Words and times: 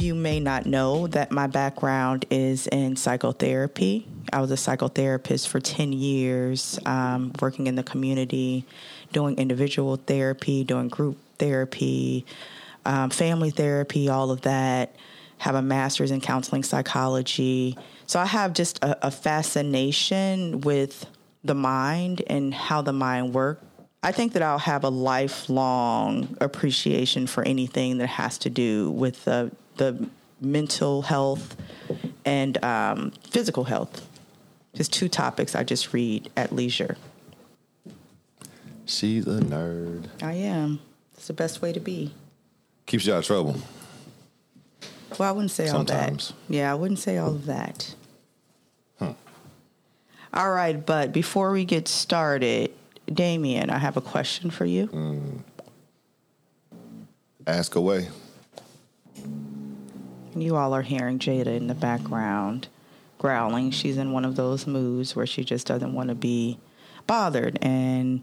you 0.00 0.14
may 0.14 0.40
not 0.40 0.66
know 0.66 1.06
that 1.08 1.30
my 1.30 1.46
background 1.46 2.24
is 2.30 2.66
in 2.68 2.96
psychotherapy. 2.96 4.06
I 4.32 4.40
was 4.40 4.50
a 4.50 4.54
psychotherapist 4.54 5.48
for 5.48 5.60
10 5.60 5.92
years, 5.92 6.78
um, 6.86 7.32
working 7.40 7.66
in 7.66 7.76
the 7.76 7.82
community, 7.82 8.64
doing 9.12 9.36
individual 9.36 9.96
therapy, 9.96 10.64
doing 10.64 10.88
group 10.88 11.18
therapy, 11.38 12.24
um, 12.84 13.10
family 13.10 13.50
therapy, 13.50 14.08
all 14.08 14.30
of 14.30 14.42
that. 14.42 14.96
Have 15.38 15.54
a 15.54 15.62
master's 15.62 16.10
in 16.10 16.20
counseling 16.20 16.62
psychology. 16.62 17.76
So 18.06 18.20
I 18.20 18.26
have 18.26 18.52
just 18.52 18.82
a, 18.82 19.06
a 19.06 19.10
fascination 19.10 20.60
with 20.60 21.06
the 21.44 21.54
mind 21.54 22.22
and 22.26 22.52
how 22.52 22.82
the 22.82 22.92
mind 22.92 23.34
works. 23.34 23.64
I 24.02 24.12
think 24.12 24.32
that 24.32 24.42
I'll 24.42 24.58
have 24.58 24.84
a 24.84 24.88
lifelong 24.88 26.36
appreciation 26.40 27.26
for 27.26 27.42
anything 27.44 27.98
that 27.98 28.06
has 28.06 28.38
to 28.38 28.50
do 28.50 28.90
with 28.92 29.24
the 29.26 29.50
the 29.80 30.08
mental 30.42 31.00
health 31.02 31.56
and 32.26 32.62
um, 32.62 33.12
physical 33.30 33.64
health. 33.64 34.06
Just 34.74 34.92
two 34.92 35.08
topics 35.08 35.56
I 35.56 35.64
just 35.64 35.92
read 35.92 36.30
at 36.36 36.54
leisure. 36.54 36.96
She's 38.84 39.26
a 39.26 39.40
nerd. 39.40 40.08
I 40.22 40.34
am. 40.34 40.80
It's 41.16 41.26
the 41.26 41.32
best 41.32 41.62
way 41.62 41.72
to 41.72 41.80
be. 41.80 42.12
Keeps 42.86 43.06
you 43.06 43.14
out 43.14 43.20
of 43.20 43.24
trouble. 43.24 43.56
Well, 45.18 45.28
I 45.28 45.32
wouldn't 45.32 45.50
say 45.50 45.66
Sometimes. 45.66 46.30
all 46.30 46.36
that. 46.48 46.54
Yeah, 46.54 46.70
I 46.70 46.74
wouldn't 46.74 47.00
say 47.00 47.16
all 47.18 47.30
of 47.30 47.46
that. 47.46 47.94
All 50.32 50.52
right, 50.52 50.86
but 50.86 51.10
before 51.10 51.50
we 51.50 51.64
get 51.64 51.88
started, 51.88 52.70
Damion, 53.08 53.68
I 53.68 53.78
have 53.78 53.96
a 53.96 54.00
question 54.00 54.50
for 54.50 54.64
you. 54.64 55.42
Ask 57.48 57.74
away. 57.74 58.10
You 60.34 60.56
all 60.56 60.74
are 60.74 60.82
hearing 60.82 61.18
Jada 61.18 61.48
in 61.48 61.66
the 61.66 61.74
background 61.74 62.68
growling. 63.18 63.70
She's 63.70 63.98
in 63.98 64.12
one 64.12 64.24
of 64.24 64.36
those 64.36 64.66
moods 64.66 65.14
where 65.14 65.26
she 65.26 65.44
just 65.44 65.66
doesn't 65.66 65.92
want 65.92 66.08
to 66.08 66.14
be 66.14 66.58
bothered. 67.06 67.58
And 67.62 68.22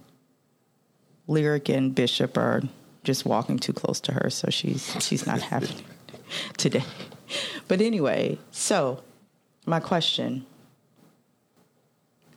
Lyric 1.28 1.70
and 1.70 1.94
Bishop 1.94 2.38
are 2.38 2.64
just 3.04 3.26
walking 3.26 3.60
too 3.60 3.74
close 3.74 4.00
to 4.02 4.14
her, 4.14 4.30
so 4.30 4.50
she's 4.50 4.96
she's 5.04 5.26
not 5.26 5.42
having 5.42 5.76
today. 6.58 6.84
But 7.68 7.82
anyway, 7.82 8.38
so 8.52 9.04
my 9.66 9.80
question. 9.80 10.46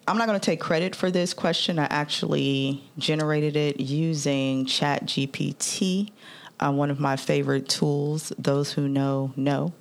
I'm 0.08 0.18
not 0.18 0.26
going 0.26 0.40
to 0.40 0.44
take 0.44 0.60
credit 0.60 0.96
for 0.96 1.08
this 1.10 1.32
question. 1.32 1.78
I 1.78 1.84
actually 1.84 2.82
generated 2.98 3.54
it 3.54 3.78
using 3.78 4.66
Chat 4.66 5.04
GPT, 5.04 6.10
uh, 6.60 6.70
one 6.70 6.90
of 6.90 7.00
my 7.00 7.16
favorite 7.16 7.68
tools. 7.68 8.32
Those 8.38 8.72
who 8.72 8.88
know, 8.88 9.32
know. 9.36 9.72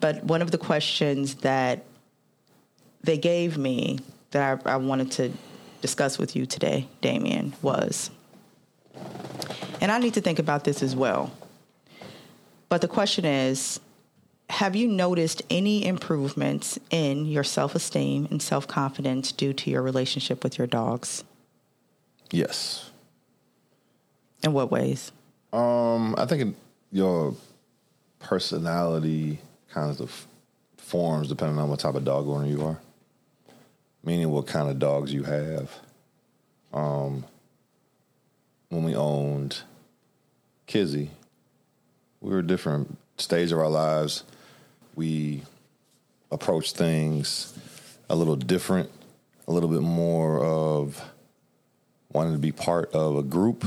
But 0.00 0.24
one 0.24 0.40
of 0.42 0.50
the 0.50 0.58
questions 0.58 1.36
that 1.36 1.84
they 3.02 3.18
gave 3.18 3.58
me 3.58 3.98
that 4.30 4.66
I, 4.66 4.72
I 4.72 4.76
wanted 4.76 5.10
to 5.12 5.32
discuss 5.82 6.18
with 6.18 6.36
you 6.36 6.46
today, 6.46 6.88
Damion, 7.02 7.52
was, 7.62 8.10
and 9.80 9.90
I 9.90 9.98
need 9.98 10.14
to 10.14 10.20
think 10.20 10.38
about 10.38 10.64
this 10.64 10.82
as 10.82 10.94
well. 10.94 11.32
But 12.68 12.80
the 12.80 12.88
question 12.88 13.24
is 13.24 13.80
Have 14.50 14.76
you 14.76 14.88
noticed 14.88 15.42
any 15.50 15.84
improvements 15.84 16.78
in 16.90 17.26
your 17.26 17.44
self 17.44 17.74
esteem 17.74 18.28
and 18.30 18.40
self 18.40 18.66
confidence 18.66 19.32
due 19.32 19.52
to 19.54 19.70
your 19.70 19.82
relationship 19.82 20.44
with 20.44 20.58
your 20.58 20.66
dogs? 20.66 21.24
Yes. 22.30 22.90
In 24.42 24.52
what 24.52 24.70
ways? 24.70 25.12
Um, 25.52 26.14
I 26.16 26.26
think 26.26 26.56
your 26.92 27.34
personality 28.20 29.38
kind 29.70 29.98
of 30.00 30.26
forms 30.76 31.28
depending 31.28 31.58
on 31.58 31.68
what 31.68 31.80
type 31.80 31.94
of 31.94 32.04
dog 32.04 32.28
owner 32.28 32.46
you 32.46 32.64
are. 32.64 32.78
Meaning 34.04 34.30
what 34.30 34.46
kind 34.46 34.68
of 34.68 34.78
dogs 34.78 35.12
you 35.12 35.24
have. 35.24 35.70
Um, 36.72 37.24
when 38.68 38.84
we 38.84 38.94
owned 38.94 39.58
Kizzy, 40.66 41.10
we 42.20 42.30
were 42.30 42.42
different 42.42 42.96
stage 43.18 43.52
of 43.52 43.58
our 43.58 43.68
lives. 43.68 44.24
We 44.94 45.42
approached 46.30 46.76
things 46.76 47.52
a 48.08 48.14
little 48.14 48.36
different, 48.36 48.90
a 49.48 49.52
little 49.52 49.68
bit 49.68 49.82
more 49.82 50.42
of 50.42 51.02
wanting 52.12 52.32
to 52.32 52.38
be 52.38 52.52
part 52.52 52.92
of 52.92 53.16
a 53.16 53.22
group. 53.22 53.64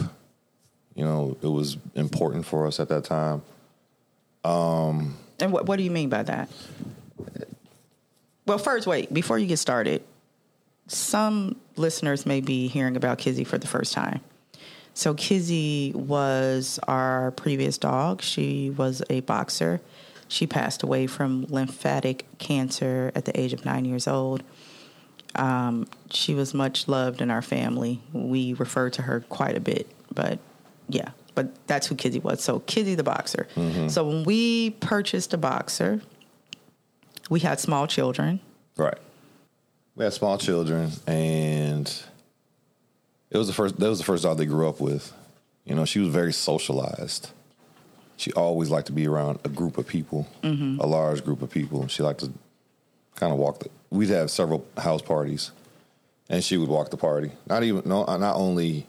You 0.95 1.03
know, 1.03 1.37
it 1.41 1.47
was 1.47 1.77
important 1.95 2.45
for 2.45 2.67
us 2.67 2.79
at 2.79 2.89
that 2.89 3.03
time. 3.03 3.41
And 5.39 5.51
what, 5.51 5.65
what 5.65 5.77
do 5.77 5.83
you 5.83 5.91
mean 5.91 6.09
by 6.09 6.23
that? 6.23 6.49
Well, 8.45 8.57
first, 8.57 8.85
wait, 8.87 9.13
before 9.13 9.39
you 9.39 9.47
get 9.47 9.57
started, 9.57 10.03
some 10.87 11.55
listeners 11.75 12.25
may 12.25 12.41
be 12.41 12.67
hearing 12.67 12.97
about 12.97 13.17
Kizzy 13.17 13.43
for 13.43 13.57
the 13.57 13.67
first 13.67 13.93
time. 13.93 14.21
So, 14.93 15.13
Kizzy 15.15 15.91
was 15.95 16.79
our 16.87 17.31
previous 17.31 17.77
dog. 17.77 18.21
She 18.21 18.69
was 18.69 19.01
a 19.09 19.21
boxer. 19.21 19.81
She 20.27 20.45
passed 20.45 20.83
away 20.83 21.07
from 21.07 21.45
lymphatic 21.49 22.25
cancer 22.37 23.11
at 23.15 23.25
the 23.25 23.39
age 23.39 23.53
of 23.53 23.65
nine 23.65 23.85
years 23.85 24.07
old. 24.07 24.43
Um, 25.35 25.87
she 26.11 26.35
was 26.35 26.53
much 26.53 26.87
loved 26.87 27.21
in 27.21 27.31
our 27.31 27.41
family. 27.41 28.01
We 28.11 28.53
refer 28.53 28.89
to 28.91 29.01
her 29.03 29.21
quite 29.21 29.57
a 29.57 29.59
bit, 29.59 29.87
but 30.13 30.37
yeah, 30.89 31.09
but 31.35 31.67
that's 31.67 31.87
who 31.87 31.95
Kizzy 31.95 32.19
was. 32.19 32.43
So, 32.43 32.59
Kizzy 32.59 32.95
the 32.95 33.03
boxer. 33.03 33.47
Mm-hmm. 33.55 33.87
So, 33.89 34.07
when 34.07 34.23
we 34.23 34.71
purchased 34.71 35.33
a 35.33 35.37
boxer, 35.37 36.01
we 37.29 37.39
had 37.39 37.59
small 37.59 37.87
children. 37.87 38.39
Right. 38.77 38.97
We 39.95 40.03
had 40.03 40.13
small 40.13 40.37
children, 40.37 40.91
and 41.05 41.87
it 43.29 43.37
was 43.37 43.47
the 43.47 43.53
first. 43.53 43.79
That 43.79 43.89
was 43.89 43.99
the 43.99 44.05
first 44.05 44.23
dog 44.23 44.37
they 44.37 44.45
grew 44.45 44.67
up 44.67 44.79
with. 44.79 45.13
You 45.65 45.75
know, 45.75 45.85
she 45.85 45.99
was 45.99 46.09
very 46.09 46.33
socialized. 46.33 47.29
She 48.17 48.31
always 48.33 48.69
liked 48.69 48.87
to 48.87 48.93
be 48.93 49.07
around 49.07 49.39
a 49.43 49.49
group 49.49 49.77
of 49.77 49.87
people, 49.87 50.27
mm-hmm. 50.41 50.79
a 50.79 50.85
large 50.85 51.23
group 51.23 51.41
of 51.41 51.49
people. 51.49 51.87
She 51.87 52.03
liked 52.03 52.21
to 52.21 52.31
kind 53.15 53.31
of 53.31 53.39
walk 53.39 53.59
the. 53.59 53.69
We'd 53.89 54.09
have 54.09 54.31
several 54.31 54.65
house 54.77 55.01
parties, 55.01 55.51
and 56.29 56.43
she 56.43 56.57
would 56.57 56.69
walk 56.69 56.89
the 56.89 56.97
party. 56.97 57.31
Not 57.47 57.63
even 57.63 57.83
no, 57.85 58.03
not 58.03 58.35
only 58.35 58.87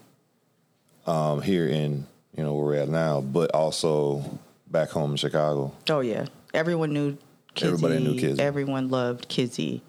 um, 1.05 1.41
here 1.41 1.67
in 1.67 2.05
you 2.35 2.43
know 2.43 2.53
where 2.53 2.65
we're 2.65 2.75
at 2.75 2.89
now, 2.89 3.21
but 3.21 3.51
also 3.51 4.39
back 4.67 4.89
home 4.89 5.11
in 5.11 5.17
Chicago. 5.17 5.73
Oh 5.89 5.99
yeah, 6.01 6.25
everyone 6.53 6.93
knew. 6.93 7.17
Kizzy. 7.53 7.67
Everybody 7.71 8.03
knew 8.03 8.19
Kizzy. 8.19 8.41
Everyone 8.41 8.89
loved 8.89 9.29
Kizzy. 9.29 9.81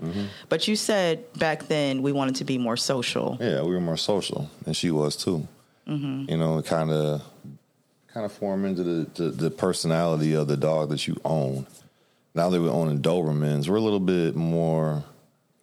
But 0.48 0.68
you 0.68 0.76
said 0.76 1.24
back 1.36 1.66
then 1.66 2.00
we 2.02 2.12
wanted 2.12 2.36
to 2.36 2.44
be 2.44 2.58
more 2.58 2.76
social. 2.76 3.36
Yeah, 3.40 3.62
we 3.62 3.70
were 3.74 3.80
more 3.80 3.96
social, 3.96 4.48
and 4.66 4.76
she 4.76 4.90
was 4.92 5.16
too. 5.16 5.48
You 5.86 6.36
know, 6.36 6.62
kind 6.62 6.90
of, 6.92 7.22
kind 8.12 8.24
of 8.24 8.32
form 8.32 8.64
into 8.64 8.82
the, 8.84 9.10
the 9.14 9.30
the 9.30 9.50
personality 9.50 10.34
of 10.34 10.46
the 10.46 10.56
dog 10.56 10.90
that 10.90 11.08
you 11.08 11.20
own. 11.24 11.66
Now 12.34 12.50
that 12.50 12.60
we're 12.60 12.70
owning 12.70 13.00
Dobermans, 13.00 13.68
we're 13.68 13.76
a 13.76 13.80
little 13.80 13.98
bit 14.00 14.36
more 14.36 15.02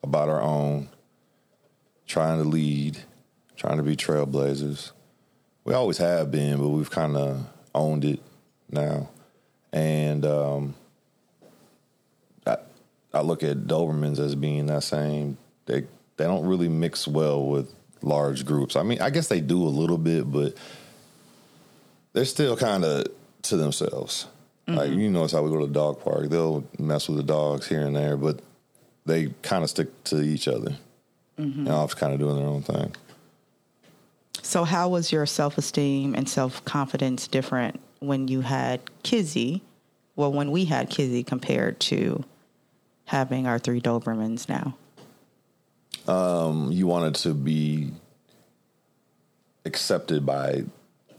about 0.01 0.27
our 0.27 0.41
own, 0.41 0.89
trying 2.07 2.41
to 2.41 2.47
lead, 2.49 2.97
trying 3.55 3.77
to 3.77 3.83
be 3.83 3.95
trailblazers. 3.95 4.91
We 5.65 5.73
always 5.73 5.97
have 5.97 6.31
been, 6.31 6.57
but 6.57 6.69
we've 6.69 6.91
kind 6.91 7.15
of 7.15 7.45
owned 7.73 8.03
it 8.05 8.19
now, 8.69 9.09
and 9.71 10.25
um, 10.25 10.75
I, 12.45 12.57
I 13.13 13.21
look 13.21 13.43
at 13.43 13.57
Dobermans 13.65 14.19
as 14.19 14.35
being 14.35 14.65
that 14.67 14.83
same. 14.83 15.37
They 15.65 15.85
they 16.17 16.25
don't 16.25 16.45
really 16.45 16.67
mix 16.67 17.07
well 17.07 17.45
with 17.45 17.73
large 18.01 18.45
groups. 18.45 18.75
I 18.75 18.83
mean, 18.83 19.01
I 19.01 19.09
guess 19.09 19.29
they 19.29 19.39
do 19.39 19.63
a 19.63 19.69
little 19.69 19.97
bit, 19.97 20.29
but 20.29 20.55
they're 22.11 22.25
still 22.25 22.57
kind 22.57 22.83
of 22.83 23.07
to 23.43 23.57
themselves. 23.57 24.27
Like 24.67 24.91
you 24.91 25.09
notice 25.09 25.33
how 25.33 25.41
we 25.41 25.49
go 25.49 25.59
to 25.59 25.67
the 25.67 25.73
dog 25.73 26.01
park, 26.01 26.29
they'll 26.29 26.63
mess 26.79 27.07
with 27.09 27.17
the 27.17 27.23
dogs 27.23 27.67
here 27.67 27.85
and 27.85 27.95
there, 27.95 28.15
but 28.15 28.39
they 29.05 29.33
kind 29.41 29.63
of 29.63 29.69
stick 29.69 30.03
to 30.05 30.21
each 30.21 30.47
other. 30.47 30.75
And 31.37 31.69
off 31.69 31.95
kind 31.95 32.13
of 32.13 32.19
doing 32.19 32.37
their 32.37 32.45
own 32.45 32.61
thing. 32.61 32.95
So 34.41 34.63
how 34.63 34.89
was 34.89 35.11
your 35.11 35.25
self 35.25 35.57
esteem 35.57 36.15
and 36.15 36.27
self 36.27 36.63
confidence 36.65 37.27
different 37.27 37.79
when 37.99 38.27
you 38.27 38.41
had 38.41 38.81
Kizzy? 39.03 39.61
Well, 40.15 40.31
when 40.31 40.51
we 40.51 40.65
had 40.65 40.89
Kizzy 40.89 41.23
compared 41.23 41.79
to 41.81 42.23
having 43.05 43.47
our 43.47 43.59
three 43.59 43.81
Dobermans 43.81 44.47
now. 44.47 44.75
Um, 46.07 46.71
you 46.71 46.87
wanted 46.87 47.15
to 47.15 47.33
be 47.33 47.91
accepted 49.65 50.25
by 50.25 50.63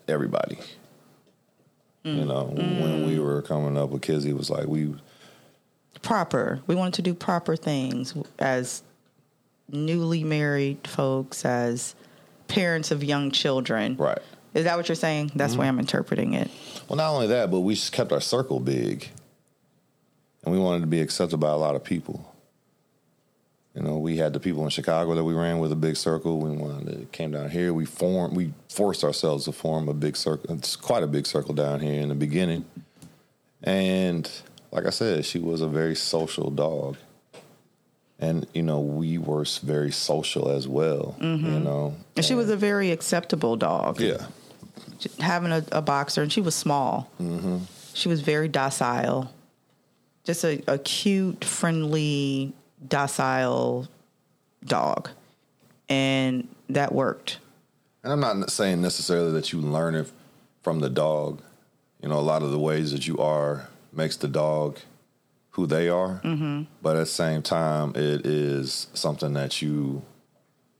everybody. 0.07 0.59
You 2.03 2.13
mm. 2.13 2.27
know, 2.27 2.45
when 2.45 3.07
we 3.07 3.19
were 3.19 3.41
coming 3.43 3.79
up 3.79 3.91
with 3.91 4.03
Kizzy, 4.03 4.31
it 4.31 4.37
was 4.37 4.51
like 4.51 4.67
we 4.67 4.95
Proper. 6.03 6.61
We 6.67 6.75
wanted 6.75 6.95
to 6.95 7.03
do 7.03 7.15
proper 7.15 7.57
things 7.57 8.15
as 8.39 8.83
newly 9.71 10.23
married 10.23 10.87
folks, 10.87 11.47
as 11.47 11.95
parents 12.55 12.91
of 12.91 13.05
young 13.05 13.31
children. 13.31 13.97
right. 13.97 14.19
Is 14.55 14.65
that 14.65 14.77
what 14.77 14.89
you're 14.89 14.95
saying? 14.95 15.33
That's 15.35 15.55
the 15.55 15.59
way 15.59 15.67
mm-hmm. 15.67 15.75
I'm 15.75 15.81
interpreting 15.81 16.35
it. 16.35 16.49
Well, 16.89 16.97
not 16.97 17.11
only 17.11 17.27
that, 17.29 17.51
but 17.51 17.61
we 17.61 17.75
just 17.75 17.93
kept 17.93 18.13
our 18.13 18.21
circle 18.21 18.61
big. 18.61 19.09
and 20.45 20.53
we 20.53 20.61
wanted 20.61 20.83
to 20.83 20.87
be 20.87 21.01
accepted 21.01 21.39
by 21.39 21.51
a 21.51 21.57
lot 21.57 21.75
of 21.75 21.83
people. 21.83 22.33
You 23.75 23.83
know, 23.83 23.99
we 23.99 24.19
had 24.19 24.33
the 24.33 24.39
people 24.39 24.63
in 24.63 24.71
Chicago 24.71 25.17
that 25.17 25.25
we 25.25 25.35
ran 25.35 25.59
with 25.59 25.73
a 25.73 25.77
big 25.77 25.97
circle. 25.97 26.39
We 26.39 26.51
wanted 26.51 27.01
to 27.01 27.07
came 27.07 27.33
down 27.33 27.51
here. 27.51 27.75
We 27.75 27.85
formed. 27.85 28.37
We 28.37 28.53
forced 28.69 29.03
ourselves 29.03 29.47
to 29.47 29.53
form 29.53 29.89
a 29.89 29.95
big 29.95 30.17
circle. 30.17 30.55
It's 30.55 30.77
quite 30.77 31.03
a 31.03 31.09
big 31.09 31.27
circle 31.27 31.55
down 31.55 31.81
here 31.81 32.01
in 32.01 32.09
the 32.09 32.15
beginning. 32.15 32.65
And 33.65 34.31
like 34.71 34.87
I 34.87 34.91
said, 34.91 35.25
she 35.25 35.41
was 35.41 35.61
a 35.61 35.67
very 35.67 35.97
social 35.97 36.51
dog, 36.51 36.97
and 38.19 38.47
you 38.55 38.63
know 38.63 38.81
we 38.81 39.19
were 39.19 39.45
very 39.63 39.91
social 39.93 40.51
as 40.51 40.67
well. 40.69 41.17
You 41.21 41.37
know, 41.37 41.95
And 42.17 42.25
she 42.25 42.35
was 42.35 42.49
a 42.51 42.57
very 42.57 42.91
acceptable 42.91 43.57
dog. 43.57 44.01
yeah, 44.01 44.27
Having 45.21 45.53
a, 45.53 45.65
a 45.73 45.83
boxer, 45.83 46.23
and 46.23 46.33
she 46.33 46.41
was 46.41 46.55
small. 46.55 47.11
Mm-hmm. 47.21 47.59
She 47.95 48.09
was 48.09 48.21
very 48.21 48.49
docile. 48.49 49.33
Just 50.25 50.45
a, 50.45 50.63
a 50.67 50.79
cute, 50.79 51.45
friendly, 51.45 52.53
docile 52.89 53.89
dog. 54.65 55.11
And 55.89 56.49
that 56.71 56.93
worked. 56.95 57.39
And 58.03 58.13
I'm 58.13 58.21
not 58.21 58.51
saying 58.51 58.81
necessarily 58.81 59.33
that 59.33 59.53
you 59.53 59.61
learn 59.61 59.95
it 59.95 60.11
from 60.63 60.81
the 60.81 60.89
dog. 60.91 61.43
You 62.03 62.09
know, 62.09 62.19
a 62.19 62.21
lot 62.21 62.43
of 62.43 62.51
the 62.51 62.59
ways 62.59 62.91
that 62.93 63.07
you 63.07 63.19
are 63.19 63.69
makes 63.93 64.17
the 64.17 64.29
dog 64.29 64.79
who 65.55 65.67
they 65.67 65.89
are. 65.89 66.21
Mm-hmm. 66.25 66.65
But 66.83 66.97
at 66.97 67.01
the 67.01 67.07
same 67.07 67.43
time, 67.43 67.91
it 67.91 68.27
is 68.27 68.89
something 68.93 69.35
that 69.35 69.63
you 69.63 70.03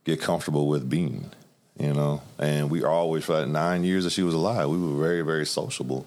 get 0.03 0.21
comfortable 0.21 0.67
with 0.67 0.89
being. 0.89 1.31
You 1.79 1.93
know, 1.93 2.21
and 2.39 2.69
we 2.69 2.83
always 2.85 3.25
for 3.25 3.33
that 3.33 3.47
nine 3.47 3.83
years 3.83 4.05
that 4.05 4.11
she 4.11 4.23
was 4.23 4.33
alive, 4.33 4.69
we 4.69 4.77
were 4.77 5.01
very, 5.01 5.21
very 5.21 5.45
sociable. 5.45 6.05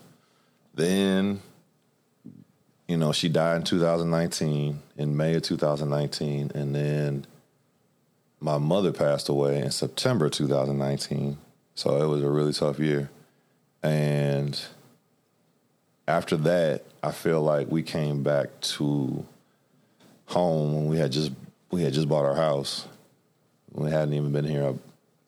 Then, 0.75 1.43
you 2.87 2.97
know, 2.97 3.13
she 3.13 3.29
died 3.29 3.57
in 3.57 3.63
2019, 3.65 4.81
in 4.97 5.17
May 5.17 5.35
of 5.35 5.43
2019, 5.43 6.53
and 6.55 6.75
then 6.75 7.27
my 8.41 8.57
mother 8.57 8.93
passed 8.93 9.29
away 9.29 9.61
in 9.61 9.71
September 9.71 10.31
2019. 10.31 11.37
So 11.75 12.03
it 12.03 12.07
was 12.07 12.23
a 12.23 12.31
really 12.31 12.55
tough 12.55 12.79
year. 12.79 13.11
And 13.83 14.59
after 16.09 16.39
that, 16.39 16.85
I 17.03 17.13
feel 17.13 17.43
like 17.43 17.71
we 17.71 17.83
came 17.83 18.23
back 18.23 18.49
to 18.61 19.25
home 20.27 20.75
when 20.75 20.87
we 20.89 20.97
had 20.97 21.13
just 21.13 21.33
we 21.71 21.83
had 21.83 21.93
just 21.93 22.09
bought 22.09 22.25
our 22.25 22.35
house. 22.35 22.89
We 23.73 23.91
hadn't 23.91 24.15
even 24.15 24.33
been 24.33 24.47
here 24.47 24.75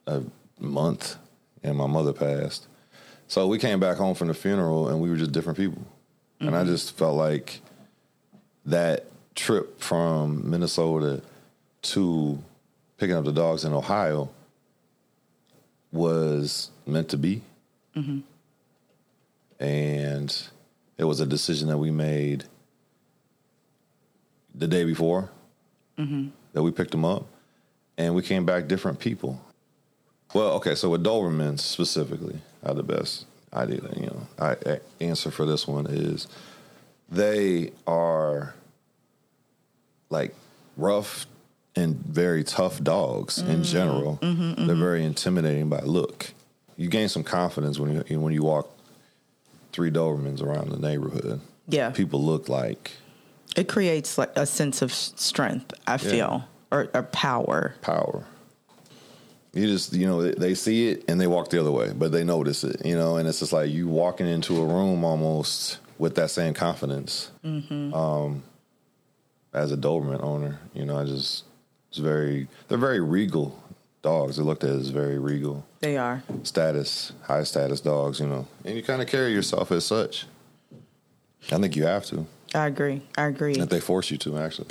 a, 0.07 0.13
a 0.13 0.23
month 0.59 1.17
and 1.63 1.77
my 1.77 1.87
mother 1.87 2.15
passed. 2.15 2.67
So 3.29 3.47
we 3.47 3.59
came 3.59 3.79
back 3.79 3.99
home 3.99 4.15
from 4.15 4.29
the 4.29 4.35
funeral 4.35 4.89
and 4.89 5.01
we 5.01 5.11
were 5.11 5.17
just 5.17 5.33
different 5.33 5.59
people. 5.59 5.83
And 6.41 6.57
I 6.57 6.61
mm-hmm. 6.61 6.71
just 6.71 6.97
felt 6.97 7.17
like 7.17 7.61
that 8.65 9.05
trip 9.35 9.79
from 9.81 10.49
Minnesota 10.49 11.21
to 11.83 12.43
picking 12.97 13.15
up 13.15 13.25
the 13.27 13.33
dogs 13.33 13.65
in 13.65 13.75
Ohio 13.75 14.31
was 15.93 16.71
meant 16.87 17.11
to 17.11 17.19
be. 17.19 17.43
Mm-hmm. 17.95 18.21
And 19.63 20.49
it 21.01 21.05
was 21.05 21.19
a 21.19 21.27
decision 21.27 21.69
that 21.69 21.79
we 21.79 21.91
made 21.91 22.45
the 24.55 24.69
day 24.69 24.85
before 24.85 25.31
mm-hmm. 25.99 26.29
that 26.53 26.63
we 26.63 26.71
picked 26.71 26.91
them 26.91 27.07
up. 27.07 27.27
And 27.97 28.15
we 28.15 28.21
came 28.21 28.45
back 28.45 28.69
different 28.69 28.99
people. 28.99 29.41
Well, 30.35 30.53
okay, 30.57 30.75
so 30.75 30.91
with 30.91 31.03
Dobermans 31.03 31.61
specifically, 31.61 32.41
are 32.63 32.75
the 32.75 32.83
best 32.83 33.25
idea, 33.55 33.81
you 33.97 34.07
know, 34.07 34.27
I, 34.39 34.57
I 34.67 34.81
answer 35.01 35.31
for 35.31 35.47
this 35.47 35.67
one 35.67 35.87
is 35.87 36.29
they 37.11 37.73
are 37.87 38.55
like 40.11 40.35
rough 40.77 41.27
and 41.77 41.97
very 41.97 42.45
tough 42.45 42.83
dogs 42.83 43.39
in 43.39 43.47
mm-hmm. 43.47 43.63
general. 43.63 44.19
Mm-hmm, 44.21 44.67
They're 44.67 44.77
very 44.77 45.05
intimidating 45.05 45.71
by 45.71 45.81
look. 45.81 46.33
You 46.77 46.89
gain 46.89 47.09
some 47.09 47.25
confidence 47.25 47.79
when 47.79 48.05
you 48.07 48.21
when 48.21 48.35
you 48.35 48.43
walk 48.43 48.71
three 49.73 49.91
Dobermans 49.91 50.43
around 50.43 50.71
the 50.71 50.79
neighborhood. 50.79 51.41
Yeah. 51.69 51.91
people 51.91 52.23
look 52.23 52.49
like 52.49 52.93
It 53.57 53.69
creates 53.69 54.19
like 54.19 54.33
a 54.37 54.45
sense 54.47 54.83
of 54.83 54.93
strength, 54.93 55.73
I 55.87 55.99
feel, 55.99 56.45
or, 56.73 56.89
or 56.95 57.03
power. 57.05 57.75
power. 57.81 58.25
You 59.53 59.67
just, 59.67 59.93
you 59.93 60.07
know, 60.07 60.31
they, 60.31 60.55
see 60.55 60.89
it 60.91 61.05
and 61.09 61.21
they 61.21 61.27
walk 61.27 61.51
the 61.51 61.61
other 61.61 61.73
way, 61.73 61.93
but 61.93 62.13
they 62.13 62.23
notice 62.23 62.63
it, 62.63 62.85
you 62.87 62.97
know, 62.97 63.17
and 63.17 63.29
it's 63.29 63.41
just 63.41 63.53
like 63.53 63.71
you 63.71 63.89
walking 63.89 64.29
into 64.29 64.61
a 64.63 64.65
room 64.65 65.05
almost 65.05 65.79
with 65.99 66.15
that 66.15 66.31
same 66.31 66.55
confidence. 66.55 67.31
Um, 67.45 68.45
as 69.53 69.73
a 69.73 69.77
Doberman 69.77 70.23
owner, 70.23 70.61
you 70.73 70.85
know, 70.85 70.97
I 70.97 71.05
just, 71.05 71.45
it's 71.89 71.99
very, 71.99 72.47
they're 72.69 72.79
very 72.79 73.01
regal 73.01 73.60
dogs. 74.03 74.37
They're 74.37 74.45
looked 74.45 74.65
at 74.65 74.71
as 74.71 74.89
very 74.89 75.19
regal, 75.19 75.65
They 75.81 75.97
are. 75.97 76.23
status, 76.43 77.13
high 77.23 77.45
status 77.45 77.81
dogs, 77.81 78.21
you 78.21 78.27
know, 78.27 78.47
and 78.65 78.77
you 78.77 78.83
kind 78.83 79.03
of 79.03 79.09
carry 79.09 79.33
yourself 79.33 79.71
as 79.73 79.85
such. 79.85 80.27
I 81.53 81.59
think 81.59 81.77
you 81.77 81.85
have 81.85 82.05
to. 82.07 82.27
I 82.55 82.67
agree. 82.67 83.03
I 83.17 83.27
agree. 83.27 83.55
That 83.57 83.71
they 83.71 83.81
force 83.81 84.11
you 84.11 84.19
to, 84.19 84.39
actually. 84.39 84.69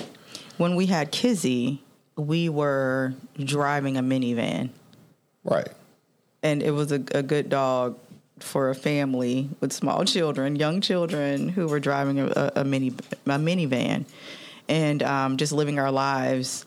When 0.57 0.75
we 0.75 0.85
had 0.87 1.11
Kizzy, 1.11 1.81
we 2.17 2.49
were 2.49 3.13
driving 3.37 3.97
a 3.97 4.01
minivan, 4.03 4.69
Right. 5.43 5.69
and 6.43 6.61
it 6.61 6.71
was 6.71 6.91
a, 6.91 7.01
a 7.13 7.23
good 7.23 7.49
dog 7.49 7.97
for 8.39 8.69
a 8.69 8.75
family 8.75 9.49
with 9.61 9.71
small 9.73 10.03
children, 10.05 10.55
young 10.55 10.81
children 10.81 11.49
who 11.49 11.67
were 11.67 11.79
driving 11.79 12.19
a, 12.19 12.51
a, 12.57 12.63
mini 12.63 12.89
a 13.25 13.37
minivan, 13.37 14.05
and 14.67 15.01
um, 15.03 15.37
just 15.37 15.51
living 15.53 15.79
our 15.79 15.91
lives 15.91 16.65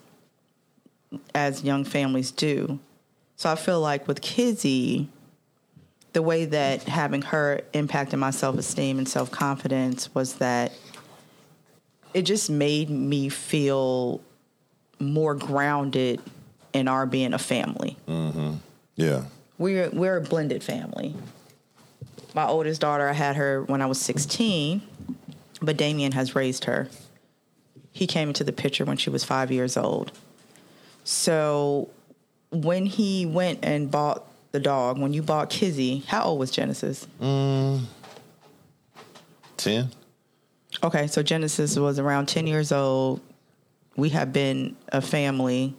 as 1.35 1.63
young 1.63 1.85
families 1.85 2.31
do. 2.31 2.79
So 3.37 3.51
I 3.51 3.55
feel 3.55 3.81
like 3.81 4.07
with 4.07 4.21
Kizzy, 4.21 5.09
the 6.13 6.23
way 6.23 6.45
that 6.45 6.85
having 6.85 7.23
her 7.23 7.63
impacted 7.73 8.19
my 8.19 8.31
self 8.31 8.57
esteem 8.59 8.99
and 8.99 9.09
self 9.09 9.31
confidence 9.31 10.15
was 10.15 10.35
that 10.35 10.73
it 12.15 12.23
just 12.23 12.51
made 12.51 12.91
me 12.91 13.29
feel 13.29 14.21
more 14.99 15.35
grounded 15.35 16.21
in 16.73 16.89
our 16.89 17.07
being 17.07 17.33
a 17.33 17.39
family. 17.39 17.97
Mm-hmm. 18.09 18.55
Yeah. 18.97 19.25
We're 19.59 19.91
we're 19.91 20.17
a 20.17 20.21
blended 20.21 20.63
family. 20.63 21.15
My 22.35 22.47
oldest 22.47 22.81
daughter, 22.81 23.09
I 23.09 23.13
had 23.13 23.37
her 23.37 23.63
when 23.65 23.83
I 23.83 23.87
was 23.87 24.01
16, 24.01 24.81
but 25.61 25.77
Damion 25.77 26.15
has 26.15 26.35
raised 26.35 26.65
her. 26.65 26.89
He 27.93 28.07
came 28.07 28.29
into 28.29 28.43
the 28.43 28.53
picture 28.53 28.87
when 28.87 28.97
she 28.97 29.11
was 29.11 29.23
five 29.23 29.51
years 29.51 29.77
old. 29.77 30.13
So 31.05 31.91
when 32.51 32.87
he 32.87 33.27
went 33.27 33.61
and 33.65 33.91
bought 33.91 34.25
the 34.53 34.61
dog, 34.61 34.99
when 34.99 35.13
you 35.13 35.23
bought 35.23 35.51
Kizzy, 35.51 36.01
how 36.07 36.25
old 36.25 36.39
was 36.39 36.51
Genesis? 36.51 37.07
10? 37.21 37.87
Okay, 40.85 41.07
so 41.07 41.23
Genesis 41.23 41.79
was 41.79 41.99
around 41.99 42.27
10 42.27 42.47
years 42.47 42.73
old. 42.73 43.21
We 43.97 44.09
have 44.11 44.33
been 44.33 44.77
a 44.91 45.01
family 45.03 45.75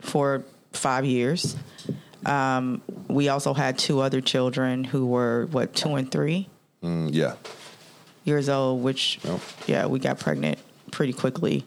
for 0.00 0.42
five 0.72 1.04
years. 1.04 1.56
Um, 2.26 2.80
we 3.08 3.28
also 3.28 3.52
had 3.52 3.78
two 3.78 4.00
other 4.00 4.20
children 4.20 4.84
who 4.84 5.06
were, 5.06 5.46
what, 5.50 5.74
two 5.74 5.94
and 5.94 6.10
three 6.10 6.48
Mm, 6.82 7.10
yeah. 7.12 7.34
years 8.24 8.48
old, 8.50 8.82
which, 8.82 9.18
yeah, 9.66 9.86
we 9.86 9.98
got 9.98 10.18
pregnant 10.20 10.58
pretty 10.90 11.12
quickly. 11.14 11.64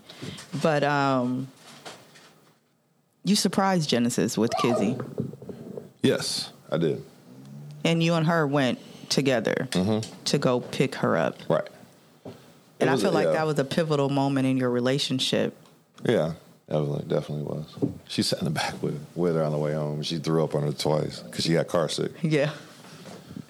But 0.62 0.84
um, 0.84 1.48
you 3.28 3.36
surprised 3.36 3.90
Genesis 3.90 4.38
with 4.38 4.52
Kizzy, 4.62 4.98
Yes, 6.02 6.52
I 6.72 6.78
did. 6.78 7.04
and 7.84 8.02
you 8.02 8.14
and 8.14 8.26
her 8.26 8.48
went 8.48 8.80
together 9.10 9.68
to 10.26 10.38
go 10.38 10.60
pick 10.62 10.96
her 10.96 11.18
up. 11.18 11.38
Right. 11.50 11.68
And 12.80 12.90
I 12.90 12.96
feel 12.98 13.10
a- 13.10 13.12
like 13.12 13.26
yeah. 13.26 13.34
that 13.34 13.46
was 13.48 13.60
a 13.60 13.66
pivotal 13.66 14.10
moment 14.10 14.48
in 14.48 14.58
your 14.58 14.70
relationship. 14.70 15.56
Yeah, 16.06 16.34
definitely, 16.70 17.06
definitely 17.08 17.44
was. 17.44 17.66
She 18.08 18.22
sat 18.24 18.40
in 18.40 18.46
the 18.46 18.52
back 18.52 18.82
with 18.82 19.00
with 19.16 19.36
her 19.36 19.44
on 19.44 19.52
the 19.52 19.58
way 19.58 19.74
home. 19.74 20.02
She 20.04 20.18
threw 20.20 20.44
up 20.44 20.56
on 20.56 20.64
her 20.64 20.72
twice 20.72 21.20
because 21.20 21.44
she 21.44 21.54
got 21.54 21.68
car 21.68 21.90
sick, 21.90 22.12
Yeah. 22.22 22.52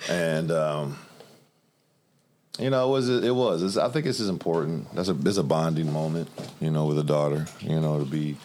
and 0.09 0.49
um, 0.51 0.97
you 2.57 2.69
know, 2.71 2.87
it 2.87 2.91
was 2.91 3.09
it 3.09 3.35
was. 3.35 3.61
It's, 3.63 3.77
I 3.77 3.89
think 3.89 4.05
this 4.05 4.19
is 4.19 4.29
important. 4.29 4.93
That's 4.95 5.09
a 5.09 5.17
it's 5.25 5.37
a 5.37 5.43
bonding 5.43 5.91
moment, 5.91 6.29
you 6.61 6.71
know, 6.71 6.85
with 6.85 6.97
a 6.97 7.03
daughter. 7.03 7.45
You 7.59 7.79
know, 7.81 7.99
to 7.99 8.05
be 8.05 8.37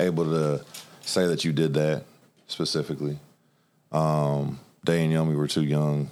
able 0.00 0.24
to 0.24 0.64
say 1.02 1.26
that 1.26 1.44
you 1.44 1.52
did 1.52 1.74
that 1.74 2.04
specifically. 2.46 3.18
Um, 3.92 4.58
Day 4.84 5.04
and 5.04 5.12
Yomi 5.12 5.36
were 5.36 5.48
too 5.48 5.62
young. 5.64 6.08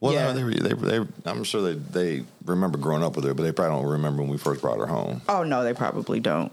Well, 0.00 0.12
Yeah. 0.14 0.32
they, 0.32 0.42
they, 0.42 0.72
they, 0.74 1.06
I'm 1.26 1.44
sure 1.44 1.62
they 1.62 1.74
they 1.74 2.24
remember 2.44 2.78
growing 2.78 3.02
up 3.04 3.14
with 3.16 3.24
her, 3.24 3.34
but 3.34 3.42
they 3.44 3.52
probably 3.52 3.80
don't 3.82 3.90
remember 3.92 4.22
when 4.22 4.30
we 4.30 4.38
first 4.38 4.60
brought 4.60 4.78
her 4.78 4.86
home. 4.86 5.22
Oh 5.28 5.42
no, 5.44 5.62
they 5.62 5.74
probably 5.74 6.18
don't. 6.20 6.50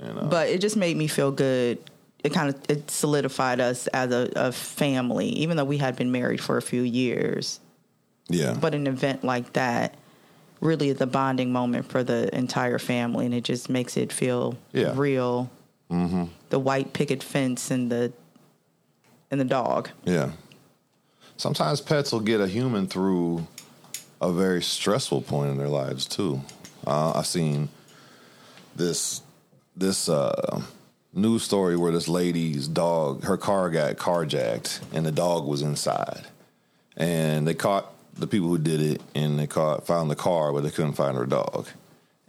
You 0.00 0.12
know? 0.12 0.28
But 0.30 0.48
it 0.48 0.60
just 0.60 0.76
made 0.76 0.96
me 0.96 1.08
feel 1.08 1.32
good. 1.32 1.78
It 2.22 2.32
kind 2.32 2.48
of 2.54 2.60
it 2.68 2.90
solidified 2.90 3.60
us 3.60 3.86
as 3.88 4.12
a, 4.12 4.30
a 4.36 4.52
family, 4.52 5.28
even 5.30 5.56
though 5.56 5.64
we 5.64 5.78
had 5.78 5.96
been 5.96 6.12
married 6.12 6.40
for 6.40 6.56
a 6.56 6.62
few 6.62 6.82
years. 6.82 7.58
yeah, 8.28 8.54
But 8.60 8.74
an 8.74 8.86
event 8.86 9.24
like 9.24 9.52
that 9.54 9.94
really 10.60 10.92
the 10.92 11.06
bonding 11.06 11.52
moment 11.52 11.88
for 11.88 12.02
the 12.02 12.34
entire 12.36 12.78
family, 12.78 13.26
and 13.26 13.34
it 13.34 13.44
just 13.44 13.68
makes 13.68 13.96
it 13.96 14.12
feel 14.12 14.56
Yeah. 14.72 14.92
real. 14.96 15.50
Mm-hmm. 15.90 16.24
The 16.50 16.58
white 16.58 16.92
picket 16.92 17.22
fence 17.22 17.70
and 17.70 17.90
the 17.90 18.12
and 19.30 19.40
the 19.40 19.44
dog. 19.44 19.90
Yeah. 20.04 20.30
Sometimes 21.36 21.80
pets 21.80 22.12
will 22.12 22.20
get 22.20 22.40
a 22.40 22.48
human 22.48 22.86
through 22.86 23.46
a 24.20 24.32
very 24.32 24.62
stressful 24.62 25.22
point 25.22 25.50
in 25.50 25.58
their 25.58 25.68
lives 25.68 26.06
too. 26.06 26.40
Uh, 26.86 27.12
I've 27.14 27.26
seen 27.26 27.68
this 28.74 29.22
this 29.76 30.08
uh, 30.08 30.62
news 31.12 31.42
story 31.44 31.76
where 31.76 31.92
this 31.92 32.08
lady's 32.08 32.66
dog, 32.68 33.24
her 33.24 33.36
car 33.36 33.70
got 33.70 33.96
carjacked, 33.96 34.80
and 34.92 35.06
the 35.06 35.12
dog 35.12 35.46
was 35.46 35.62
inside, 35.62 36.26
and 36.96 37.46
they 37.46 37.54
caught 37.54 37.92
the 38.18 38.26
people 38.26 38.48
who 38.48 38.58
did 38.58 38.80
it, 38.80 39.02
and 39.14 39.38
they 39.38 39.46
caught 39.46 39.86
found 39.86 40.10
the 40.10 40.16
car, 40.16 40.52
but 40.52 40.62
they 40.62 40.70
couldn't 40.70 40.94
find 40.94 41.16
her 41.16 41.26
dog. 41.26 41.68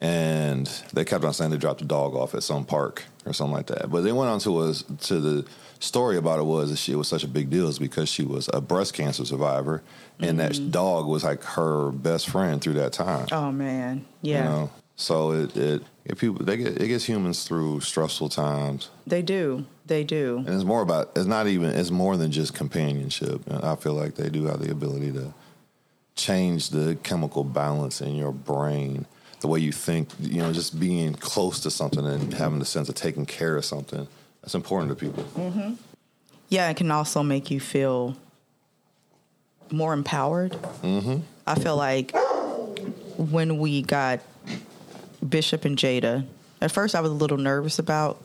And 0.01 0.67
they 0.93 1.03
kept 1.03 1.25
on 1.25 1.33
saying 1.33 1.51
they 1.51 1.57
dropped 1.57 1.79
the 1.79 1.85
dog 1.85 2.15
off 2.15 2.33
at 2.33 2.43
some 2.43 2.63
park 2.63 3.03
or 3.25 3.33
something 3.33 3.53
like 3.53 3.67
that. 3.67 3.91
But 3.91 4.01
they 4.01 4.13
went 4.13 4.29
on 4.29 4.39
to 4.41 4.59
us 4.59 4.83
to 5.07 5.19
the 5.19 5.45
story 5.79 6.17
about 6.17 6.39
it 6.39 6.43
was 6.43 6.69
that 6.69 6.77
she 6.77 6.95
was 6.95 7.07
such 7.07 7.23
a 7.23 7.27
big 7.27 7.49
deal 7.49 7.67
is 7.67 7.79
because 7.79 8.09
she 8.09 8.23
was 8.23 8.49
a 8.53 8.61
breast 8.61 8.93
cancer 8.93 9.25
survivor, 9.25 9.81
and 10.19 10.39
that 10.39 10.53
mm-hmm. 10.53 10.69
dog 10.69 11.07
was 11.07 11.23
like 11.23 11.43
her 11.43 11.91
best 11.91 12.29
friend 12.29 12.61
through 12.61 12.73
that 12.73 12.93
time. 12.93 13.27
Oh 13.31 13.51
man, 13.51 14.05
yeah, 14.21 14.37
You 14.37 14.43
know, 14.43 14.71
so 14.95 15.31
it 15.31 15.57
it, 15.57 15.83
it 16.05 16.17
people 16.17 16.45
they 16.45 16.57
get 16.57 16.81
it 16.81 16.87
gets 16.87 17.05
humans 17.05 17.43
through 17.45 17.81
stressful 17.81 18.29
times, 18.29 18.89
they 19.07 19.21
do, 19.21 19.65
they 19.85 20.03
do. 20.03 20.37
and 20.37 20.49
it's 20.49 20.63
more 20.63 20.81
about 20.81 21.11
it's 21.15 21.25
not 21.25 21.47
even 21.47 21.71
it's 21.71 21.91
more 21.91 22.17
than 22.17 22.31
just 22.31 22.53
companionship. 22.53 23.41
I 23.51 23.75
feel 23.75 23.93
like 23.93 24.15
they 24.15 24.29
do 24.29 24.45
have 24.45 24.59
the 24.59 24.71
ability 24.71 25.11
to 25.13 25.33
change 26.19 26.69
the 26.69 26.97
chemical 27.03 27.43
balance 27.43 28.01
in 28.01 28.15
your 28.15 28.31
brain, 28.31 29.05
the 29.39 29.47
way 29.47 29.59
you 29.59 29.71
think. 29.71 30.09
You 30.19 30.41
know, 30.41 30.53
just 30.53 30.79
being 30.79 31.13
close 31.15 31.59
to 31.61 31.71
something 31.71 32.05
and 32.05 32.33
having 32.33 32.59
the 32.59 32.65
sense 32.65 32.89
of 32.89 32.95
taking 32.95 33.25
care 33.25 33.55
of 33.55 33.65
something. 33.65 34.07
That's 34.41 34.55
important 34.55 34.89
to 34.89 34.95
people. 34.95 35.25
Yeah, 36.49 36.69
it 36.69 36.77
can 36.77 36.91
also 36.91 37.23
make 37.23 37.51
you 37.51 37.59
feel 37.59 38.17
more 39.71 39.93
empowered. 39.93 40.53
Mm-hmm. 40.81 41.19
I 41.45 41.55
feel 41.55 41.75
like 41.75 42.15
when 43.17 43.57
we 43.59 43.81
got 43.81 44.19
Bishop 45.27 45.65
and 45.65 45.77
Jada, 45.77 46.25
at 46.61 46.71
first 46.71 46.95
I 46.95 47.01
was 47.01 47.11
a 47.11 47.15
little 47.15 47.37
nervous 47.37 47.79
about 47.79 48.21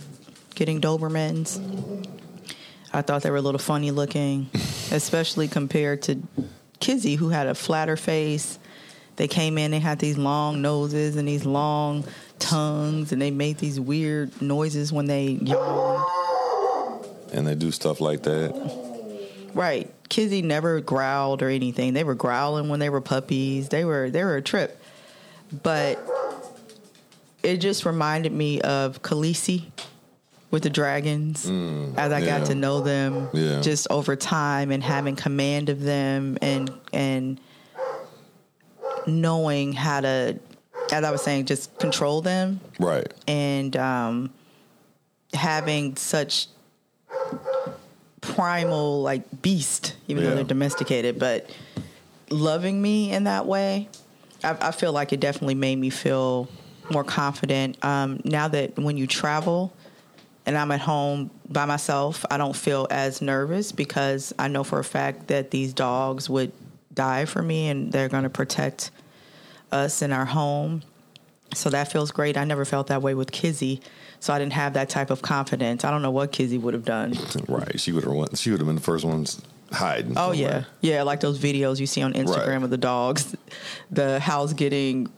getting 0.54 0.80
Dobermans. 0.80 1.60
I 2.92 3.02
thought 3.02 3.22
they 3.22 3.30
were 3.30 3.38
a 3.38 3.42
little 3.42 3.58
funny 3.58 3.90
looking, 3.90 4.48
especially 4.92 5.48
compared 5.48 6.02
to 6.02 6.22
Kizzy, 6.84 7.14
who 7.14 7.30
had 7.30 7.46
a 7.46 7.54
flatter 7.54 7.96
face. 7.96 8.58
They 9.16 9.26
came 9.26 9.56
in, 9.56 9.70
they 9.70 9.78
had 9.78 10.00
these 10.00 10.18
long 10.18 10.60
noses 10.60 11.16
and 11.16 11.26
these 11.26 11.46
long 11.46 12.04
tongues, 12.38 13.10
and 13.10 13.22
they 13.22 13.30
made 13.30 13.56
these 13.56 13.80
weird 13.80 14.42
noises 14.42 14.92
when 14.92 15.06
they 15.06 15.28
yawned. 15.28 16.04
And 17.32 17.46
they 17.46 17.54
do 17.54 17.70
stuff 17.70 18.02
like 18.02 18.24
that. 18.24 18.52
Right. 19.54 19.90
Kizzy 20.10 20.42
never 20.42 20.82
growled 20.82 21.40
or 21.40 21.48
anything. 21.48 21.94
They 21.94 22.04
were 22.04 22.14
growling 22.14 22.68
when 22.68 22.80
they 22.80 22.90
were 22.90 23.00
puppies. 23.00 23.70
They 23.70 23.86
were 23.86 24.10
they 24.10 24.22
were 24.22 24.36
a 24.36 24.42
trip. 24.42 24.78
But 25.62 25.98
it 27.42 27.62
just 27.62 27.86
reminded 27.86 28.32
me 28.32 28.60
of 28.60 29.00
Khaleesi 29.00 29.70
with 30.54 30.62
the 30.62 30.70
dragons 30.70 31.46
as 31.98 32.12
I 32.12 32.20
yeah. 32.20 32.38
got 32.38 32.46
to 32.46 32.54
know 32.54 32.80
them 32.80 33.28
Yeah. 33.32 33.60
just 33.60 33.88
over 33.90 34.14
time 34.14 34.70
and 34.70 34.84
having 34.84 35.16
command 35.16 35.68
of 35.68 35.82
them 35.82 36.38
and 36.40 36.70
and 36.92 37.40
knowing 39.08 39.72
how 39.72 40.00
to 40.00 40.38
as 40.92 41.02
I 41.02 41.10
was 41.10 41.22
saying, 41.22 41.46
just 41.46 41.76
control 41.78 42.20
them 42.20 42.60
Right. 42.78 43.12
and 43.26 43.76
um, 43.76 44.32
having 45.32 45.96
such 45.96 46.46
primal 48.20 49.02
like 49.02 49.42
beast, 49.42 49.96
even 50.06 50.22
Yeah. 50.22 50.30
though 50.30 50.34
they're 50.36 50.44
domesticated, 50.44 51.18
but 51.18 51.50
loving 52.30 52.80
me 52.80 53.10
in 53.10 53.24
that 53.24 53.46
way, 53.46 53.88
I, 54.44 54.56
I 54.60 54.70
feel 54.70 54.92
like 54.92 55.12
it 55.12 55.18
definitely 55.20 55.56
made 55.56 55.76
me 55.76 55.90
feel 55.90 56.48
more 56.90 57.02
confident. 57.04 57.82
Um, 57.84 58.20
now 58.24 58.46
that 58.48 58.78
when 58.78 58.96
you 58.96 59.06
travel 59.08 59.72
and 60.46 60.56
I'm 60.58 60.70
at 60.70 60.80
home 60.80 61.30
by 61.48 61.64
myself, 61.64 62.24
I 62.30 62.36
don't 62.36 62.54
feel 62.56 62.86
as 62.90 63.22
nervous 63.22 63.72
because 63.72 64.32
I 64.38 64.48
know 64.48 64.64
for 64.64 64.78
a 64.78 64.84
fact 64.84 65.28
that 65.28 65.50
these 65.50 65.72
dogs 65.72 66.28
would 66.28 66.52
die 66.92 67.24
for 67.24 67.42
me 67.42 67.68
and 67.68 67.90
they're 67.92 68.08
going 68.08 68.22
to 68.24 68.30
protect 68.30 68.90
us 69.72 70.02
in 70.02 70.12
our 70.12 70.24
home. 70.26 70.82
So 71.54 71.70
that 71.70 71.90
feels 71.90 72.10
great. 72.10 72.36
I 72.36 72.44
never 72.44 72.64
felt 72.64 72.88
that 72.88 73.00
way 73.02 73.14
with 73.14 73.30
Kizzy, 73.30 73.80
so 74.18 74.32
I 74.32 74.38
didn't 74.38 74.54
have 74.54 74.74
that 74.74 74.88
type 74.88 75.10
of 75.10 75.22
confidence. 75.22 75.84
I 75.84 75.90
don't 75.90 76.02
know 76.02 76.10
what 76.10 76.32
Kizzy 76.32 76.58
would 76.58 76.74
have 76.74 76.84
done. 76.84 77.14
Right. 77.48 77.78
She 77.78 77.92
would 77.92 78.04
have. 78.04 78.38
She 78.38 78.50
would 78.50 78.58
have 78.60 78.66
been 78.66 78.74
the 78.76 78.82
first 78.82 79.04
ones 79.04 79.40
hiding. 79.70 80.14
Oh 80.16 80.32
yeah, 80.32 80.46
somewhere. 80.46 80.66
yeah, 80.80 81.02
like 81.02 81.20
those 81.20 81.38
videos 81.38 81.78
you 81.78 81.86
see 81.86 82.02
on 82.02 82.12
Instagram 82.14 82.46
Right. 82.46 82.62
of 82.64 82.70
the 82.70 82.76
dogs, 82.76 83.36
the 83.90 84.18
house 84.20 84.52
getting 84.52 85.08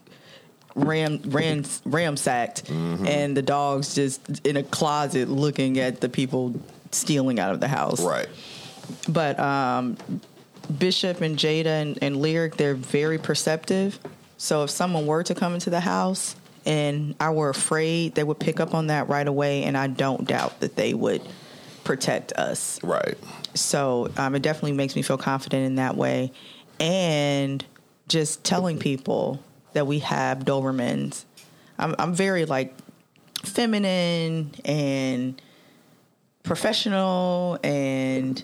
ram 0.76 1.20
ram 1.24 1.62
ramsacked, 1.62 2.64
Mm-hmm. 2.66 3.06
and 3.06 3.36
the 3.36 3.42
dogs 3.42 3.94
just 3.94 4.46
in 4.46 4.56
a 4.56 4.62
closet 4.62 5.28
looking 5.28 5.78
at 5.80 6.00
the 6.00 6.08
people 6.08 6.54
stealing 6.92 7.40
out 7.40 7.52
of 7.52 7.60
the 7.60 7.68
house. 7.68 8.00
Right. 8.00 8.28
But 9.08 9.40
um, 9.40 9.96
Bishop 10.78 11.20
and 11.20 11.36
Jada 11.36 11.66
and, 11.82 11.98
and 12.02 12.16
Lyric, 12.18 12.56
they're 12.56 12.74
very 12.74 13.18
perceptive. 13.18 13.98
So 14.38 14.62
if 14.64 14.70
someone 14.70 15.06
were 15.06 15.22
to 15.24 15.34
come 15.34 15.54
into 15.54 15.70
the 15.70 15.80
house 15.80 16.36
and 16.64 17.14
I 17.18 17.30
were 17.30 17.48
afraid, 17.48 18.14
they 18.14 18.22
would 18.22 18.38
pick 18.38 18.60
up 18.60 18.74
on 18.74 18.88
that 18.88 19.08
right 19.08 19.26
away, 19.26 19.64
and 19.64 19.76
I 19.76 19.86
don't 19.86 20.26
doubt 20.26 20.60
that 20.60 20.76
they 20.76 20.94
would 20.94 21.22
protect 21.84 22.32
us. 22.32 22.82
Right. 22.82 23.16
So 23.54 24.10
um, 24.16 24.34
it 24.34 24.42
definitely 24.42 24.72
makes 24.72 24.94
me 24.96 25.02
feel 25.02 25.18
confident 25.18 25.64
in 25.64 25.76
that 25.76 25.96
way. 25.96 26.32
And 26.78 27.64
just 28.08 28.44
telling 28.44 28.78
people 28.78 29.40
that 29.76 29.86
we 29.86 29.98
have 29.98 30.38
Dobermans. 30.38 31.26
I'm, 31.78 31.94
I'm 31.98 32.14
very 32.14 32.46
like 32.46 32.74
feminine 33.44 34.52
and 34.64 35.40
professional 36.42 37.58
and 37.62 38.42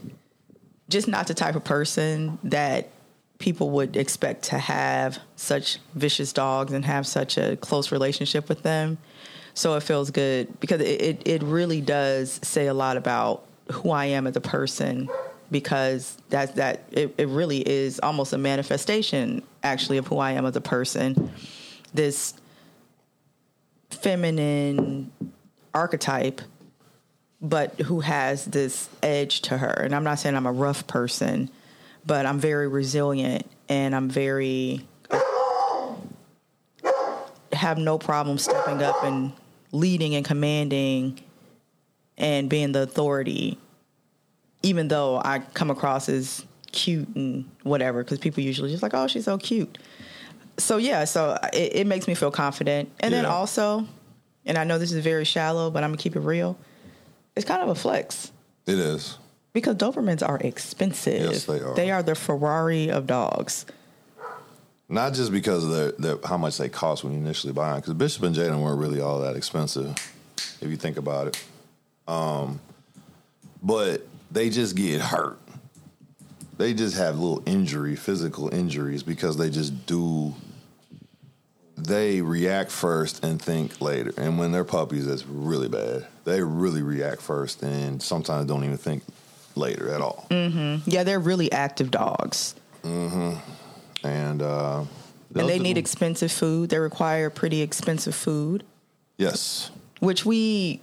just 0.90 1.08
not 1.08 1.26
the 1.28 1.32
type 1.32 1.56
of 1.56 1.64
person 1.64 2.38
that 2.44 2.90
people 3.38 3.70
would 3.70 3.96
expect 3.96 4.42
to 4.42 4.58
have 4.58 5.18
such 5.36 5.78
vicious 5.94 6.34
dogs 6.34 6.74
and 6.74 6.84
have 6.84 7.06
such 7.06 7.38
a 7.38 7.56
close 7.56 7.90
relationship 7.90 8.50
with 8.50 8.62
them. 8.62 8.98
So 9.54 9.74
it 9.76 9.82
feels 9.82 10.10
good 10.10 10.60
because 10.60 10.82
it, 10.82 11.00
it, 11.00 11.22
it 11.24 11.42
really 11.42 11.80
does 11.80 12.40
say 12.42 12.66
a 12.66 12.74
lot 12.74 12.98
about 12.98 13.46
who 13.70 13.90
I 13.90 14.04
am 14.04 14.26
as 14.26 14.36
a 14.36 14.40
person 14.42 15.08
because 15.52 16.16
that 16.30 16.56
that 16.56 16.82
it, 16.90 17.14
it 17.18 17.28
really 17.28 17.66
is 17.68 18.00
almost 18.00 18.32
a 18.32 18.38
manifestation 18.38 19.42
actually 19.62 19.98
of 19.98 20.08
who 20.08 20.18
I 20.18 20.32
am 20.32 20.46
as 20.46 20.56
a 20.56 20.60
person. 20.60 21.30
This 21.94 22.34
feminine 23.90 25.12
archetype 25.74 26.40
but 27.42 27.80
who 27.80 27.98
has 28.00 28.44
this 28.44 28.88
edge 29.02 29.42
to 29.42 29.58
her. 29.58 29.72
And 29.72 29.94
I'm 29.94 30.04
not 30.04 30.20
saying 30.20 30.36
I'm 30.36 30.46
a 30.46 30.52
rough 30.52 30.86
person, 30.86 31.50
but 32.06 32.24
I'm 32.24 32.38
very 32.38 32.68
resilient 32.68 33.50
and 33.68 33.94
I'm 33.94 34.08
very 34.08 34.86
have 37.52 37.78
no 37.78 37.98
problem 37.98 38.38
stepping 38.38 38.82
up 38.82 39.04
and 39.04 39.32
leading 39.72 40.14
and 40.14 40.24
commanding 40.24 41.20
and 42.16 42.48
being 42.48 42.72
the 42.72 42.82
authority 42.82 43.58
even 44.62 44.88
though 44.88 45.20
I 45.24 45.40
come 45.54 45.70
across 45.70 46.08
as 46.08 46.44
cute 46.72 47.08
and 47.14 47.44
whatever 47.64 48.02
because 48.02 48.18
people 48.18 48.42
usually 48.42 48.70
just 48.70 48.82
like 48.82 48.94
oh 48.94 49.06
she's 49.06 49.26
so 49.26 49.36
cute 49.36 49.76
so 50.56 50.78
yeah 50.78 51.04
so 51.04 51.36
it, 51.52 51.76
it 51.76 51.86
makes 51.86 52.08
me 52.08 52.14
feel 52.14 52.30
confident 52.30 52.90
and 53.00 53.12
then 53.12 53.26
also 53.26 53.86
and 54.46 54.56
i 54.56 54.64
know 54.64 54.78
this 54.78 54.90
is 54.90 55.04
very 55.04 55.24
shallow 55.26 55.70
but 55.70 55.84
i'm 55.84 55.90
gonna 55.90 55.98
keep 55.98 56.16
it 56.16 56.20
real 56.20 56.56
it's 57.36 57.44
kind 57.44 57.60
of 57.62 57.68
a 57.68 57.74
flex 57.74 58.32
It 58.66 58.78
is. 58.78 59.18
because 59.52 59.76
Dobermans 59.76 60.26
are 60.26 60.38
expensive. 60.38 61.30
Yes, 61.32 61.44
they 61.44 61.60
are. 61.60 61.74
They 61.74 61.90
are 61.90 62.02
the 62.02 62.14
Ferrari 62.14 62.90
of 62.90 63.06
dogs. 63.06 63.66
Not 64.88 65.12
just 65.14 65.30
because 65.32 65.64
of 65.64 65.70
their, 65.70 65.92
their, 65.92 66.18
how 66.26 66.36
much 66.36 66.58
they 66.58 66.68
cost 66.68 67.04
when 67.04 67.12
you 67.14 67.18
initially 67.18 67.52
buy 67.54 67.70
them, 67.70 67.80
because 67.80 67.94
Bishop 67.94 68.22
and 68.24 68.34
Jaden 68.36 68.62
weren't 68.62 68.78
really 68.78 69.00
all 69.00 69.20
that 69.20 69.36
expensive, 69.36 69.94
if 70.60 70.68
you 70.70 70.76
think 70.76 70.98
about 70.98 71.28
it. 71.28 71.44
Um, 72.06 72.60
but 73.62 74.06
they 74.32 74.50
just 74.50 74.74
get 74.76 75.00
hurt. 75.00 75.38
They 76.58 76.74
just 76.74 76.96
have 76.96 77.18
little 77.18 77.42
injury, 77.46 77.96
physical 77.96 78.52
injuries, 78.54 79.02
because 79.02 79.36
they 79.36 79.50
just 79.50 79.86
do. 79.86 80.34
They 81.76 82.20
react 82.20 82.70
first 82.70 83.24
and 83.24 83.40
think 83.42 83.80
later, 83.80 84.12
and 84.16 84.38
when 84.38 84.52
they're 84.52 84.64
puppies, 84.64 85.06
that's 85.06 85.26
really 85.26 85.68
bad. 85.68 86.06
They 86.24 86.40
really 86.42 86.82
react 86.82 87.20
first, 87.22 87.62
and 87.62 88.00
sometimes 88.00 88.46
don't 88.46 88.62
even 88.62 88.76
think 88.76 89.02
later 89.56 89.92
at 89.92 90.00
all. 90.00 90.26
Mm-hmm. 90.30 90.88
Yeah, 90.88 91.02
they're 91.02 91.18
really 91.18 91.50
active 91.50 91.90
dogs. 91.90 92.54
and 92.84 94.42
uh, 94.42 94.84
and 95.34 95.48
they 95.48 95.56
do. 95.58 95.62
need 95.64 95.78
expensive 95.78 96.30
food. 96.30 96.68
They 96.70 96.78
require 96.78 97.30
pretty 97.30 97.62
expensive 97.62 98.14
food, 98.14 98.62
Yes. 99.16 99.70
which 100.00 100.24
we 100.26 100.80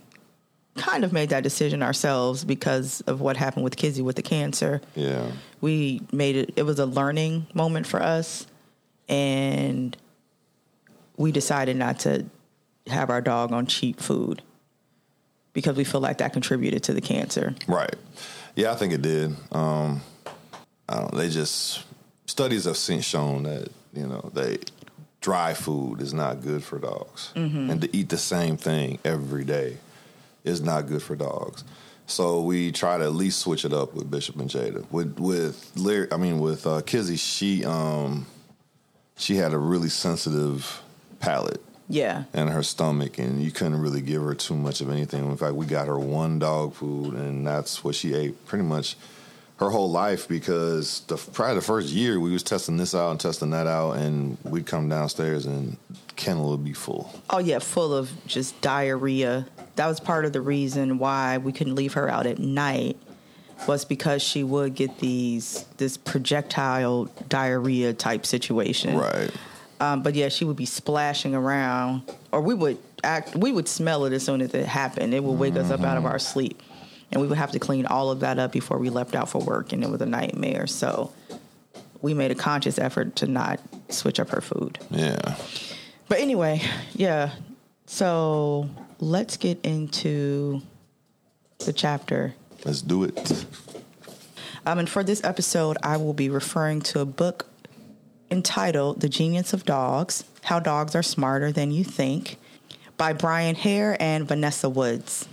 kind 0.80 1.04
of 1.04 1.14
made 1.14 1.30
that 1.30 1.44
decision 1.44 1.84
ourselves 1.84 2.44
because 2.44 3.02
of 3.02 3.22
what 3.22 3.38
happened 3.38 3.64
with 3.64 3.76
Kizzy 3.76 4.02
with 4.02 4.16
the 4.16 4.22
cancer. 4.22 4.82
Yeah. 4.96 5.32
We 5.62 6.02
made 6.12 6.36
it, 6.36 6.54
it 6.56 6.64
was 6.64 6.80
a 6.80 6.86
learning 6.86 7.48
moment 7.54 7.86
for 7.86 8.02
us. 8.02 8.48
And 9.08 9.96
we 11.18 11.32
decided 11.32 11.76
not 11.76 12.00
to 12.02 12.26
have 12.88 13.10
our 13.10 13.22
dog 13.22 13.52
on 13.52 13.66
cheap 13.66 14.00
food 14.00 14.42
because 15.54 15.76
we 15.76 15.84
feel 15.84 16.00
like 16.00 16.20
that 16.20 16.32
contributed 16.34 16.84
to 16.84 16.94
the 16.94 17.02
cancer. 17.02 17.54
Right. 17.68 17.96
Yeah, 18.56 18.72
I 18.72 18.76
think 18.76 18.94
it 18.94 19.02
did. 19.02 19.36
Um, 19.52 20.02
I 20.88 21.00
don't. 21.00 21.14
They 21.14 21.30
just 21.30 21.84
studies 22.26 22.66
have 22.66 22.78
since 22.78 23.06
shown 23.06 23.44
that 23.44 23.70
you 23.94 24.08
know 24.08 24.32
they 24.34 24.60
dry 25.22 25.54
food 25.54 26.02
is 26.02 26.14
not 26.14 26.42
good 26.42 26.64
for 26.64 26.80
dogs, 26.80 27.32
and 27.36 27.82
to 27.82 27.96
eat 27.96 28.10
the 28.10 28.18
same 28.18 28.58
thing 28.58 29.00
every 29.04 29.44
day 29.44 29.78
is 30.50 30.62
not 30.62 30.88
good 30.88 31.02
for 31.02 31.16
dogs. 31.16 31.64
So 32.08 32.42
we 32.42 32.72
try 32.72 32.98
to 32.98 33.04
at 33.04 33.14
least 33.14 33.40
switch 33.40 33.64
it 33.66 33.72
up 33.74 33.94
with 33.94 34.10
Bishop 34.10 34.36
and 34.38 34.50
Jada. 34.50 34.84
With 34.92 35.20
with 35.20 35.72
Larry, 35.76 36.08
I 36.12 36.18
mean 36.18 36.40
with 36.40 36.66
uh, 36.66 36.82
Kizzy, 36.82 37.18
she 37.18 37.64
um 37.66 38.26
she 39.16 39.36
had 39.36 39.54
a 39.54 39.58
really 39.58 39.90
sensitive 39.90 40.82
palate 41.20 41.62
Yeah. 41.88 42.24
and 42.34 42.50
her 42.50 42.64
stomach, 42.64 43.18
and 43.20 43.44
you 43.44 43.52
couldn't 43.52 43.80
really 43.82 44.02
give 44.02 44.22
her 44.24 44.34
too 44.34 44.56
much 44.56 44.80
of 44.82 44.90
anything. 44.90 45.26
In 45.30 45.38
fact, 45.38 45.56
we 45.56 45.66
got 45.66 45.88
her 45.88 46.00
one 46.00 46.40
dog 46.40 46.74
food, 46.74 47.14
and 47.16 47.46
that's 47.46 47.84
what 47.84 47.96
she 47.96 48.14
ate 48.14 48.46
pretty 48.48 48.64
much 48.64 48.96
her 49.60 49.70
whole 49.70 49.92
life. 49.92 50.28
Because 50.28 51.02
the 51.08 51.18
probably 51.18 51.56
the 51.56 51.62
first 51.62 51.90
year 51.90 52.20
we 52.20 52.32
was 52.32 52.44
testing 52.44 52.78
this 52.78 52.96
out 52.96 53.12
and 53.12 53.20
testing 53.20 53.52
that 53.52 53.68
out, 53.68 53.94
and 53.94 54.38
we'd 54.44 54.66
come 54.66 54.90
downstairs 54.90 55.46
and 55.46 55.78
kennel 56.16 56.50
would 56.52 56.64
be 56.64 56.74
full. 56.74 57.14
Oh 57.30 57.40
yeah, 57.40 57.60
full 57.60 57.94
of 57.94 58.12
just 58.28 58.60
diarrhea. 58.62 59.48
That 59.76 59.88
was 59.88 60.00
part 60.00 60.26
of 60.26 60.34
the 60.34 60.42
reason 60.42 61.00
why 61.00 61.38
we 61.38 61.52
couldn't 61.54 61.76
leave 61.76 61.94
her 61.94 62.10
out 62.10 62.26
at 62.26 62.40
night 62.40 62.98
was 63.68 63.86
because 63.86 64.22
she 64.22 64.44
would 64.44 64.76
get 64.76 65.00
these 65.00 65.66
this 65.78 65.98
projectile 65.98 67.06
diarrhea 67.28 67.94
type 67.94 68.26
situation. 68.26 68.98
Right. 68.98 69.32
Um, 69.82 70.04
but 70.04 70.14
yeah, 70.14 70.28
she 70.28 70.44
would 70.44 70.58
be 70.58 70.66
splashing 70.66 71.34
around, 71.34 72.04
or 72.32 72.42
we 72.42 72.54
would 72.54 72.78
act. 73.04 73.36
We 73.36 73.52
would 73.52 73.68
smell 73.68 74.06
it 74.06 74.14
as 74.14 74.24
soon 74.24 74.42
as 74.42 74.54
it 74.54 74.66
happened. 74.66 75.14
It 75.14 75.24
would 75.24 75.40
wake 75.40 75.56
us 75.56 75.72
up 75.72 75.82
out 75.82 75.98
of 75.98 76.06
our 76.06 76.20
sleep, 76.20 76.62
and 77.12 77.22
we 77.22 77.28
would 77.28 77.38
have 77.38 77.52
to 77.52 77.60
clean 77.60 77.86
all 77.86 78.12
of 78.12 78.20
that 78.22 78.40
up 78.40 78.52
before 78.52 78.78
we 78.78 78.90
left 78.90 79.16
out 79.16 79.30
for 79.30 79.40
work, 79.40 79.74
and 79.74 79.84
it 79.84 79.90
was 79.90 80.02
a 80.02 80.06
nightmare. 80.06 80.68
So 80.68 81.12
we 82.02 82.14
made 82.14 82.32
a 82.32 82.36
conscious 82.36 82.78
effort 82.80 83.16
to 83.18 83.28
not 83.28 83.60
switch 83.90 84.20
up 84.20 84.30
her 84.30 84.42
food. 84.42 84.80
Yeah. 84.90 85.36
But 86.08 86.20
anyway, 86.20 86.62
yeah. 86.94 87.32
So 87.86 88.70
let's 89.00 89.38
get 89.38 89.64
into 89.64 90.62
the 91.60 91.74
chapter. 91.74 92.34
Let's 92.66 92.82
do 92.82 93.04
it. 93.04 93.46
Um, 94.66 94.80
and 94.80 94.90
for 94.90 95.04
this 95.04 95.24
episode, 95.24 95.78
I 95.84 95.98
will 95.98 96.14
be 96.14 96.30
referring 96.30 96.82
to 96.82 97.00
a 97.00 97.06
book 97.06 97.48
entitled 98.30 99.02
The 99.02 99.10
Genius 99.10 99.54
of 99.54 99.66
Dogs 99.66 100.24
How 100.44 100.60
Dogs 100.60 100.96
Are 100.96 101.04
Smarter 101.04 101.52
Than 101.52 101.72
You 101.72 101.84
Think 101.84 102.38
by 102.98 103.14
Brian 103.14 103.56
Hare 103.56 103.98
and 104.00 104.28
Vanessa 104.28 104.70
Woods. 104.70 105.28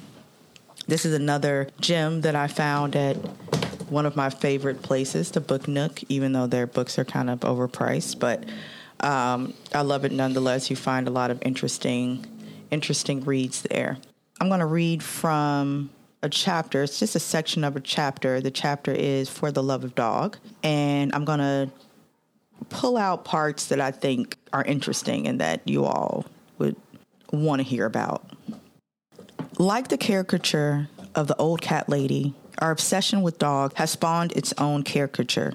This 0.89 1.05
is 1.05 1.15
another 1.15 1.69
gem 1.81 2.21
that 2.21 2.37
I 2.37 2.47
found 2.47 2.95
at 2.95 3.17
one 3.91 4.07
of 4.07 4.15
my 4.15 4.31
favorite 4.31 4.83
places, 4.83 5.31
the 5.33 5.41
Book 5.41 5.67
Nook, 5.67 6.03
even 6.09 6.33
though 6.33 6.47
their 6.47 6.67
books 6.67 6.99
are 6.99 7.05
kind 7.05 7.29
of 7.29 7.41
overpriced. 7.41 8.21
But 8.21 8.45
um, 9.01 9.55
I 9.75 9.83
love 9.83 10.05
it 10.05 10.13
nonetheless. 10.13 10.71
You 10.71 10.77
find 10.77 11.09
a 11.09 11.11
lot 11.11 11.31
of 11.31 11.43
interesting, 11.43 12.25
interesting 12.71 13.25
reads 13.25 13.63
there. 13.63 13.99
I'm 14.41 14.49
going 14.49 14.61
to 14.61 14.67
read 14.67 15.03
from 15.03 15.91
a 16.23 16.29
chapter. 16.29 16.83
It's 16.83 16.99
just 16.99 17.17
a 17.17 17.21
section 17.21 17.65
of 17.65 17.77
a 17.77 17.81
chapter. 17.81 18.41
The 18.41 18.51
chapter 18.51 18.93
is 18.93 19.29
For 19.29 19.51
the 19.51 19.63
Love 19.63 19.83
of 19.83 19.95
Dog. 19.95 20.37
And 20.63 21.13
I'm 21.15 21.25
going 21.25 21.41
to 21.41 21.71
pull 22.69 22.97
out 22.97 23.25
parts 23.25 23.67
that 23.67 23.81
I 23.81 23.91
think 23.91 24.37
are 24.53 24.65
interesting 24.65 25.27
and 25.27 25.41
that 25.41 25.63
you 25.65 25.85
all 25.85 26.27
would 26.59 26.77
want 27.33 27.61
to 27.61 27.65
hear 27.65 27.87
about. 27.87 28.25
Like 29.59 29.89
the 29.89 29.97
caricature 29.97 30.87
of 31.15 31.29
the 31.29 31.37
old 31.37 31.63
cat 31.63 31.89
lady, 31.89 32.35
our 32.59 32.71
obsession 32.71 33.23
with 33.23 33.39
dogs 33.39 33.73
has 33.77 33.91
spawned 33.91 34.33
its 34.33 34.53
own 34.59 34.83
caricature. 34.83 35.55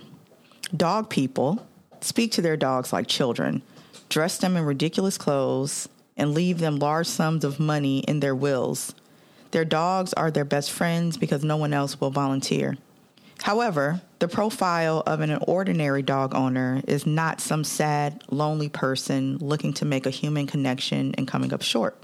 Dog 0.75 1.07
people 1.07 1.67
speak 1.99 2.31
to 2.31 2.41
their 2.41 2.57
dogs 2.57 2.91
like 2.91 3.05
children, 3.05 3.61
dress 4.09 4.39
them 4.39 4.57
in 4.57 4.65
ridiculous 4.65 5.19
clothes, 5.19 5.87
and 6.17 6.33
leave 6.33 6.57
them 6.57 6.79
large 6.79 7.05
sums 7.05 7.43
of 7.43 7.59
money 7.59 7.99
in 7.99 8.21
their 8.21 8.33
wills. 8.33 8.95
Their 9.51 9.65
dogs 9.65 10.13
are 10.13 10.31
their 10.31 10.45
best 10.45 10.71
friends 10.71 11.15
because 11.15 11.43
no 11.43 11.57
one 11.57 11.71
else 11.71 12.01
will 12.01 12.09
volunteer. 12.09 12.77
However, 13.43 14.01
the 14.17 14.27
profile 14.27 15.03
of 15.05 15.19
an 15.19 15.37
ordinary 15.47 16.01
dog 16.01 16.33
owner 16.33 16.81
is 16.87 17.05
not 17.05 17.39
some 17.39 17.63
sad, 17.63 18.23
lonely 18.31 18.69
person 18.69 19.37
looking 19.37 19.73
to 19.73 19.85
make 19.85 20.07
a 20.07 20.11
human 20.11 20.47
connection 20.47 21.13
and 21.19 21.27
coming 21.27 21.53
up 21.53 21.61
short. 21.61 22.01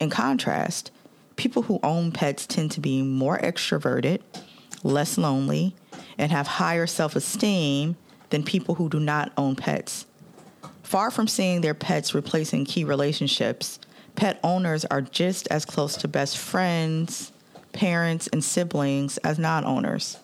In 0.00 0.10
contrast, 0.10 0.90
people 1.36 1.62
who 1.62 1.80
own 1.82 2.12
pets 2.12 2.46
tend 2.46 2.70
to 2.72 2.80
be 2.80 3.02
more 3.02 3.38
extroverted, 3.38 4.20
less 4.82 5.18
lonely, 5.18 5.74
and 6.18 6.30
have 6.30 6.46
higher 6.46 6.86
self 6.86 7.16
esteem 7.16 7.96
than 8.30 8.42
people 8.42 8.76
who 8.76 8.88
do 8.88 9.00
not 9.00 9.32
own 9.36 9.56
pets. 9.56 10.06
Far 10.82 11.10
from 11.10 11.28
seeing 11.28 11.60
their 11.60 11.74
pets 11.74 12.14
replacing 12.14 12.64
key 12.64 12.84
relationships, 12.84 13.78
pet 14.16 14.38
owners 14.42 14.84
are 14.86 15.00
just 15.00 15.48
as 15.48 15.64
close 15.64 15.96
to 15.96 16.08
best 16.08 16.38
friends, 16.38 17.32
parents, 17.72 18.28
and 18.28 18.42
siblings 18.42 19.18
as 19.18 19.38
non 19.38 19.64
owners. 19.64 20.18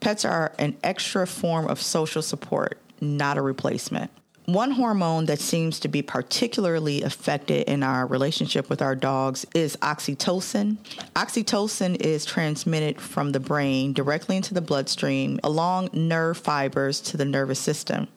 Pets 0.00 0.24
are 0.24 0.52
an 0.58 0.76
extra 0.82 1.26
form 1.26 1.68
of 1.68 1.80
social 1.80 2.22
support, 2.22 2.78
not 3.00 3.38
a 3.38 3.42
replacement. 3.42 4.10
One 4.46 4.72
hormone 4.72 5.26
that 5.26 5.38
seems 5.38 5.78
to 5.80 5.88
be 5.88 6.02
particularly 6.02 7.02
affected 7.02 7.70
in 7.70 7.84
our 7.84 8.06
relationship 8.06 8.68
with 8.68 8.82
our 8.82 8.96
dogs 8.96 9.46
is 9.54 9.76
oxytocin. 9.76 10.78
Oxytocin 11.14 11.94
is 12.00 12.24
transmitted 12.24 13.00
from 13.00 13.30
the 13.30 13.38
brain 13.38 13.92
directly 13.92 14.36
into 14.36 14.52
the 14.52 14.60
bloodstream 14.60 15.38
along 15.44 15.90
nerve 15.92 16.36
fibers 16.36 17.00
to 17.02 17.16
the 17.16 17.24
nervous 17.24 17.60
system. 17.60 18.08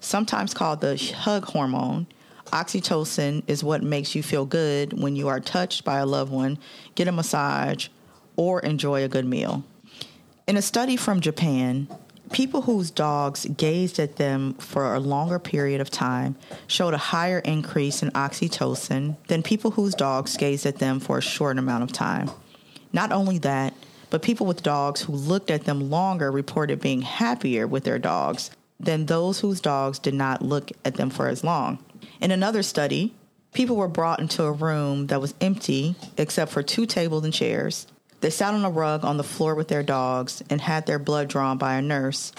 Sometimes 0.00 0.54
called 0.54 0.80
the 0.80 0.96
hug 0.96 1.44
hormone, 1.44 2.06
oxytocin 2.46 3.42
is 3.46 3.62
what 3.62 3.82
makes 3.82 4.14
you 4.14 4.22
feel 4.22 4.46
good 4.46 4.98
when 4.98 5.14
you 5.14 5.28
are 5.28 5.40
touched 5.40 5.84
by 5.84 5.98
a 5.98 6.06
loved 6.06 6.32
one, 6.32 6.58
get 6.94 7.06
a 7.06 7.12
massage, 7.12 7.88
or 8.36 8.60
enjoy 8.60 9.04
a 9.04 9.08
good 9.08 9.26
meal. 9.26 9.62
In 10.46 10.56
a 10.56 10.62
study 10.62 10.96
from 10.96 11.20
Japan, 11.20 11.86
people 12.32 12.62
whose 12.62 12.90
dogs 12.90 13.46
gazed 13.56 13.98
at 13.98 14.16
them 14.16 14.54
for 14.54 14.94
a 14.94 15.00
longer 15.00 15.38
period 15.38 15.80
of 15.80 15.90
time 15.90 16.36
showed 16.66 16.94
a 16.94 16.98
higher 16.98 17.38
increase 17.40 18.02
in 18.02 18.10
oxytocin 18.10 19.16
than 19.28 19.42
people 19.42 19.72
whose 19.72 19.94
dogs 19.94 20.36
gazed 20.36 20.66
at 20.66 20.78
them 20.78 21.00
for 21.00 21.18
a 21.18 21.22
short 21.22 21.58
amount 21.58 21.82
of 21.82 21.92
time. 21.92 22.30
Not 22.92 23.12
only 23.12 23.38
that, 23.38 23.74
but 24.10 24.22
people 24.22 24.46
with 24.46 24.62
dogs 24.62 25.02
who 25.02 25.12
looked 25.12 25.50
at 25.50 25.64
them 25.64 25.90
longer 25.90 26.30
reported 26.30 26.80
being 26.80 27.02
happier 27.02 27.66
with 27.66 27.84
their 27.84 27.98
dogs 27.98 28.50
than 28.78 29.06
those 29.06 29.40
whose 29.40 29.60
dogs 29.60 29.98
did 29.98 30.14
not 30.14 30.42
look 30.42 30.70
at 30.84 30.94
them 30.94 31.10
for 31.10 31.28
as 31.28 31.42
long. 31.42 31.78
In 32.20 32.30
another 32.30 32.62
study, 32.62 33.14
people 33.52 33.76
were 33.76 33.88
brought 33.88 34.20
into 34.20 34.42
a 34.44 34.52
room 34.52 35.08
that 35.08 35.20
was 35.20 35.34
empty 35.40 35.96
except 36.16 36.52
for 36.52 36.62
two 36.62 36.86
tables 36.86 37.24
and 37.24 37.32
chairs. 37.32 37.86
They 38.20 38.30
sat 38.30 38.54
on 38.54 38.64
a 38.64 38.70
rug 38.70 39.04
on 39.04 39.16
the 39.16 39.24
floor 39.24 39.54
with 39.54 39.68
their 39.68 39.82
dogs 39.82 40.42
and 40.48 40.60
had 40.60 40.86
their 40.86 40.98
blood 40.98 41.28
drawn 41.28 41.58
by 41.58 41.74
a 41.74 41.82
nurse. 41.82 42.32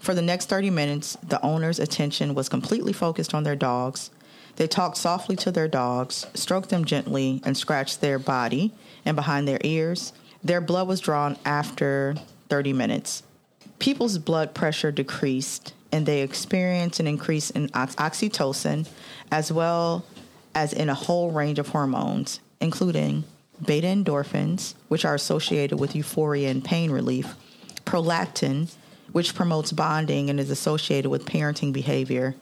For 0.00 0.14
the 0.14 0.22
next 0.22 0.48
30 0.48 0.70
minutes, 0.70 1.16
the 1.22 1.40
owner's 1.44 1.78
attention 1.78 2.34
was 2.34 2.48
completely 2.48 2.92
focused 2.92 3.34
on 3.34 3.44
their 3.44 3.56
dogs. 3.56 4.10
They 4.56 4.66
talked 4.66 4.96
softly 4.96 5.36
to 5.36 5.52
their 5.52 5.68
dogs, 5.68 6.26
stroked 6.34 6.70
them 6.70 6.84
gently, 6.84 7.40
and 7.44 7.56
scratched 7.56 8.00
their 8.00 8.18
body 8.18 8.72
and 9.04 9.16
behind 9.16 9.46
their 9.46 9.60
ears. 9.62 10.12
Their 10.42 10.60
blood 10.60 10.88
was 10.88 11.00
drawn 11.00 11.38
after 11.44 12.16
30 12.48 12.72
minutes. 12.72 13.22
People's 13.78 14.18
blood 14.18 14.54
pressure 14.54 14.92
decreased 14.92 15.72
and 15.92 16.06
they 16.06 16.22
experienced 16.22 17.00
an 17.00 17.06
increase 17.06 17.50
in 17.50 17.70
ox- 17.74 17.94
oxytocin 17.96 18.88
as 19.30 19.52
well 19.52 20.04
as 20.54 20.72
in 20.72 20.88
a 20.88 20.94
whole 20.94 21.30
range 21.30 21.58
of 21.58 21.68
hormones, 21.68 22.40
including 22.60 23.24
beta 23.64 23.86
endorphins, 23.86 24.74
which 24.88 25.04
are 25.04 25.14
associated 25.14 25.78
with 25.78 25.94
euphoria 25.94 26.50
and 26.50 26.64
pain 26.64 26.90
relief, 26.90 27.34
prolactin, 27.84 28.72
which 29.12 29.34
promotes 29.34 29.72
bonding 29.72 30.30
and 30.30 30.40
is 30.40 30.50
associated 30.50 31.10
with 31.10 31.26
parenting 31.26 31.72
behavior, 31.72 32.34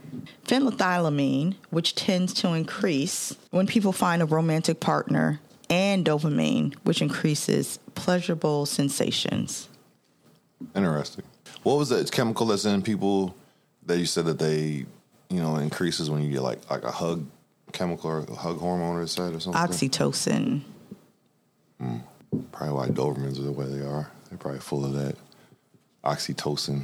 phenethylamine, 0.47 1.57
which 1.71 1.95
tends 1.95 2.33
to 2.33 2.53
increase 2.53 3.37
when 3.51 3.67
people 3.67 3.93
find 3.93 4.23
a 4.23 4.27
romantic 4.27 4.81
partner, 4.81 5.41
and 5.69 6.05
dopamine, 6.05 6.75
which 6.83 7.01
increases 7.01 7.79
pleasurable 7.95 8.67
sensations. 8.67 9.69
Interesting. 10.75 11.25
What 11.63 11.79
was 11.79 11.91
that 11.91 12.11
chemical 12.11 12.47
that's 12.47 12.65
in 12.65 12.83
people 12.83 13.37
that 13.87 13.99
you 13.99 14.07
said 14.07 14.25
that 14.27 14.39
they 14.39 14.87
you 15.31 15.41
know 15.41 15.57
increases 15.57 16.11
when 16.11 16.23
you 16.23 16.33
get 16.33 16.43
like 16.43 16.69
like 16.71 16.83
a 16.83 16.91
hug 16.91 17.25
chemical 17.73 18.11
or 18.11 18.27
hug 18.35 18.59
hormone 18.59 18.97
or 18.97 19.07
said 19.07 19.35
or 19.35 19.41
something. 19.41 19.61
Oxytocin. 19.63 20.63
Probably 22.61 22.77
why 22.77 22.89
Dobermans 22.89 23.39
are 23.39 23.43
the 23.43 23.53
way 23.53 23.65
they 23.65 23.81
are. 23.81 24.11
They're 24.29 24.37
probably 24.37 24.61
full 24.61 24.85
of 24.85 24.93
that 24.93 25.17
oxytocin. 26.05 26.83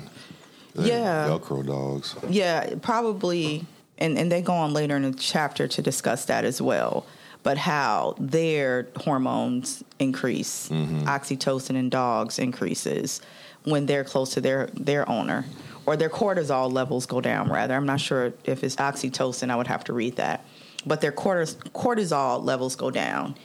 They're 0.74 0.86
yeah. 0.86 1.28
Velcro 1.28 1.66
dogs. 1.66 2.16
Yeah, 2.30 2.76
probably. 2.80 3.66
And, 3.98 4.16
and 4.16 4.32
they 4.32 4.40
go 4.40 4.54
on 4.54 4.72
later 4.72 4.96
in 4.96 5.02
the 5.02 5.12
chapter 5.12 5.68
to 5.68 5.82
discuss 5.82 6.24
that 6.24 6.46
as 6.46 6.62
well. 6.62 7.04
But 7.42 7.58
how 7.58 8.14
their 8.18 8.88
hormones 8.96 9.84
increase, 9.98 10.70
mm-hmm. 10.70 11.00
oxytocin 11.00 11.76
in 11.76 11.90
dogs 11.90 12.38
increases 12.38 13.20
when 13.64 13.84
they're 13.84 14.04
close 14.04 14.32
to 14.32 14.40
their, 14.40 14.70
their 14.72 15.06
owner, 15.10 15.44
or 15.84 15.94
their 15.94 16.08
cortisol 16.08 16.72
levels 16.72 17.04
go 17.04 17.20
down, 17.20 17.50
rather. 17.50 17.74
I'm 17.74 17.84
not 17.84 18.00
sure 18.00 18.32
if 18.44 18.64
it's 18.64 18.76
oxytocin, 18.76 19.50
I 19.50 19.56
would 19.56 19.66
have 19.66 19.84
to 19.84 19.92
read 19.92 20.16
that. 20.16 20.42
But 20.86 21.02
their 21.02 21.12
cortisol 21.12 22.42
levels 22.42 22.76
go 22.76 22.90
down. 22.90 23.36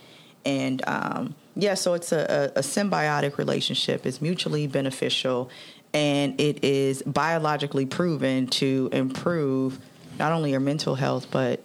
And 0.45 0.81
um, 0.87 1.35
yeah, 1.55 1.73
so 1.75 1.93
it's 1.93 2.11
a, 2.11 2.51
a, 2.55 2.59
a 2.59 2.61
symbiotic 2.61 3.37
relationship. 3.37 4.05
It's 4.05 4.21
mutually 4.21 4.67
beneficial, 4.67 5.49
and 5.93 6.39
it 6.39 6.63
is 6.63 7.03
biologically 7.03 7.85
proven 7.85 8.47
to 8.47 8.89
improve 8.91 9.79
not 10.17 10.31
only 10.31 10.51
your 10.51 10.59
mental 10.59 10.95
health 10.95 11.27
but 11.31 11.63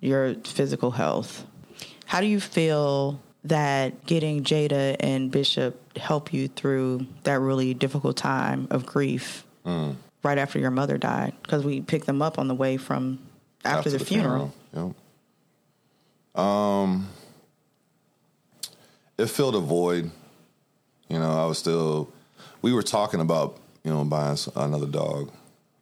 your 0.00 0.34
physical 0.44 0.90
health. 0.90 1.46
How 2.06 2.20
do 2.20 2.26
you 2.26 2.40
feel 2.40 3.20
that 3.44 4.06
getting 4.06 4.44
Jada 4.44 4.96
and 5.00 5.30
Bishop 5.30 5.98
help 5.98 6.32
you 6.32 6.48
through 6.48 7.06
that 7.24 7.40
really 7.40 7.74
difficult 7.74 8.16
time 8.16 8.68
of 8.70 8.86
grief 8.86 9.44
mm. 9.64 9.96
right 10.22 10.38
after 10.38 10.58
your 10.58 10.70
mother 10.70 10.98
died? 10.98 11.34
Because 11.42 11.64
we 11.64 11.80
picked 11.80 12.06
them 12.06 12.22
up 12.22 12.38
on 12.38 12.48
the 12.48 12.54
way 12.54 12.76
from 12.76 13.18
after, 13.64 13.78
after 13.78 13.90
the, 13.90 13.98
the, 13.98 14.04
funeral. 14.04 14.54
funeral. 14.72 14.94
Yep. 16.34 16.44
Um 16.44 17.08
it 19.18 19.26
filled 19.26 19.54
a 19.54 19.60
void. 19.60 20.10
You 21.08 21.18
know, 21.18 21.42
I 21.42 21.46
was 21.46 21.58
still. 21.58 22.12
We 22.62 22.72
were 22.72 22.82
talking 22.82 23.20
about 23.20 23.58
you 23.82 23.92
know 23.92 24.04
buying 24.04 24.38
another 24.56 24.86
dog, 24.86 25.30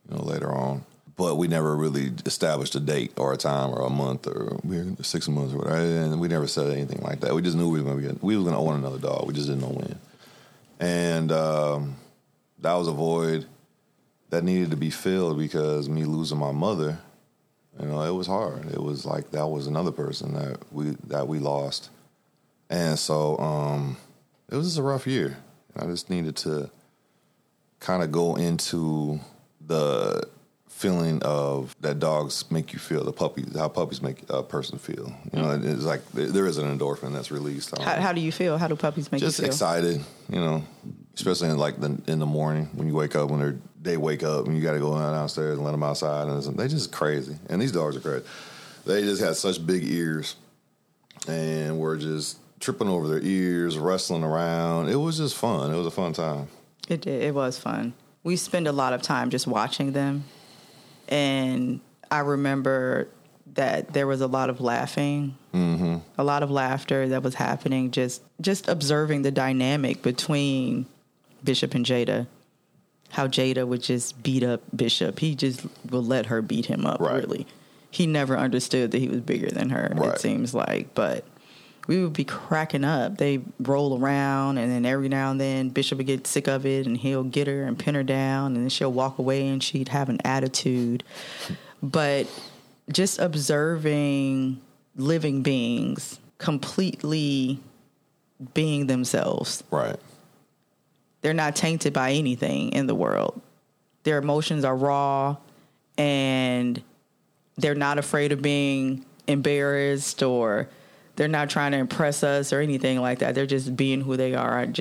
you 0.09 0.17
know, 0.17 0.23
later 0.23 0.53
on, 0.53 0.85
but 1.17 1.37
we 1.37 1.49
never 1.49 1.77
really 1.77 2.13
established 2.27 2.75
a 2.75 2.81
date 2.81 3.13
or 3.17 3.33
a 3.33 3.37
time 3.37 3.71
or 3.71 3.83
a 3.83 3.91
month 3.91 4.27
or 4.27 4.59
six 5.03 5.29
months 5.29 5.55
or 5.55 5.59
whatever. 5.59 5.79
And 5.79 6.21
we 6.21 6.29
never 6.29 6.47
said 6.47 6.73
anything 6.73 7.01
like 7.03 7.21
that. 7.21 7.35
We 7.35 7.43
just 7.43 7.57
knew 7.57 7.71
we 7.71 7.81
were 7.81 7.91
going 7.91 8.03
to 8.03 8.09
get 8.09 8.23
we 8.23 8.37
were 8.37 8.51
to 8.51 8.57
own 8.57 8.77
another 8.77 8.99
dog. 8.99 9.27
We 9.27 9.35
just 9.35 9.47
didn't 9.49 9.63
know 9.63 9.69
when. 9.69 9.99
And 10.81 11.31
um, 11.31 11.97
that 12.59 12.75
was 12.75 12.89
a 12.89 12.93
void 12.93 13.47
that 14.31 14.43
needed 14.43 14.71
to 14.71 14.77
be 14.77 14.91
filled 14.91 15.39
because 15.39 15.89
me 15.89 16.05
losing 16.05 16.39
my 16.39 16.53
mother, 16.53 16.99
you 17.79 17.87
know, 17.87 18.03
it 18.03 18.11
was 18.11 18.27
hard. 18.27 18.67
It 18.73 18.83
was 18.83 19.07
like 19.07 19.31
that 19.31 19.47
was 19.47 19.67
another 19.67 19.93
person 19.93 20.35
that 20.35 20.59
we 20.73 20.97
that 21.07 21.29
we 21.29 21.39
lost 21.39 21.91
and 22.71 22.99
so 22.99 23.39
um, 23.39 23.97
it 24.51 24.57
was 24.57 24.67
just 24.67 24.79
a 24.79 24.83
rough 24.83 25.07
year. 25.07 25.37
I 25.77 25.87
just 25.87 26.11
needed 26.11 26.37
to 26.37 26.71
kind 27.81 28.03
of 28.03 28.13
go 28.13 28.37
into 28.37 29.21
the 29.67 30.29
feeling 30.69 31.23
of 31.23 31.77
that 31.81 32.01
dogs 32.01 32.51
make 32.51 32.73
you 32.73 32.79
feel 32.79 33.05
the 33.05 33.13
puppies 33.13 33.57
how 33.57 33.69
puppies 33.69 34.03
make 34.03 34.25
a 34.29 34.43
person 34.43 34.79
feel. 34.79 35.15
You 35.33 35.43
know 35.43 35.61
it's 35.63 35.85
like 35.85 36.01
there 36.13 36.47
is 36.47 36.59
an 36.59 36.77
endorphin 36.77 37.13
that's 37.13 37.31
released 37.31 37.77
how, 37.79 38.01
how, 38.01 38.13
do 38.13 38.21
you 38.21 38.33
feel? 38.33 38.59
How 38.59 38.67
do 38.67 38.75
puppies 38.75 39.13
make 39.13 39.21
just 39.21 39.39
you 39.39 39.45
feel? 39.45 39.53
Just 39.53 39.63
excited 39.63 40.05
you 40.29 40.41
know 40.41 40.65
especially 41.15 41.51
in 41.51 41.59
like 41.59 41.81
the 41.81 42.01
in 42.07 42.19
the 42.19 42.27
morning 42.27 42.69
when 42.75 42.89
you 42.89 42.95
wake 42.95 43.15
up 43.15 43.31
when 43.31 43.41
they 43.41 43.59
they 43.83 43.97
wake 43.97 44.23
up 44.23 44.47
and 44.47 44.57
you 44.57 44.63
got 44.63 44.73
to 44.73 44.79
go 44.79 44.97
downstairs 44.97 45.57
and 45.57 45.65
let 45.65 45.73
them 45.73 45.83
outside 45.83 46.29
and 46.29 46.57
they 46.57 46.69
just 46.69 46.93
crazy. 46.93 47.37
And 47.49 47.61
these 47.61 47.73
dogs 47.73 47.97
are 47.97 48.01
crazy. 48.01 48.25
They 48.87 49.03
just 49.03 49.21
had 49.21 49.37
such 49.37 49.65
big 49.65 49.85
ears 49.85 50.37
and 51.29 51.79
were 51.79 51.97
just 51.97 52.39
tripping 52.63 52.89
over 52.89 53.09
their 53.09 53.21
ears, 53.21 53.77
wrestling 53.77 54.23
around. 54.23 54.89
It 54.89 54.97
was 54.97 55.19
just 55.19 55.35
fun. 55.35 55.73
It 55.73 55.77
was 55.77 55.87
a 55.87 55.91
fun 55.91 56.13
time. 56.15 56.49
It 56.89 57.03
did. 57.03 57.23
It 57.23 57.35
was 57.35 57.59
fun. 57.59 57.93
We 58.23 58.37
spend 58.37 58.69
a 58.69 58.73
lot 58.73 58.93
of 58.93 59.03
time 59.03 59.31
just 59.31 59.47
watching 59.47 59.93
them, 59.93 60.25
and 61.09 61.81
I 62.11 62.21
remember 62.21 63.09
that 63.55 63.93
there 63.93 64.07
was 64.07 64.21
a 64.21 64.27
lot 64.27 64.49
of 64.49 64.61
laughing, 64.61 65.37
mm-hmm. 65.53 65.97
a 66.17 66.25
lot 66.25 66.43
of 66.43 66.51
laughter 66.51 67.09
that 67.09 67.23
was 67.23 67.35
happening. 67.35 67.91
Just 67.91 68.23
just 68.41 68.69
observing 68.69 69.23
the 69.23 69.33
dynamic 69.33 70.03
between 70.03 70.87
Bishop 71.43 71.75
and 71.75 71.85
Jada. 71.85 72.27
How 73.11 73.27
Jada 73.27 73.67
would 73.67 73.83
just 73.83 74.23
beat 74.23 74.43
up 74.43 74.63
Bishop. 74.75 75.19
He 75.19 75.35
just 75.35 75.67
would 75.91 76.05
let 76.05 76.27
her 76.27 76.41
beat 76.41 76.67
him 76.67 76.87
up. 76.87 77.01
Right. 77.01 77.15
Really, 77.15 77.47
he 77.91 78.07
never 78.07 78.39
understood 78.39 78.93
that 78.93 78.99
he 78.99 79.09
was 79.09 79.21
bigger 79.21 79.51
than 79.51 79.71
her. 79.71 79.93
Right. 79.95 80.15
It 80.15 80.21
seems 80.21 80.55
like, 80.55 80.95
but 80.95 81.25
we 81.87 82.03
would 82.03 82.13
be 82.13 82.25
cracking 82.25 82.85
up. 82.85 83.19
They 83.19 83.41
roll 83.61 83.99
around, 83.99 84.59
and 84.59 84.71
then 84.71 84.87
every 84.87 85.09
now 85.09 85.31
and 85.31 85.41
then 85.41 85.69
Bishop 85.71 85.99
would 85.99 86.07
get 86.07 86.27
sick 86.27 86.49
of 86.49 86.65
it, 86.67 86.87
and 86.87 86.97
he'll 86.97 87.25
get 87.25 87.47
her 87.47 87.65
and 87.65 87.79
pin 87.79 87.95
her 87.95 88.03
down, 88.03 88.55
and 88.55 88.65
then 88.65 88.69
she'll 88.69 88.93
walk 88.93 89.19
away, 89.19 89.49
and 89.49 89.63
she'd 89.63 89.89
have 89.89 90.09
an 90.09 90.21
attitude. 90.25 91.03
But 91.83 92.27
just 92.91 93.19
observing 93.19 94.61
living 94.97 95.43
beings 95.43 96.19
completely 96.39 97.61
being 98.55 98.87
themselves. 98.87 99.63
Right. 99.71 99.99
They're 101.23 101.35
not 101.35 101.55
tainted 101.57 101.93
by 101.93 102.13
anything 102.13 102.71
in 102.73 102.87
the 102.87 102.95
world. 102.95 103.41
Their 104.03 104.19
emotions 104.19 104.65
are 104.65 104.77
raw 104.77 105.37
and 105.97 106.83
they're 107.57 107.77
not 107.77 107.99
afraid 107.99 108.33
of 108.33 108.43
being 108.43 109.05
embarrassed 109.29 110.23
or 110.23 110.69
they're 111.17 111.29
not 111.29 111.51
trying 111.51 111.73
to 111.73 111.79
impress 111.79 112.23
us 112.25 112.53
or 112.53 112.61
anything 112.61 113.01
like 113.01 113.19
that. 113.19 113.35
They're 113.35 113.47
just 113.47 113.77
being 113.77 114.01
who 114.01 114.17
they 114.17 114.35
are. 114.35 114.67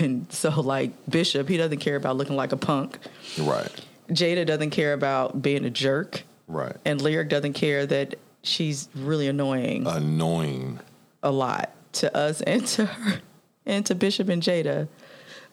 And 0.00 0.32
so, 0.32 0.60
like 0.60 0.92
Bishop, 1.08 1.48
he 1.48 1.56
doesn't 1.56 1.78
care 1.78 1.96
about 1.96 2.16
looking 2.16 2.36
like 2.36 2.52
a 2.52 2.56
punk. 2.56 2.98
Right. 3.38 3.70
Jada 4.08 4.46
doesn't 4.46 4.70
care 4.70 4.92
about 4.92 5.42
being 5.42 5.64
a 5.64 5.70
jerk. 5.70 6.22
Right. 6.46 6.76
And 6.84 7.00
Lyric 7.02 7.28
doesn't 7.28 7.52
care 7.52 7.84
that 7.86 8.14
she's 8.42 8.88
really 8.94 9.28
annoying. 9.28 9.86
Annoying. 9.86 10.80
A 11.22 11.30
lot 11.30 11.70
to 11.94 12.16
us 12.16 12.40
and 12.42 12.66
to 12.68 12.86
her 12.86 13.20
and 13.66 13.84
to 13.86 13.94
Bishop 13.94 14.28
and 14.28 14.42
Jada. 14.42 14.88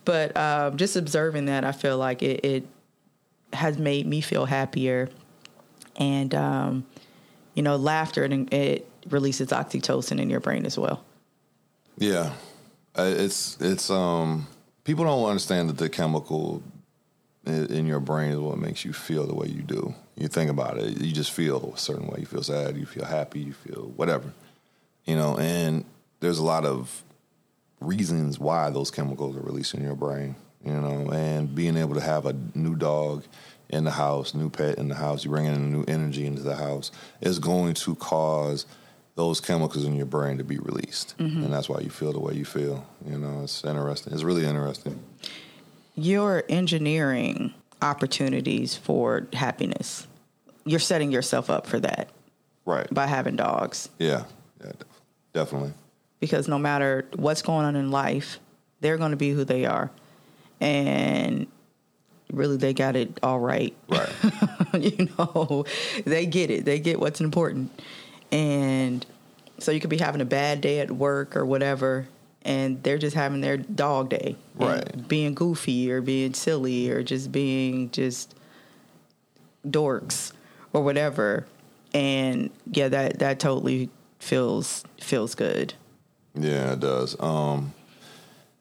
But 0.06 0.38
um, 0.38 0.78
just 0.78 0.96
observing 0.96 1.46
that, 1.46 1.66
I 1.66 1.72
feel 1.72 1.98
like 1.98 2.22
it, 2.22 2.46
it 2.46 2.68
has 3.52 3.78
made 3.78 4.06
me 4.06 4.22
feel 4.22 4.46
happier. 4.46 5.10
And, 5.98 6.34
um, 6.36 6.86
you 7.56 7.64
know, 7.64 7.76
laughter, 7.78 8.24
and 8.24 8.54
it 8.54 8.88
releases 9.10 9.50
oxytocin 9.50 10.20
in 10.20 10.30
your 10.30 10.40
brain 10.40 10.66
as 10.66 10.78
well. 10.78 11.04
Yeah, 11.98 12.34
it's 12.96 13.58
it's 13.60 13.90
um 13.90 14.48
people 14.84 15.06
don't 15.06 15.28
understand 15.28 15.70
that 15.70 15.78
the 15.78 15.90
chemical 15.90 16.62
in 17.46 17.86
your 17.86 18.00
brain 18.00 18.32
is 18.32 18.40
what 18.40 18.58
makes 18.58 18.84
you 18.84 18.94
feel 18.94 19.28
the 19.28 19.36
way 19.36 19.48
you 19.48 19.62
do. 19.62 19.94
You 20.16 20.28
think 20.28 20.50
about 20.50 20.78
it, 20.78 21.00
you 21.02 21.12
just 21.12 21.32
feel 21.32 21.74
a 21.76 21.78
certain 21.78 22.08
way. 22.08 22.20
You 22.20 22.26
feel 22.26 22.44
sad, 22.44 22.78
you 22.78 22.86
feel 22.86 23.06
happy, 23.06 23.40
you 23.40 23.54
feel 23.54 23.92
whatever, 23.96 24.32
you 25.06 25.16
know. 25.16 25.38
And 25.38 25.86
there's 26.22 26.40
a 26.40 26.44
lot 26.44 26.66
of 26.66 27.04
reasons 27.82 28.40
why 28.40 28.70
those 28.70 28.92
chemicals 28.92 29.36
are 29.36 29.42
released 29.42 29.74
in 29.74 29.84
your 29.84 29.96
brain, 29.96 30.36
you 30.64 30.74
know. 30.74 31.10
And 31.12 31.54
being 31.54 31.78
able 31.78 31.96
to 31.96 32.02
have 32.02 32.26
a 32.26 32.36
new 32.56 32.76
dog 32.76 33.26
in 33.70 33.84
the 33.84 33.92
house, 33.92 34.34
new 34.34 34.50
pet 34.50 34.78
in 34.78 34.88
the 34.88 34.96
house, 34.96 35.24
you 35.24 35.32
bring 35.32 35.46
in 35.46 35.54
a 35.54 35.60
new 35.60 35.84
energy 35.88 36.26
into 36.26 36.42
the 36.42 36.56
house, 36.56 36.92
is 37.22 37.40
going 37.40 37.74
to 37.76 37.96
cause 37.96 38.66
those 39.16 39.40
chemicals 39.40 39.86
in 39.86 39.96
your 39.96 40.06
brain 40.06 40.38
to 40.38 40.44
be 40.44 40.58
released, 40.58 41.18
mm-hmm. 41.18 41.44
and 41.44 41.54
that's 41.54 41.70
why 41.70 41.80
you 41.80 41.90
feel 41.90 42.12
the 42.12 42.20
way 42.20 42.34
you 42.34 42.46
feel. 42.46 42.86
You 43.08 43.18
know, 43.18 43.44
it's 43.44 43.64
interesting. 43.64 44.14
It's 44.14 44.24
really 44.24 44.46
interesting. 44.46 45.00
You're 45.96 46.44
engineering 46.50 47.54
opportunities 47.82 48.76
for 48.76 49.28
happiness. 49.34 50.08
You're 50.66 50.80
setting 50.80 51.12
yourself 51.12 51.50
up 51.50 51.66
for 51.66 51.80
that, 51.80 52.10
right? 52.66 52.94
By 52.94 53.08
having 53.08 53.38
dogs. 53.38 53.88
Yeah, 54.00 54.26
yeah, 54.64 54.74
definitely. 55.34 55.74
Because 56.20 56.48
no 56.48 56.60
matter 56.60 57.08
what's 57.16 57.42
going 57.42 57.66
on 57.66 57.76
in 57.76 57.92
life, 57.92 58.40
they're 58.82 58.98
going 58.98 59.12
to 59.12 59.18
be 59.18 59.32
who 59.32 59.46
they 59.46 59.66
are, 59.66 59.92
and 60.60 61.48
really 62.34 62.58
they 62.58 62.74
got 62.74 62.98
it 62.98 63.18
all 63.24 63.40
right. 63.40 63.74
Right. 63.88 64.12
you 64.80 65.10
know, 65.18 65.66
they 66.06 66.26
get 66.26 66.52
it. 66.52 66.66
They 66.66 66.80
get 66.80 67.00
what's 67.00 67.22
important. 67.22 67.72
And 68.36 69.06
so 69.60 69.72
you 69.72 69.80
could 69.80 69.90
be 69.90 69.98
having 69.98 70.20
a 70.20 70.26
bad 70.26 70.60
day 70.60 70.82
at 70.82 70.92
work 70.92 71.38
or 71.38 71.46
whatever, 71.46 72.06
and 72.42 72.84
they're 72.84 72.98
just 72.98 73.16
having 73.16 73.40
their 73.40 73.56
dog 73.56 74.10
day. 74.10 74.36
Right. 74.56 75.08
Being 75.08 75.36
goofy 75.36 75.90
or 75.90 76.02
being 76.02 76.34
silly 76.34 76.92
or 76.92 77.02
just 77.02 77.32
being 77.32 77.92
just 77.92 78.36
dorks 79.66 80.34
or 80.74 80.84
whatever. 80.84 81.48
And 81.94 82.50
yeah, 82.70 82.90
that, 82.90 83.20
that 83.20 83.40
totally 83.40 83.90
feels 84.20 84.84
feels 85.00 85.34
good. 85.34 85.74
Yeah, 86.34 86.74
it 86.74 86.82
does. 86.82 87.16
Um 87.22 87.74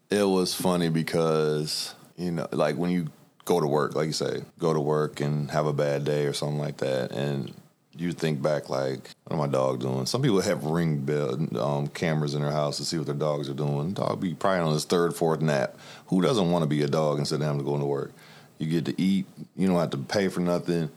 it 0.09 0.23
was 0.23 0.55
funny 0.55 0.89
because, 0.89 1.95
you 2.17 2.31
know, 2.31 2.47
like 2.53 2.77
when 2.77 2.93
you 2.93 3.09
go 3.45 3.59
to 3.59 3.67
work, 3.67 3.97
like 3.97 4.07
you 4.07 4.13
say, 4.13 4.43
go 4.61 4.73
to 4.73 4.79
work 4.79 5.21
and 5.21 5.51
have 5.51 5.67
a 5.67 5.73
bad 5.73 6.05
day 6.05 6.27
or 6.27 6.33
something 6.33 6.61
like 6.61 6.77
that, 6.77 7.11
and 7.11 7.53
you 7.97 8.13
think 8.13 8.43
back 8.43 8.69
like, 8.69 9.11
what 9.25 9.37
my 9.37 9.47
dog 9.47 9.81
doing? 9.81 10.07
Some 10.07 10.23
people 10.23 10.41
have 10.41 10.65
ring 10.65 10.99
bell 10.99 11.39
um, 11.59 11.87
cameras 11.89 12.35
in 12.35 12.43
their 12.43 12.51
house 12.51 12.77
to 12.79 12.85
see 12.85 12.97
what 12.97 13.07
their 13.07 13.15
dogs 13.15 13.49
are 13.49 13.55
doing. 13.55 13.93
Dog 13.93 14.21
be 14.21 14.35
probably 14.35 14.61
on 14.61 14.73
his 14.73 14.85
third, 14.85 15.15
fourth 15.15 15.41
nap. 15.41 15.77
Who 16.07 16.21
doesn't 16.21 16.51
want 16.51 16.63
to 16.63 16.67
be 16.67 16.83
a 16.83 16.89
dog 16.89 17.19
instead 17.19 17.37
of 17.37 17.43
having 17.43 17.61
to 17.61 17.65
go 17.65 17.75
into 17.75 17.87
work? 17.87 18.13
You 18.59 18.67
get 18.69 18.85
to 18.87 19.01
eat. 19.01 19.27
You 19.57 19.69
don't 19.69 19.79
have 19.79 19.91
to 19.91 19.99
pay 19.99 20.29
for 20.29 20.41
nothing. 20.41 20.91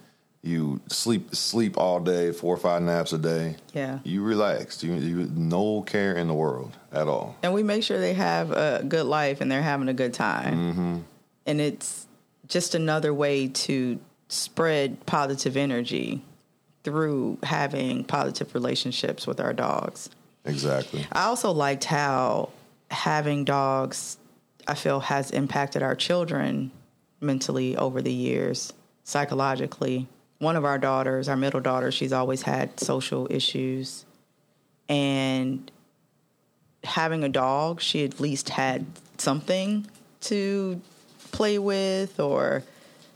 You 0.43 0.79
sleep 0.87 1.35
sleep 1.35 1.77
all 1.77 1.99
day, 1.99 2.31
four 2.31 2.53
or 2.53 2.57
five 2.57 2.81
naps 2.81 3.11
a 3.11 3.17
day. 3.17 3.55
Yeah. 3.73 3.99
You 4.03 4.23
relaxed. 4.23 4.83
You, 4.83 4.93
you 4.93 5.31
no 5.35 5.81
care 5.81 6.15
in 6.15 6.27
the 6.27 6.33
world 6.33 6.77
at 6.91 7.07
all. 7.07 7.35
And 7.43 7.53
we 7.53 7.63
make 7.63 7.83
sure 7.83 7.99
they 7.99 8.13
have 8.13 8.51
a 8.51 8.83
good 8.87 9.07
life 9.07 9.41
and 9.41 9.51
they're 9.51 9.63
having 9.63 9.89
a 9.89 9.93
good 9.93 10.13
time. 10.13 10.55
Mm-hmm. 10.55 10.97
And 11.47 11.61
it's 11.61 12.07
just 12.47 12.75
another 12.75 13.13
way 13.13 13.47
to 13.47 13.99
spread 14.29 15.05
positive 15.05 15.57
energy 15.57 16.21
through 16.87 17.37
having 17.43 18.01
positive 18.05 18.55
relationships 18.55 19.27
with 19.27 19.41
our 19.41 19.51
dogs. 19.51 20.09
Exactly. 20.45 21.05
I 21.11 21.25
also 21.25 21.51
liked 21.51 21.83
how 21.83 22.51
having 22.89 23.43
dogs, 23.43 24.17
I 24.69 24.75
feel, 24.75 25.01
has 25.01 25.31
impacted 25.31 25.83
our 25.83 25.95
children 25.95 26.71
mentally 27.19 27.75
over 27.75 28.01
the 28.01 28.13
years, 28.13 28.71
psychologically. 29.03 30.07
One 30.39 30.55
of 30.55 30.63
our 30.63 30.77
daughters, 30.77 31.27
our 31.27 31.35
middle 31.35 31.59
daughter, 31.59 31.91
she's 31.91 32.13
always 32.13 32.43
had 32.43 32.79
social 32.79 33.27
issues. 33.29 34.05
And 34.87 35.69
having 36.85 37.25
a 37.25 37.29
dog, 37.29 37.81
she 37.81 38.05
at 38.05 38.21
least 38.21 38.47
had 38.47 38.85
something 39.17 39.85
to 40.21 40.79
play 41.33 41.59
with 41.59 42.21
or 42.21 42.63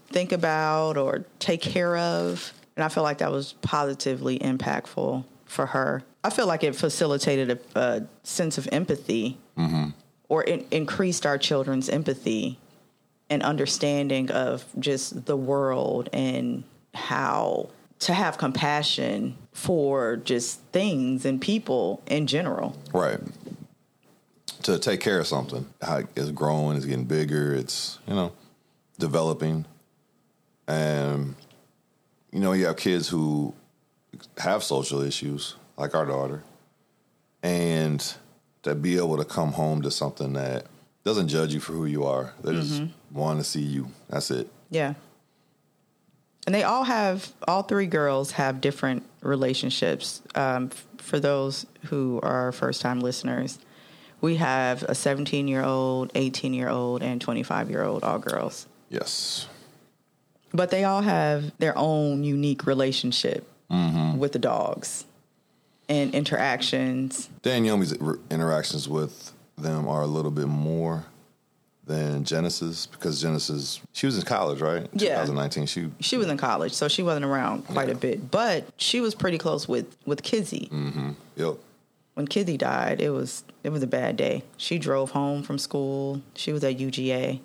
think 0.10 0.34
about 0.34 0.98
or 0.98 1.24
take 1.40 1.62
care 1.62 1.96
of. 1.96 2.52
And 2.82 2.86
I 2.88 2.90
feel 2.90 3.04
like 3.04 3.20
that 3.20 3.32
was 3.32 3.54
positively 3.62 4.40
impactful 4.40 5.24
for 5.46 5.66
her. 5.68 6.02
I 6.24 6.32
feel 6.32 6.48
like 6.48 6.64
it 6.64 6.76
facilitated 6.76 7.52
a, 7.76 7.80
a 7.80 8.08
sense 8.24 8.58
of 8.58 8.68
empathy 8.72 9.38
mm-hmm. 9.56 9.90
or 10.30 10.42
in, 10.42 10.66
increased 10.72 11.28
our 11.28 11.38
children's 11.38 11.90
empathy 11.90 12.58
and 13.30 13.44
understanding 13.44 14.32
of 14.32 14.66
just 14.80 15.28
the 15.28 15.38
world 15.38 16.10
and 16.12 16.64
how 16.96 17.70
to 18.00 18.16
have 18.16 18.40
compassion 18.40 19.38
for 19.54 20.16
just 20.16 20.60
things 20.72 21.24
and 21.24 21.40
people 21.40 22.02
in 22.08 22.26
general. 22.26 22.76
Right. 22.92 23.20
To 24.64 24.80
take 24.80 25.02
care 25.02 25.20
of 25.20 25.28
something. 25.28 25.68
How 25.84 26.02
it's 26.16 26.32
growing, 26.32 26.78
it's 26.78 26.88
getting 26.88 27.06
bigger, 27.06 27.54
it's, 27.54 28.00
you 28.08 28.16
know, 28.16 28.32
developing. 28.98 29.66
And, 30.68 31.36
you 32.32 32.40
know, 32.40 32.54
you 32.54 32.66
have 32.66 32.78
kids 32.78 33.08
who 33.08 33.54
have 34.38 34.64
social 34.64 35.02
issues, 35.02 35.56
like 35.78 35.96
our 35.96 36.06
daughter, 36.06 36.44
and 37.44 38.14
to 38.64 38.76
be 38.76 38.98
able 38.98 39.18
to 39.18 39.26
come 39.26 39.54
home 39.54 39.82
to 39.82 39.92
something 39.92 40.34
that 40.34 40.66
doesn't 41.04 41.28
judge 41.28 41.54
you 41.54 41.60
for 41.60 41.74
who 41.74 41.86
you 41.86 42.04
are. 42.06 42.34
They 42.44 42.54
just 42.54 42.84
want 43.12 43.40
to 43.40 43.44
see 43.44 43.62
you. 43.62 43.88
That's 44.10 44.30
it. 44.30 44.48
Yeah. 44.70 44.94
And 46.46 46.56
they 46.56 46.64
all 46.64 46.84
have, 46.84 47.32
all 47.48 47.64
three 47.64 47.88
girls 47.88 48.32
have 48.32 48.62
different 48.62 49.04
relationships. 49.22 50.22
Um, 50.36 50.70
for 50.98 51.20
those 51.20 51.66
who 51.86 52.20
are 52.24 52.52
first 52.52 52.82
time 52.82 53.00
listeners, 53.00 53.60
we 54.22 54.38
have 54.38 54.84
a 54.84 54.96
17 54.96 55.48
year 55.48 55.64
old, 55.64 56.12
18 56.16 56.54
year 56.54 56.70
old, 56.70 57.02
and 57.02 57.20
25 57.20 57.70
year 57.70 57.84
old, 57.84 58.04
all 58.04 58.20
girls. 58.20 58.68
Yes. 58.90 59.48
But 60.54 60.70
they 60.70 60.84
all 60.84 61.02
have 61.02 61.52
their 61.60 61.78
own 61.78 62.24
unique 62.24 62.66
relationship 62.66 63.48
with 63.70 64.34
the 64.34 64.40
dogs 64.40 65.06
and 65.88 66.14
interactions. 66.14 67.30
Dan 67.42 67.64
Yomi's 67.64 67.94
interactions 68.30 68.90
with 68.90 69.32
them 69.58 69.88
are 69.88 70.02
a 70.02 70.08
little 70.08 70.32
bit 70.32 70.48
more 70.48 71.06
than 71.86 72.24
Genesis 72.24 72.86
because 72.86 73.22
Genesis, 73.22 73.80
she 73.94 74.06
was 74.06 74.18
in 74.18 74.24
college, 74.24 74.60
right? 74.62 74.88
Yeah. 74.94 75.22
2019. 75.22 75.66
She, 75.68 75.90
She 76.00 76.18
was 76.18 76.28
in 76.28 76.38
college, 76.38 76.74
so 76.74 76.88
she 76.88 77.02
wasn't 77.04 77.26
around 77.26 77.66
quite 77.68 77.90
a 77.90 77.96
bit, 77.96 78.30
but 78.32 78.66
she 78.78 79.02
was 79.02 79.16
pretty 79.16 79.38
close 79.38 79.68
with, 79.68 79.96
with 80.06 80.22
Kizzy. 80.24 80.70
Mm-hmm. 80.72 81.12
Yep. 81.38 81.56
when 82.16 82.28
Kizzy 82.28 82.58
died, 82.58 83.00
it 83.02 83.10
was 83.10 83.44
it 83.64 83.70
was 83.72 83.82
a 83.84 83.88
bad 83.88 84.18
day. 84.18 84.44
She 84.58 84.78
drove 84.80 85.12
home 85.12 85.44
from 85.44 85.58
school. 85.58 86.22
She 86.36 86.52
was 86.52 86.64
at 86.64 86.78
UGA, 86.78 87.40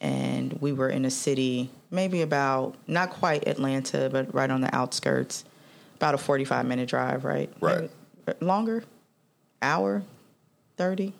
and 0.00 0.52
we 0.60 0.72
were 0.72 0.88
in 0.88 1.04
a 1.04 1.10
city, 1.10 1.70
maybe 1.90 2.22
about 2.22 2.74
not 2.86 3.10
quite 3.10 3.46
Atlanta, 3.48 4.08
but 4.10 4.34
right 4.34 4.50
on 4.50 4.60
the 4.60 4.74
outskirts. 4.74 5.44
About 5.96 6.14
a 6.14 6.18
forty-five 6.18 6.66
minute 6.66 6.88
drive, 6.88 7.24
right? 7.24 7.50
Right. 7.60 7.90
Maybe 8.26 8.38
longer, 8.44 8.84
hour, 9.62 10.02
thirty. 10.76 11.14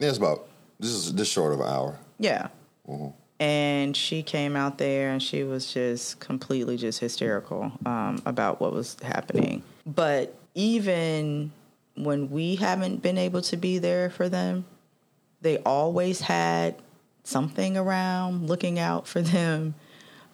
Yeah, 0.00 0.08
it's 0.08 0.18
about, 0.18 0.48
this 0.80 0.90
is 0.90 1.14
this 1.14 1.28
short 1.28 1.52
of 1.52 1.60
an 1.60 1.68
hour. 1.68 1.98
Yeah. 2.18 2.48
And 3.38 3.96
she 3.96 4.24
came 4.24 4.56
out 4.56 4.78
there 4.78 5.10
and 5.10 5.22
she 5.22 5.44
was 5.44 5.72
just 5.72 6.18
completely 6.18 6.76
just 6.76 6.98
hysterical 6.98 7.70
um, 7.86 8.20
about 8.26 8.60
what 8.60 8.72
was 8.72 8.96
happening. 9.02 9.62
But 9.86 10.34
even 10.54 11.52
when 11.94 12.30
we 12.30 12.56
haven't 12.56 13.02
been 13.02 13.18
able 13.18 13.42
to 13.42 13.56
be 13.56 13.78
there 13.78 14.10
for 14.10 14.28
them, 14.28 14.64
they 15.42 15.58
always 15.58 16.20
had 16.20 16.74
something 17.28 17.76
around 17.76 18.48
looking 18.48 18.78
out 18.78 19.06
for 19.06 19.20
them. 19.20 19.74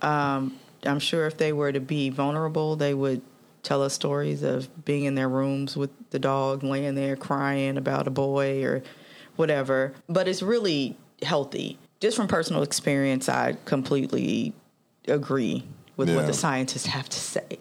Um, 0.01 0.57
I'm 0.85 0.99
sure 1.01 1.27
if 1.27 1.37
they 1.37 1.53
were 1.53 1.73
to 1.73 1.81
be 1.81 2.11
vulnerable, 2.11 2.77
they 2.77 2.95
would 2.95 3.23
tell 3.63 3.83
us 3.83 3.95
stories 3.95 4.43
of 4.43 4.85
being 4.85 5.05
in 5.05 5.15
their 5.15 5.29
rooms 5.29 5.77
with 5.77 5.91
the 6.11 6.19
dog 6.19 6.63
laying 6.63 6.95
there 6.95 7.17
crying 7.17 7.77
about 7.79 8.07
a 8.07 8.11
boy 8.11 8.63
or 8.65 8.83
whatever. 9.37 9.95
But 10.09 10.29
it's 10.29 10.43
really 10.43 10.97
healthy. 11.23 11.79
Just 12.01 12.17
from 12.17 12.29
personal 12.29 12.63
experience, 12.63 13.29
I 13.29 13.57
completely 13.65 14.53
agree 15.09 15.65
with 15.97 16.09
what 16.15 16.27
the 16.27 16.33
scientists 16.35 16.87
have 16.87 17.09
to 17.09 17.19
say. 17.19 17.59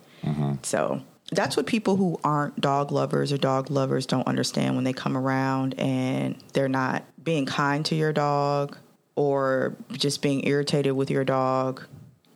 So 0.63 1.01
that's 1.31 1.55
what 1.55 1.65
people 1.65 1.95
who 1.95 2.19
aren't 2.23 2.59
dog 2.59 2.91
lovers 2.91 3.31
or 3.31 3.37
dog 3.37 3.71
lovers 3.71 4.05
don't 4.05 4.27
understand 4.27 4.75
when 4.75 4.83
they 4.83 4.93
come 4.93 5.17
around 5.17 5.79
and 5.79 6.35
they're 6.53 6.67
not 6.67 7.03
being 7.23 7.45
kind 7.45 7.85
to 7.85 7.95
your 7.95 8.11
dog 8.11 8.77
or 9.15 9.75
just 9.91 10.21
being 10.21 10.45
irritated 10.47 10.93
with 10.93 11.09
your 11.09 11.23
dog. 11.23 11.83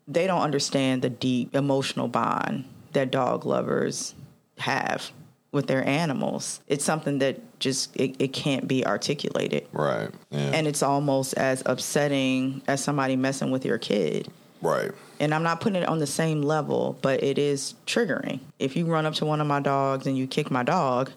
They 0.07 0.27
don't 0.27 0.41
understand 0.41 1.01
the 1.01 1.09
deep 1.09 1.55
emotional 1.55 2.07
bond 2.07 2.65
that 2.93 3.11
dog 3.11 3.45
lovers 3.45 4.15
have 4.57 5.11
with 5.51 5.67
their 5.67 5.85
animals. 5.85 6.61
It's 6.67 6.83
something 6.83 7.19
that 7.19 7.59
just 7.59 7.95
it, 7.95 8.15
it 8.19 8.33
can't 8.33 8.67
be 8.67 8.85
articulated. 8.85 9.67
Right. 9.71 10.09
Yeah. 10.29 10.51
And 10.53 10.67
it's 10.67 10.83
almost 10.83 11.33
as 11.35 11.63
upsetting 11.65 12.61
as 12.67 12.83
somebody 12.83 13.15
messing 13.15 13.51
with 13.51 13.65
your 13.65 13.77
kid. 13.77 14.29
right. 14.61 14.91
And 15.19 15.33
I'm 15.33 15.41
not 15.41 15.61
putting 15.61 15.81
it 15.81 15.89
on 15.89 15.97
the 15.97 16.05
same 16.05 16.43
level, 16.43 16.99
but 17.01 17.23
it 17.23 17.39
is 17.39 17.73
triggering. 17.87 18.39
If 18.59 18.75
you 18.75 18.85
run 18.85 19.07
up 19.07 19.15
to 19.15 19.25
one 19.25 19.41
of 19.41 19.47
my 19.47 19.59
dogs 19.59 20.05
and 20.05 20.15
you 20.15 20.27
kick 20.27 20.51
my 20.51 20.61
dog, 20.61 21.11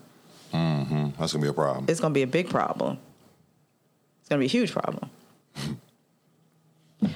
mm-hmm. 0.54 1.10
That's 1.18 1.34
going 1.34 1.42
to 1.42 1.46
be 1.46 1.48
a 1.48 1.52
problem. 1.52 1.84
it's 1.86 2.00
going 2.00 2.14
to 2.14 2.18
be 2.18 2.22
a 2.22 2.26
big 2.26 2.48
problem. 2.48 2.98
It's 4.20 4.28
going 4.30 4.38
to 4.38 4.42
be 4.42 4.46
a 4.46 4.48
huge 4.48 4.72
problem. 4.72 5.10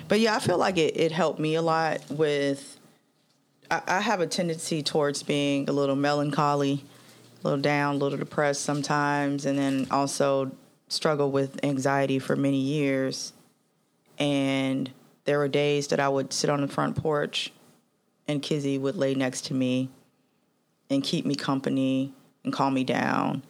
But 0.08 0.20
yeah, 0.20 0.36
I 0.36 0.40
feel 0.40 0.58
like 0.58 0.76
it, 0.78 0.96
it 0.96 1.12
helped 1.12 1.38
me 1.38 1.54
a 1.54 1.62
lot 1.62 2.00
with. 2.10 2.78
I, 3.70 3.82
I 3.86 4.00
have 4.00 4.20
a 4.20 4.26
tendency 4.26 4.82
towards 4.82 5.22
being 5.22 5.68
a 5.68 5.72
little 5.72 5.96
melancholy, 5.96 6.84
a 7.42 7.48
little 7.48 7.60
down, 7.60 7.96
a 7.96 7.98
little 7.98 8.18
depressed 8.18 8.62
sometimes, 8.62 9.46
and 9.46 9.58
then 9.58 9.86
also 9.90 10.50
struggle 10.88 11.30
with 11.30 11.64
anxiety 11.64 12.18
for 12.18 12.36
many 12.36 12.60
years. 12.60 13.32
And 14.18 14.90
there 15.24 15.38
were 15.38 15.48
days 15.48 15.88
that 15.88 16.00
I 16.00 16.08
would 16.08 16.32
sit 16.32 16.50
on 16.50 16.60
the 16.60 16.68
front 16.68 16.96
porch 16.96 17.52
and 18.28 18.42
Kizzy 18.42 18.78
would 18.78 18.96
lay 18.96 19.14
next 19.14 19.46
to 19.46 19.54
me 19.54 19.88
and 20.90 21.02
keep 21.02 21.26
me 21.26 21.34
company 21.34 22.12
and 22.44 22.52
calm 22.52 22.74
me 22.74 22.84
down. 22.84 23.42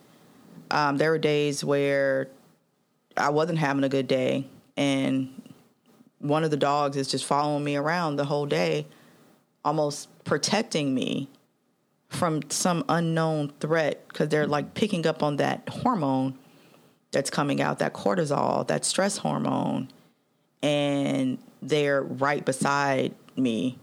Um, 0.71 0.97
there 0.97 1.11
were 1.11 1.19
days 1.19 1.65
where 1.65 2.29
I 3.17 3.31
wasn't 3.31 3.59
having 3.59 3.85
a 3.85 3.89
good 3.89 4.09
day, 4.09 4.47
and 4.77 5.43
one 6.25 6.43
of 6.43 6.51
the 6.51 6.57
dogs 6.57 6.97
is 6.97 7.07
just 7.07 7.27
following 7.27 7.63
me 7.63 7.77
around 7.77 8.17
the 8.17 8.25
whole 8.25 8.47
day, 8.47 8.87
almost 9.63 10.09
protecting 10.25 10.95
me 10.95 11.29
from 12.09 12.41
some 12.51 12.83
unknown 12.89 13.53
threat 13.61 14.09
because 14.09 14.31
they're 14.31 14.47
like 14.47 14.73
picking 14.73 15.07
up 15.07 15.23
on 15.23 15.37
that 15.37 15.69
hormone 15.69 16.39
that's 17.13 17.29
coming 17.29 17.61
out, 17.61 17.79
that 17.81 17.93
cortisol, 17.93 18.67
that 18.69 18.87
stress 18.87 19.19
hormone, 19.19 19.91
and 20.63 21.37
they're 21.61 22.03
right 22.03 22.45
beside 22.45 23.15
me 23.37 23.79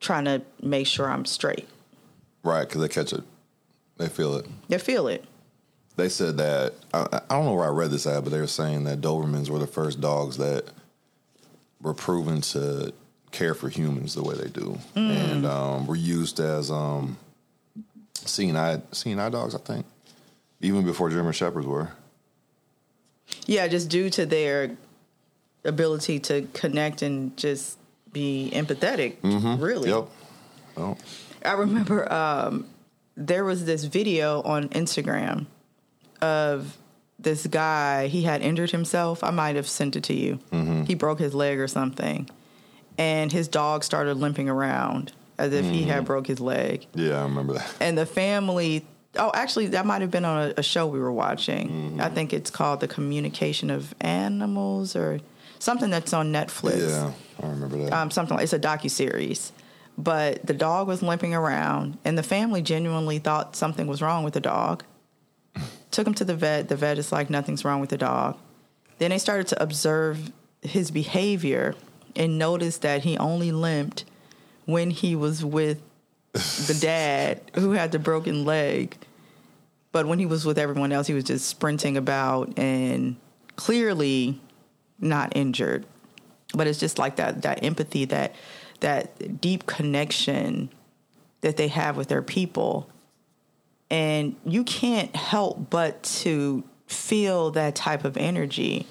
trying 0.00 0.24
to 0.24 0.42
make 0.60 0.88
sure 0.88 1.08
I'm 1.08 1.24
straight. 1.24 1.68
Right. 2.42 2.66
Because 2.66 2.80
they 2.80 2.88
catch 2.88 3.12
it. 3.12 3.22
They 3.96 4.08
feel 4.08 4.34
it. 4.34 4.46
They 4.68 4.78
feel 4.78 5.06
it. 5.06 5.24
They 5.94 6.08
said 6.08 6.36
that, 6.38 6.74
I, 6.92 7.06
I 7.12 7.34
don't 7.34 7.44
know 7.44 7.54
where 7.54 7.66
I 7.66 7.70
read 7.70 7.90
this 7.90 8.06
at, 8.06 8.24
but 8.24 8.30
they 8.30 8.40
were 8.40 8.46
saying 8.46 8.84
that 8.84 9.00
Dobermans 9.00 9.50
were 9.50 9.58
the 9.58 9.66
first 9.66 10.00
dogs 10.00 10.36
that 10.38 10.64
were 11.80 11.94
proven 11.94 12.40
to 12.40 12.92
care 13.30 13.54
for 13.54 13.68
humans 13.68 14.14
the 14.14 14.22
way 14.22 14.34
they 14.34 14.48
do, 14.48 14.78
and 14.94 15.46
um, 15.46 15.86
were 15.86 15.96
used 15.96 16.40
as 16.40 16.70
um, 16.70 17.16
seeing 18.14 18.56
eye 18.56 18.80
seeing 18.92 19.18
eye 19.18 19.28
dogs. 19.28 19.54
I 19.54 19.58
think 19.58 19.86
even 20.60 20.84
before 20.84 21.10
German 21.10 21.32
shepherds 21.32 21.66
were. 21.66 21.90
Yeah, 23.46 23.68
just 23.68 23.88
due 23.88 24.10
to 24.10 24.26
their 24.26 24.76
ability 25.64 26.18
to 26.20 26.48
connect 26.54 27.02
and 27.02 27.36
just 27.36 27.78
be 28.12 28.50
empathetic. 28.54 29.16
Mm-hmm. 29.18 29.62
Really. 29.62 29.90
Yep. 29.90 30.08
Well, 30.76 30.98
I 31.44 31.52
remember 31.52 32.10
um, 32.12 32.66
there 33.16 33.44
was 33.44 33.64
this 33.64 33.84
video 33.84 34.42
on 34.42 34.68
Instagram 34.70 35.46
of 36.20 36.76
this 37.18 37.46
guy. 37.46 38.06
He 38.06 38.22
had 38.22 38.42
injured 38.42 38.70
himself. 38.70 39.24
I 39.24 39.30
might 39.30 39.56
have 39.56 39.68
sent 39.68 39.96
it 39.96 40.04
to 40.04 40.14
you. 40.14 40.38
Mm-hmm. 40.52 40.84
He 40.84 40.94
broke 40.94 41.18
his 41.18 41.34
leg 41.34 41.58
or 41.58 41.68
something, 41.68 42.28
and 42.96 43.32
his 43.32 43.48
dog 43.48 43.84
started 43.84 44.14
limping 44.14 44.48
around 44.48 45.12
as 45.38 45.52
if 45.52 45.64
he 45.64 45.84
had 45.84 45.98
mm-hmm. 45.98 46.04
broke 46.06 46.26
his 46.26 46.40
leg. 46.40 46.86
yeah, 46.94 47.20
I 47.20 47.22
remember 47.22 47.54
that. 47.54 47.74
And 47.80 47.96
the 47.96 48.06
family. 48.06 48.84
Oh, 49.16 49.32
actually, 49.34 49.68
that 49.68 49.86
might 49.86 50.02
have 50.02 50.10
been 50.10 50.26
on 50.26 50.50
a, 50.50 50.54
a 50.58 50.62
show 50.62 50.86
we 50.86 51.00
were 51.00 51.12
watching. 51.12 51.68
Mm-hmm. 51.70 52.00
I 52.00 52.08
think 52.10 52.32
it's 52.32 52.50
called 52.50 52.80
"The 52.80 52.88
Communication 52.88 53.70
of 53.70 53.94
Animals" 54.00 54.94
or 54.94 55.20
something 55.58 55.90
that's 55.90 56.12
on 56.12 56.32
Netflix 56.32 56.88
Yeah, 56.88 57.12
I 57.42 57.46
remember 57.48 57.78
that. 57.78 57.92
um, 57.92 58.10
something 58.10 58.36
like 58.36 58.44
it's 58.44 58.52
a 58.52 58.58
docu 58.58 58.90
series. 58.90 59.52
But 59.96 60.46
the 60.46 60.54
dog 60.54 60.86
was 60.86 61.02
limping 61.02 61.34
around, 61.34 61.98
and 62.04 62.16
the 62.16 62.22
family 62.22 62.62
genuinely 62.62 63.18
thought 63.18 63.56
something 63.56 63.88
was 63.88 64.00
wrong 64.00 64.22
with 64.22 64.34
the 64.34 64.40
dog. 64.40 64.84
Took 65.90 66.06
him 66.06 66.14
to 66.14 66.24
the 66.24 66.34
vet. 66.34 66.68
The 66.68 66.76
vet 66.76 66.98
is 66.98 67.12
like, 67.12 67.30
nothing's 67.30 67.64
wrong 67.64 67.80
with 67.80 67.90
the 67.90 67.98
dog. 67.98 68.36
Then 68.98 69.10
they 69.10 69.18
started 69.18 69.46
to 69.48 69.62
observe 69.62 70.32
his 70.62 70.90
behavior 70.90 71.74
and 72.16 72.38
noticed 72.38 72.82
that 72.82 73.02
he 73.04 73.16
only 73.18 73.52
limped 73.52 74.04
when 74.64 74.90
he 74.90 75.14
was 75.14 75.44
with 75.44 75.80
the 76.32 76.76
dad 76.80 77.40
who 77.54 77.72
had 77.72 77.92
the 77.92 77.98
broken 77.98 78.44
leg. 78.44 78.96
But 79.92 80.06
when 80.06 80.18
he 80.18 80.26
was 80.26 80.44
with 80.44 80.58
everyone 80.58 80.92
else, 80.92 81.06
he 81.06 81.14
was 81.14 81.24
just 81.24 81.46
sprinting 81.46 81.96
about 81.96 82.58
and 82.58 83.16
clearly 83.56 84.40
not 85.00 85.36
injured 85.36 85.86
but 86.54 86.66
it's 86.66 86.78
just 86.78 86.98
like 86.98 87.16
that 87.16 87.42
that 87.42 87.62
empathy 87.62 88.04
that 88.06 88.34
that 88.80 89.40
deep 89.40 89.66
connection 89.66 90.70
that 91.40 91.56
they 91.56 91.68
have 91.68 91.96
with 91.96 92.08
their 92.08 92.22
people 92.22 92.88
and 93.90 94.36
you 94.44 94.64
can't 94.64 95.14
help 95.16 95.70
but 95.70 96.02
to 96.02 96.62
feel 96.86 97.50
that 97.52 97.74
type 97.74 98.04
of 98.04 98.16
energy 98.16 98.86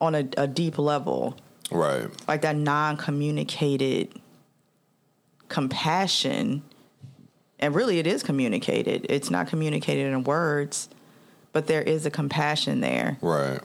on 0.00 0.14
a, 0.14 0.28
a 0.36 0.46
deep 0.46 0.78
level 0.78 1.36
right. 1.70 2.08
like 2.28 2.42
that 2.42 2.56
non-communicated 2.56 4.08
compassion 5.48 6.62
and 7.58 7.74
really 7.74 7.98
it 7.98 8.06
is 8.06 8.22
communicated 8.22 9.06
it's 9.08 9.30
not 9.30 9.46
communicated 9.46 10.12
in 10.12 10.24
words 10.24 10.88
but 11.52 11.66
there 11.66 11.82
is 11.82 12.04
a 12.04 12.10
compassion 12.10 12.80
there 12.80 13.16
Right. 13.20 13.60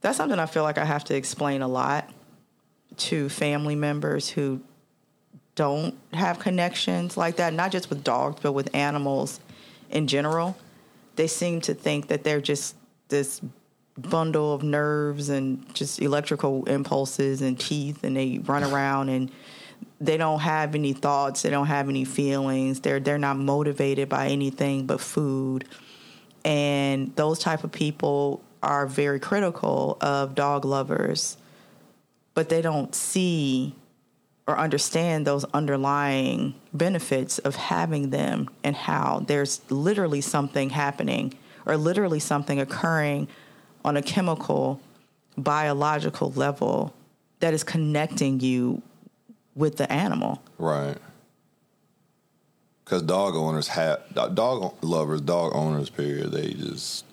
that's 0.00 0.16
something 0.16 0.38
I 0.38 0.46
feel 0.46 0.62
like 0.62 0.78
I 0.78 0.84
have 0.84 1.04
to 1.04 1.14
explain 1.14 1.62
a 1.62 1.68
lot 1.68 2.08
to 2.96 3.28
family 3.28 3.74
members 3.74 4.28
who 4.30 4.60
don't 5.54 5.94
have 6.12 6.38
connections 6.38 7.16
like 7.16 7.36
that, 7.36 7.52
not 7.52 7.72
just 7.72 7.90
with 7.90 8.02
dogs, 8.02 8.40
but 8.42 8.52
with 8.52 8.74
animals 8.74 9.40
in 9.90 10.06
general. 10.06 10.56
They 11.16 11.26
seem 11.26 11.60
to 11.62 11.74
think 11.74 12.08
that 12.08 12.24
they're 12.24 12.40
just 12.40 12.74
this 13.08 13.40
bundle 13.98 14.54
of 14.54 14.62
nerves 14.62 15.28
and 15.28 15.74
just 15.74 16.00
electrical 16.00 16.64
impulses 16.64 17.42
and 17.42 17.58
teeth, 17.58 18.02
and 18.04 18.16
they 18.16 18.38
run 18.44 18.64
around 18.64 19.10
and 19.10 19.30
they 20.00 20.16
don't 20.16 20.40
have 20.40 20.74
any 20.74 20.92
thoughts, 20.92 21.42
they 21.42 21.50
don't 21.50 21.66
have 21.66 21.88
any 21.88 22.04
feelings. 22.04 22.80
They're 22.80 23.00
they're 23.00 23.18
not 23.18 23.36
motivated 23.36 24.08
by 24.08 24.28
anything 24.28 24.86
but 24.86 25.00
food 25.00 25.66
and 26.44 27.14
those 27.16 27.38
type 27.38 27.64
of 27.64 27.72
people 27.72 28.42
are 28.62 28.86
very 28.86 29.20
critical 29.20 29.96
of 30.00 30.34
dog 30.34 30.64
lovers 30.64 31.36
but 32.34 32.48
they 32.48 32.62
don't 32.62 32.94
see 32.94 33.74
or 34.52 34.58
understand 34.58 35.26
those 35.26 35.44
underlying 35.54 36.54
benefits 36.74 37.38
of 37.38 37.56
having 37.56 38.10
them 38.10 38.50
and 38.62 38.76
how 38.76 39.24
there's 39.26 39.62
literally 39.70 40.20
something 40.20 40.68
happening 40.68 41.32
or 41.64 41.78
literally 41.78 42.20
something 42.20 42.60
occurring 42.60 43.26
on 43.82 43.96
a 43.96 44.02
chemical 44.02 44.78
biological 45.38 46.30
level 46.32 46.92
that 47.40 47.54
is 47.54 47.64
connecting 47.64 48.40
you 48.40 48.82
with 49.54 49.78
the 49.78 49.90
animal 49.90 50.42
Right. 50.58 50.98
Because 52.84 53.02
dog 53.02 53.34
owners 53.34 53.68
have 53.68 54.02
dog 54.12 54.74
lovers, 54.82 55.22
dog 55.22 55.52
owners. 55.54 55.88
Period. 55.88 56.30
They 56.30 56.50
just 56.52 57.06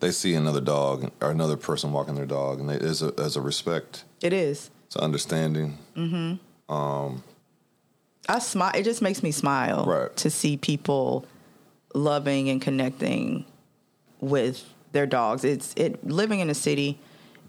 they 0.00 0.10
see 0.10 0.34
another 0.34 0.60
dog 0.60 1.10
or 1.22 1.30
another 1.30 1.56
person 1.56 1.90
walking 1.90 2.16
their 2.16 2.26
dog, 2.26 2.60
and 2.60 2.68
they, 2.68 2.76
there's 2.76 3.00
a 3.00 3.12
there's 3.12 3.36
a 3.36 3.40
respect, 3.40 4.04
it 4.20 4.34
is 4.34 4.70
it's 4.88 4.96
an 6.02 6.40
understanding. 6.68 7.22
I 8.30 8.38
smile. 8.40 8.72
It 8.74 8.82
just 8.84 9.00
makes 9.00 9.22
me 9.22 9.32
smile 9.32 9.84
Right. 9.86 10.16
to 10.18 10.30
see 10.30 10.56
people 10.58 11.24
loving 11.94 12.50
and 12.50 12.60
connecting 12.60 13.46
with 14.20 14.64
their 14.92 15.06
dogs. 15.06 15.44
It's 15.44 15.72
it 15.76 16.06
living 16.06 16.40
in 16.40 16.50
a 16.50 16.54
city. 16.54 16.98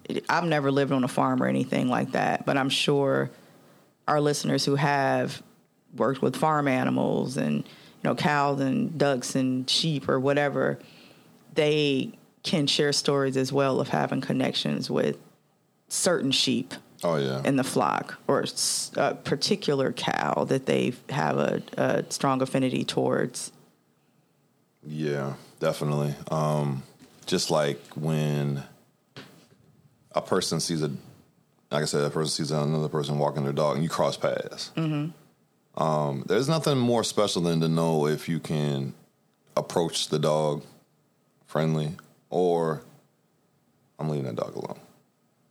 It, 0.05 0.23
I've 0.29 0.45
never 0.45 0.71
lived 0.71 0.91
on 0.91 1.03
a 1.03 1.07
farm 1.07 1.43
or 1.43 1.47
anything 1.47 1.89
like 1.89 2.13
that, 2.13 2.45
but 2.45 2.57
I'm 2.57 2.69
sure 2.69 3.29
our 4.07 4.21
listeners 4.21 4.65
who 4.65 4.75
have 4.75 5.43
worked 5.95 6.21
with 6.21 6.35
farm 6.35 6.67
animals 6.67 7.35
and 7.37 7.57
you 7.57 8.03
know 8.03 8.15
cows 8.15 8.61
and 8.61 8.97
ducks 8.97 9.35
and 9.35 9.69
sheep 9.69 10.07
or 10.07 10.19
whatever, 10.19 10.79
they 11.55 12.11
can 12.43 12.67
share 12.67 12.93
stories 12.93 13.35
as 13.35 13.51
well 13.51 13.81
of 13.81 13.89
having 13.89 14.21
connections 14.21 14.89
with 14.89 15.17
certain 15.89 16.31
sheep 16.31 16.73
Oh 17.03 17.15
yeah, 17.15 17.41
in 17.43 17.55
the 17.55 17.63
flock 17.63 18.17
or 18.27 18.45
a 18.95 19.15
particular 19.15 19.91
cow 19.93 20.45
that 20.45 20.65
they 20.65 20.93
have 21.09 21.37
a, 21.37 21.61
a 21.77 22.11
strong 22.11 22.41
affinity 22.41 22.83
towards. 22.83 23.51
yeah, 24.85 25.33
definitely. 25.59 26.15
Um, 26.29 26.83
just 27.25 27.51
like 27.51 27.79
when 27.95 28.63
a 30.13 30.21
person 30.21 30.59
sees 30.59 30.81
a, 30.81 30.89
like 31.71 31.83
I 31.83 31.85
said, 31.85 32.03
a 32.03 32.09
person 32.09 32.29
sees 32.31 32.51
another 32.51 32.89
person 32.89 33.17
walking 33.19 33.43
their 33.43 33.53
dog, 33.53 33.75
and 33.75 33.83
you 33.83 33.89
cross 33.89 34.17
paths. 34.17 34.71
Mm-hmm. 34.75 35.81
Um, 35.81 36.23
there's 36.27 36.49
nothing 36.49 36.77
more 36.77 37.03
special 37.03 37.41
than 37.43 37.61
to 37.61 37.69
know 37.69 38.07
if 38.07 38.27
you 38.27 38.39
can 38.39 38.93
approach 39.55 40.09
the 40.09 40.19
dog 40.19 40.63
friendly 41.45 41.95
or 42.29 42.81
I'm 43.97 44.09
leaving 44.09 44.25
that 44.25 44.35
dog 44.35 44.55
alone. 44.55 44.79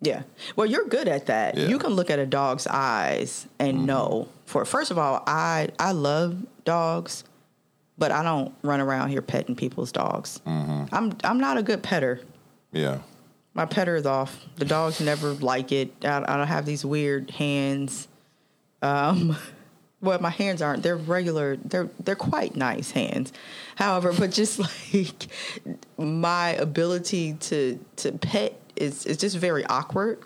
Yeah. 0.00 0.22
Well, 0.54 0.66
you're 0.66 0.86
good 0.86 1.08
at 1.08 1.26
that. 1.26 1.56
Yeah. 1.56 1.66
You 1.66 1.78
can 1.78 1.90
look 1.90 2.10
at 2.10 2.18
a 2.18 2.26
dog's 2.26 2.66
eyes 2.66 3.48
and 3.58 3.86
know. 3.86 4.28
For 4.46 4.64
first 4.64 4.90
of 4.90 4.98
all, 4.98 5.22
I 5.26 5.68
I 5.78 5.92
love 5.92 6.46
dogs, 6.64 7.24
but 7.96 8.12
I 8.12 8.22
don't 8.22 8.54
run 8.62 8.80
around 8.80 9.10
here 9.10 9.22
petting 9.22 9.56
people's 9.56 9.92
dogs. 9.92 10.40
I'm 10.46 11.16
I'm 11.24 11.40
not 11.40 11.58
a 11.58 11.62
good 11.62 11.82
petter. 11.82 12.20
Yeah. 12.72 12.98
My 13.54 13.64
petter 13.64 13.96
is 13.96 14.06
off. 14.06 14.46
The 14.56 14.64
dogs 14.64 15.00
never 15.00 15.32
like 15.32 15.72
it. 15.72 15.92
I, 16.04 16.18
I 16.18 16.36
don't 16.36 16.46
have 16.46 16.64
these 16.64 16.84
weird 16.84 17.30
hands. 17.30 18.06
Um, 18.82 19.36
well, 20.00 20.20
my 20.20 20.30
hands 20.30 20.62
aren't. 20.62 20.84
They're 20.84 20.96
regular. 20.96 21.56
They're 21.56 21.90
they're 21.98 22.14
quite 22.14 22.54
nice 22.54 22.92
hands. 22.92 23.32
However, 23.74 24.12
but 24.18 24.30
just 24.30 24.60
like 24.60 25.26
my 25.96 26.50
ability 26.50 27.34
to 27.34 27.84
to 27.96 28.12
pet 28.12 28.60
is 28.80 29.04
is 29.06 29.16
just 29.16 29.36
very 29.36 29.64
awkward, 29.66 30.20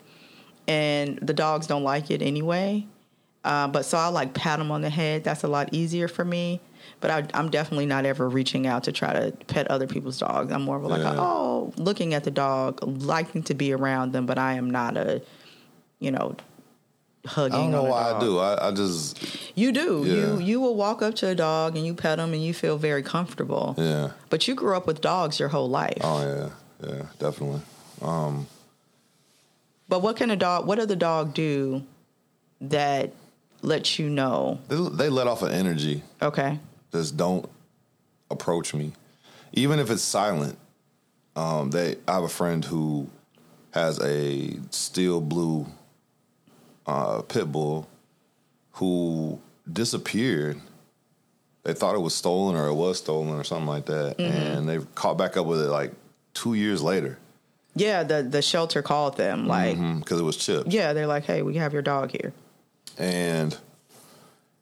and 0.67 1.17
the 1.21 1.33
dogs 1.33 1.67
don't 1.67 1.83
like 1.83 2.11
it 2.11 2.21
anyway. 2.21 2.85
Uh, 3.43 3.67
but 3.67 3.83
so 3.85 3.97
I 3.97 4.07
like 4.07 4.33
pat 4.33 4.59
them 4.59 4.71
on 4.71 4.81
the 4.81 4.89
head. 4.89 5.23
That's 5.23 5.43
a 5.43 5.47
lot 5.49 5.69
easier 5.73 6.07
for 6.07 6.23
me. 6.23 6.61
But 7.01 7.11
I, 7.11 7.27
I'm 7.33 7.49
definitely 7.49 7.85
not 7.85 8.05
ever 8.05 8.29
reaching 8.29 8.65
out 8.67 8.85
to 8.85 8.93
try 8.93 9.11
to 9.13 9.31
pet 9.47 9.67
other 9.69 9.87
people's 9.87 10.17
dogs. 10.17 10.51
I'm 10.51 10.61
more 10.63 10.77
of 10.77 10.83
like, 10.83 11.01
Yeah. 11.01 11.15
oh, 11.17 11.73
looking 11.75 12.13
at 12.13 12.23
the 12.23 12.31
dog, 12.31 12.79
liking 12.83 13.43
to 13.43 13.53
be 13.53 13.73
around 13.73 14.13
them, 14.13 14.25
but 14.25 14.37
I 14.37 14.53
am 14.53 14.69
not 14.69 14.95
a, 14.95 15.21
you 15.99 16.11
know, 16.11 16.37
hugging. 17.25 17.53
I 17.55 17.61
don't 17.63 17.71
know 17.71 17.83
why 17.83 18.11
dog. 18.11 18.15
I 18.15 18.25
do. 18.25 18.39
I, 18.39 18.67
I 18.69 18.71
just 18.71 19.19
You 19.57 19.73
do. 19.73 20.03
Yeah. 20.05 20.13
You 20.13 20.39
you 20.39 20.61
will 20.61 20.75
walk 20.75 21.01
up 21.01 21.15
to 21.15 21.27
a 21.27 21.35
dog 21.35 21.75
and 21.75 21.85
you 21.85 21.93
pet 21.93 22.17
them 22.19 22.33
and 22.33 22.41
you 22.43 22.53
feel 22.53 22.77
very 22.77 23.03
comfortable. 23.03 23.75
yeah. 23.77 24.11
But 24.29 24.47
you 24.47 24.55
grew 24.55 24.75
up 24.77 24.87
with 24.87 25.01
dogs 25.01 25.39
your 25.39 25.49
whole 25.49 25.69
life. 25.69 25.97
Oh 26.01 26.21
yeah. 26.21 26.89
Yeah. 26.89 27.05
Definitely. 27.19 27.61
Um, 28.01 28.47
But 29.89 30.01
what 30.01 30.15
can 30.15 30.31
a 30.31 30.35
dog? 30.35 30.65
What 30.67 30.75
does 30.77 30.87
the 30.87 30.95
dog 30.95 31.33
do 31.33 31.83
that 32.61 33.11
lets 33.61 33.99
you 33.99 34.09
know? 34.09 34.59
they, 34.67 34.75
they 34.75 35.09
let 35.09 35.27
off 35.27 35.41
an 35.43 35.51
energy. 35.51 36.03
Okay. 36.21 36.59
Just 36.91 37.17
don't 37.17 37.49
approach 38.29 38.73
me, 38.73 38.91
even 39.53 39.79
if 39.79 39.89
it's 39.89 40.01
silent. 40.03 40.57
Um, 41.35 41.71
they. 41.71 41.95
I 42.07 42.13
have 42.13 42.23
a 42.23 42.29
friend 42.29 42.63
who 42.63 43.07
has 43.71 43.99
a 43.99 44.55
steel 44.69 45.19
blue 45.19 45.65
uh, 46.85 47.21
pit 47.23 47.51
bull 47.51 47.87
who 48.73 49.39
disappeared. 49.71 50.59
They 51.63 51.73
thought 51.73 51.95
it 51.95 51.99
was 51.99 52.13
stolen 52.13 52.55
or 52.55 52.67
it 52.67 52.73
was 52.73 52.97
stolen 52.99 53.29
or 53.33 53.43
something 53.43 53.65
like 53.67 53.85
that, 53.85 54.17
Mm-hmm. 54.17 54.31
and 54.57 54.69
they 54.69 54.79
caught 54.95 55.17
back 55.17 55.37
up 55.37 55.45
with 55.47 55.61
it 55.61 55.69
like 55.69 55.91
two 56.35 56.53
years 56.55 56.81
later 56.83 57.17
Yeah, 57.75 58.03
the 58.03 58.23
the 58.23 58.41
shelter 58.41 58.81
called 58.81 59.17
them 59.17 59.47
like, 59.47 59.77
because 59.99 60.19
it 60.19 60.23
was 60.23 60.37
chipped. 60.37 60.71
yeah, 60.71 60.93
they're 60.93 61.07
like, 61.07 61.23
hey, 61.25 61.41
we 61.41 61.55
have 61.55 61.73
your 61.73 61.81
dog 61.81 62.11
here. 62.11 62.33
and 62.97 63.57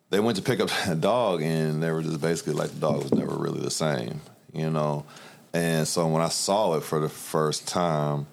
they 0.10 0.20
went 0.20 0.36
to 0.38 0.44
pick 0.44 0.60
up 0.60 0.70
that 0.86 1.02
dog 1.02 1.42
and 1.42 1.82
they 1.82 1.92
were 1.92 2.02
just 2.04 2.22
basically 2.22 2.54
like 2.54 2.70
the 2.72 2.80
dog 2.80 3.02
was 3.04 3.14
never 3.14 3.36
really 3.36 3.62
the 3.62 3.72
same 3.72 4.22
you 4.54 4.70
know 4.70 5.06
and 5.54 5.88
so 5.88 6.06
when 6.08 6.22
i 6.22 6.28
saw 6.28 6.76
it 6.76 6.84
for 6.84 7.00
the 7.00 7.08
first 7.08 7.66
time 7.68 8.28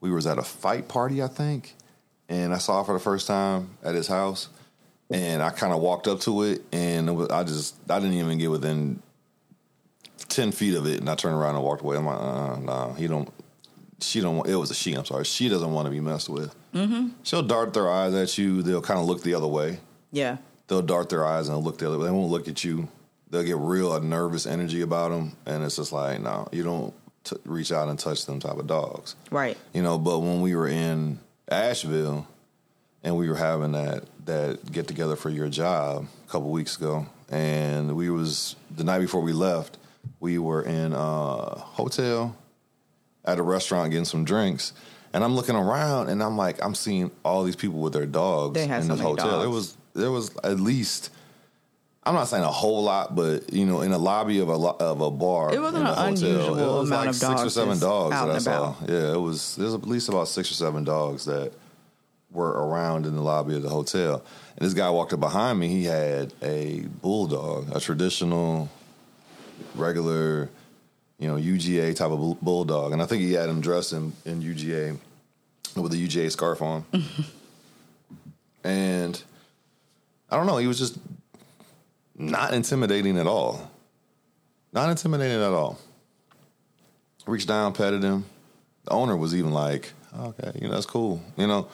we 0.00 0.10
was 0.10 0.26
at 0.26 0.36
a 0.38 0.42
fight 0.42 0.88
party 0.88 1.22
i 1.22 1.28
think 1.28 1.74
and 2.28 2.52
i 2.52 2.58
saw 2.58 2.80
it 2.80 2.86
for 2.86 2.92
the 2.92 2.98
first 3.00 3.28
time 3.28 3.70
at 3.84 3.94
his 3.94 4.08
house 4.08 4.48
and 5.10 5.40
i 5.42 5.50
kind 5.50 5.72
of 5.72 5.80
walked 5.80 6.08
up 6.08 6.18
to 6.20 6.42
it 6.42 6.62
and 6.72 7.08
it 7.08 7.12
was, 7.12 7.28
i 7.28 7.44
just 7.44 7.76
i 7.88 8.00
didn't 8.00 8.14
even 8.14 8.36
get 8.38 8.50
within 8.50 9.00
10 10.28 10.50
feet 10.52 10.74
of 10.74 10.86
it 10.86 10.98
and 10.98 11.08
i 11.08 11.14
turned 11.14 11.34
around 11.36 11.54
and 11.54 11.62
walked 11.64 11.82
away 11.82 11.96
i'm 11.96 12.06
like 12.06 12.18
uh, 12.18 12.56
nah 12.58 12.92
he 12.94 13.06
don't 13.06 13.28
she 14.02 14.20
don't 14.20 14.36
want 14.36 14.48
it 14.48 14.56
was 14.56 14.70
a 14.70 14.74
she 14.74 14.94
i'm 14.94 15.04
sorry 15.04 15.24
she 15.24 15.48
doesn't 15.48 15.72
want 15.72 15.86
to 15.86 15.90
be 15.90 16.00
messed 16.00 16.28
with 16.28 16.54
mm-hmm. 16.74 17.08
she'll 17.22 17.42
dart 17.42 17.72
their 17.72 17.90
eyes 17.90 18.12
at 18.14 18.36
you 18.36 18.62
they'll 18.62 18.82
kind 18.82 19.00
of 19.00 19.06
look 19.06 19.22
the 19.22 19.34
other 19.34 19.46
way 19.46 19.78
Yeah, 20.12 20.36
they'll 20.68 20.82
dart 20.82 21.08
their 21.08 21.26
eyes 21.26 21.48
and 21.48 21.58
look 21.58 21.78
the 21.78 21.88
other 21.88 21.98
way. 21.98 22.04
They 22.04 22.10
won't 22.10 22.30
look 22.30 22.46
at 22.46 22.62
you. 22.62 22.88
They'll 23.30 23.42
get 23.42 23.56
real 23.56 23.94
a 23.94 24.00
nervous 24.00 24.46
energy 24.46 24.82
about 24.82 25.10
them, 25.10 25.32
and 25.46 25.64
it's 25.64 25.76
just 25.76 25.90
like, 25.90 26.20
no, 26.20 26.46
you 26.52 26.62
don't 26.62 26.94
t- 27.24 27.36
reach 27.44 27.72
out 27.72 27.88
and 27.88 27.98
touch 27.98 28.26
them 28.26 28.38
type 28.38 28.58
of 28.58 28.66
dogs, 28.66 29.16
right. 29.30 29.56
you 29.72 29.82
know. 29.82 29.98
But 29.98 30.20
when 30.20 30.42
we 30.42 30.54
were 30.54 30.68
in 30.68 31.18
Asheville 31.48 32.26
and 33.02 33.16
we 33.16 33.28
were 33.28 33.36
having 33.36 33.72
that 33.72 34.04
that 34.26 34.70
get 34.70 34.86
together 34.86 35.16
for 35.16 35.30
your 35.30 35.48
job 35.48 36.06
a 36.28 36.30
couple 36.30 36.50
weeks 36.50 36.76
ago, 36.76 37.06
and 37.30 37.96
we 37.96 38.10
was 38.10 38.54
the 38.70 38.84
night 38.84 39.00
before 39.00 39.22
we 39.22 39.32
left, 39.32 39.78
we 40.20 40.38
were 40.38 40.62
in 40.62 40.92
a 40.92 40.98
hotel 41.58 42.36
at 43.24 43.38
a 43.38 43.42
restaurant 43.42 43.90
getting 43.90 44.04
some 44.04 44.24
drinks. 44.24 44.72
And 45.14 45.22
I'm 45.22 45.34
looking 45.34 45.56
around, 45.56 46.08
and 46.08 46.22
I'm 46.22 46.36
like, 46.38 46.64
I'm 46.64 46.74
seeing 46.74 47.10
all 47.24 47.44
these 47.44 47.56
people 47.56 47.80
with 47.80 47.92
their 47.92 48.06
dogs 48.06 48.58
in 48.58 48.68
this 48.70 48.88
many 48.88 49.00
hotel. 49.00 49.40
There 49.40 49.50
was 49.50 49.76
there 49.94 50.10
was 50.10 50.34
at 50.38 50.58
least 50.58 51.10
I'm 52.04 52.14
not 52.14 52.24
saying 52.28 52.42
a 52.42 52.50
whole 52.50 52.82
lot, 52.82 53.14
but 53.14 53.52
you 53.52 53.64
know, 53.66 53.82
in 53.82 53.92
a 53.92 53.98
lobby 53.98 54.40
of 54.40 54.48
a 54.48 54.56
lo- 54.56 54.76
of 54.80 55.00
a 55.02 55.10
bar, 55.10 55.54
It 55.54 55.60
wasn't 55.60 55.86
an 55.86 55.94
hotel, 55.94 56.06
unusual 56.06 56.58
it 56.58 56.80
was 56.80 56.88
amount 56.88 57.00
like 57.06 57.08
of 57.10 57.14
six 57.16 57.42
or 57.42 57.50
seven 57.50 57.78
dogs 57.78 58.14
that 58.14 58.30
I 58.30 58.38
saw. 58.38 58.74
Yeah, 58.88 59.12
it 59.12 59.20
was 59.20 59.54
there's 59.56 59.74
at 59.74 59.86
least 59.86 60.08
about 60.08 60.28
six 60.28 60.50
or 60.50 60.54
seven 60.54 60.82
dogs 60.82 61.26
that 61.26 61.52
were 62.32 62.48
around 62.50 63.04
in 63.04 63.14
the 63.14 63.20
lobby 63.22 63.54
of 63.54 63.62
the 63.62 63.68
hotel. 63.68 64.24
And 64.56 64.66
this 64.66 64.72
guy 64.74 64.88
walked 64.90 65.12
up 65.12 65.20
behind 65.20 65.60
me. 65.60 65.68
He 65.68 65.84
had 65.84 66.32
a 66.42 66.80
bulldog, 67.02 67.68
a 67.76 67.78
traditional, 67.80 68.70
regular, 69.74 70.48
you 71.18 71.28
know, 71.28 71.36
UGA 71.36 71.94
type 71.94 72.10
of 72.10 72.40
bulldog, 72.40 72.92
and 72.92 73.02
I 73.02 73.06
think 73.06 73.22
he 73.22 73.32
had 73.32 73.48
him 73.48 73.60
dressed 73.60 73.92
in, 73.92 74.12
in 74.24 74.42
UGA 74.42 74.98
with 75.76 75.92
a 75.92 75.96
UGA 75.96 76.30
scarf 76.30 76.60
on. 76.62 76.84
and 78.64 79.22
I 80.30 80.36
don't 80.36 80.46
know, 80.46 80.58
he 80.58 80.66
was 80.66 80.78
just 80.78 80.98
not 82.16 82.54
intimidating 82.54 83.18
at 83.18 83.26
all. 83.26 83.70
Not 84.72 84.90
intimidating 84.90 85.42
at 85.42 85.52
all. 85.52 85.78
Reached 87.26 87.48
down, 87.48 87.72
petted 87.72 88.02
him. 88.02 88.24
The 88.84 88.92
owner 88.92 89.16
was 89.16 89.34
even 89.34 89.52
like, 89.52 89.92
okay, 90.18 90.52
you 90.60 90.68
know, 90.68 90.74
that's 90.74 90.86
cool. 90.86 91.22
You 91.36 91.46
know, 91.46 91.68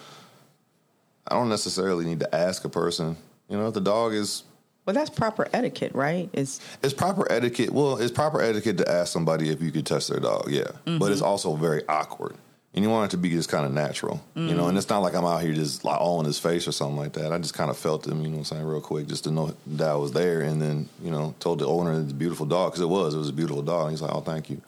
I 1.26 1.34
don't 1.34 1.48
necessarily 1.48 2.04
need 2.04 2.20
to 2.20 2.34
ask 2.34 2.64
a 2.64 2.68
person, 2.68 3.16
you 3.48 3.56
know, 3.56 3.68
if 3.68 3.74
the 3.74 3.80
dog 3.80 4.12
is 4.12 4.42
Well, 4.88 4.94
that's 4.94 5.10
proper 5.10 5.46
etiquette, 5.52 5.94
right? 5.94 6.30
It's 6.32 6.62
it's 6.82 6.94
proper 6.94 7.30
etiquette. 7.30 7.70
Well, 7.70 7.98
it's 7.98 8.10
proper 8.10 8.40
etiquette 8.40 8.78
to 8.78 8.90
ask 8.90 9.12
somebody 9.12 9.50
if 9.50 9.60
you 9.60 9.70
could 9.70 9.84
touch 9.84 10.08
their 10.08 10.18
dog, 10.18 10.50
yeah. 10.50 10.70
But 10.86 11.12
it's 11.12 11.20
also 11.20 11.54
very 11.56 11.86
awkward. 11.86 12.36
And 12.72 12.82
you 12.82 12.90
want 12.90 13.10
it 13.10 13.14
to 13.14 13.18
be 13.18 13.28
just 13.28 13.50
kind 13.50 13.66
of 13.66 13.72
natural, 13.72 14.24
you 14.34 14.54
know. 14.54 14.66
And 14.66 14.78
it's 14.78 14.88
not 14.88 15.00
like 15.00 15.14
I'm 15.14 15.26
out 15.26 15.42
here 15.42 15.52
just 15.52 15.84
like 15.84 16.00
all 16.00 16.20
in 16.20 16.24
his 16.24 16.38
face 16.38 16.66
or 16.66 16.72
something 16.72 16.96
like 16.96 17.12
that. 17.12 17.34
I 17.34 17.38
just 17.38 17.52
kind 17.52 17.68
of 17.68 17.76
felt 17.76 18.06
him, 18.06 18.22
you 18.22 18.28
know, 18.28 18.38
what 18.38 18.50
I'm 18.50 18.56
saying 18.56 18.64
real 18.64 18.80
quick, 18.80 19.08
just 19.08 19.24
to 19.24 19.30
know 19.30 19.54
that 19.66 19.90
I 19.90 19.94
was 19.94 20.12
there, 20.12 20.40
and 20.40 20.62
then 20.62 20.88
you 21.02 21.10
know 21.10 21.34
told 21.38 21.58
the 21.58 21.66
owner 21.66 22.00
it's 22.00 22.12
a 22.12 22.14
beautiful 22.14 22.46
dog 22.46 22.70
because 22.72 22.80
it 22.80 22.88
was, 22.88 23.14
it 23.14 23.18
was 23.18 23.28
a 23.28 23.34
beautiful 23.34 23.60
dog. 23.60 23.88
And 23.88 23.90
he's 23.90 24.00
like, 24.00 24.14
oh, 24.14 24.22
thank 24.22 24.48
you. 24.48 24.62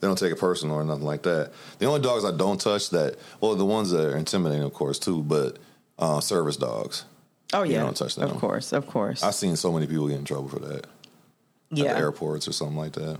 They 0.00 0.06
don't 0.06 0.18
take 0.18 0.32
it 0.32 0.38
personal 0.38 0.76
or 0.76 0.84
nothing 0.84 1.06
like 1.06 1.22
that. 1.22 1.52
The 1.78 1.86
only 1.86 2.02
dogs 2.02 2.26
I 2.26 2.36
don't 2.36 2.60
touch 2.60 2.90
that, 2.90 3.16
well, 3.40 3.54
the 3.54 3.64
ones 3.64 3.90
that 3.92 4.12
are 4.12 4.18
intimidating, 4.18 4.64
of 4.64 4.74
course, 4.74 4.98
too, 4.98 5.22
but 5.22 5.56
uh, 5.98 6.20
service 6.20 6.58
dogs. 6.58 7.06
Oh 7.52 7.62
You 7.62 7.74
yeah, 7.74 7.80
don't 7.80 7.96
touch 7.96 8.14
them. 8.16 8.30
of 8.30 8.36
course, 8.38 8.72
of 8.72 8.86
course. 8.86 9.22
I've 9.22 9.34
seen 9.34 9.56
so 9.56 9.72
many 9.72 9.86
people 9.86 10.08
get 10.08 10.18
in 10.18 10.24
trouble 10.24 10.48
for 10.48 10.58
that 10.60 10.84
at 10.84 11.78
yeah, 11.78 11.96
airports 11.96 12.48
or 12.48 12.52
something 12.52 12.76
like 12.76 12.92
that. 12.92 13.18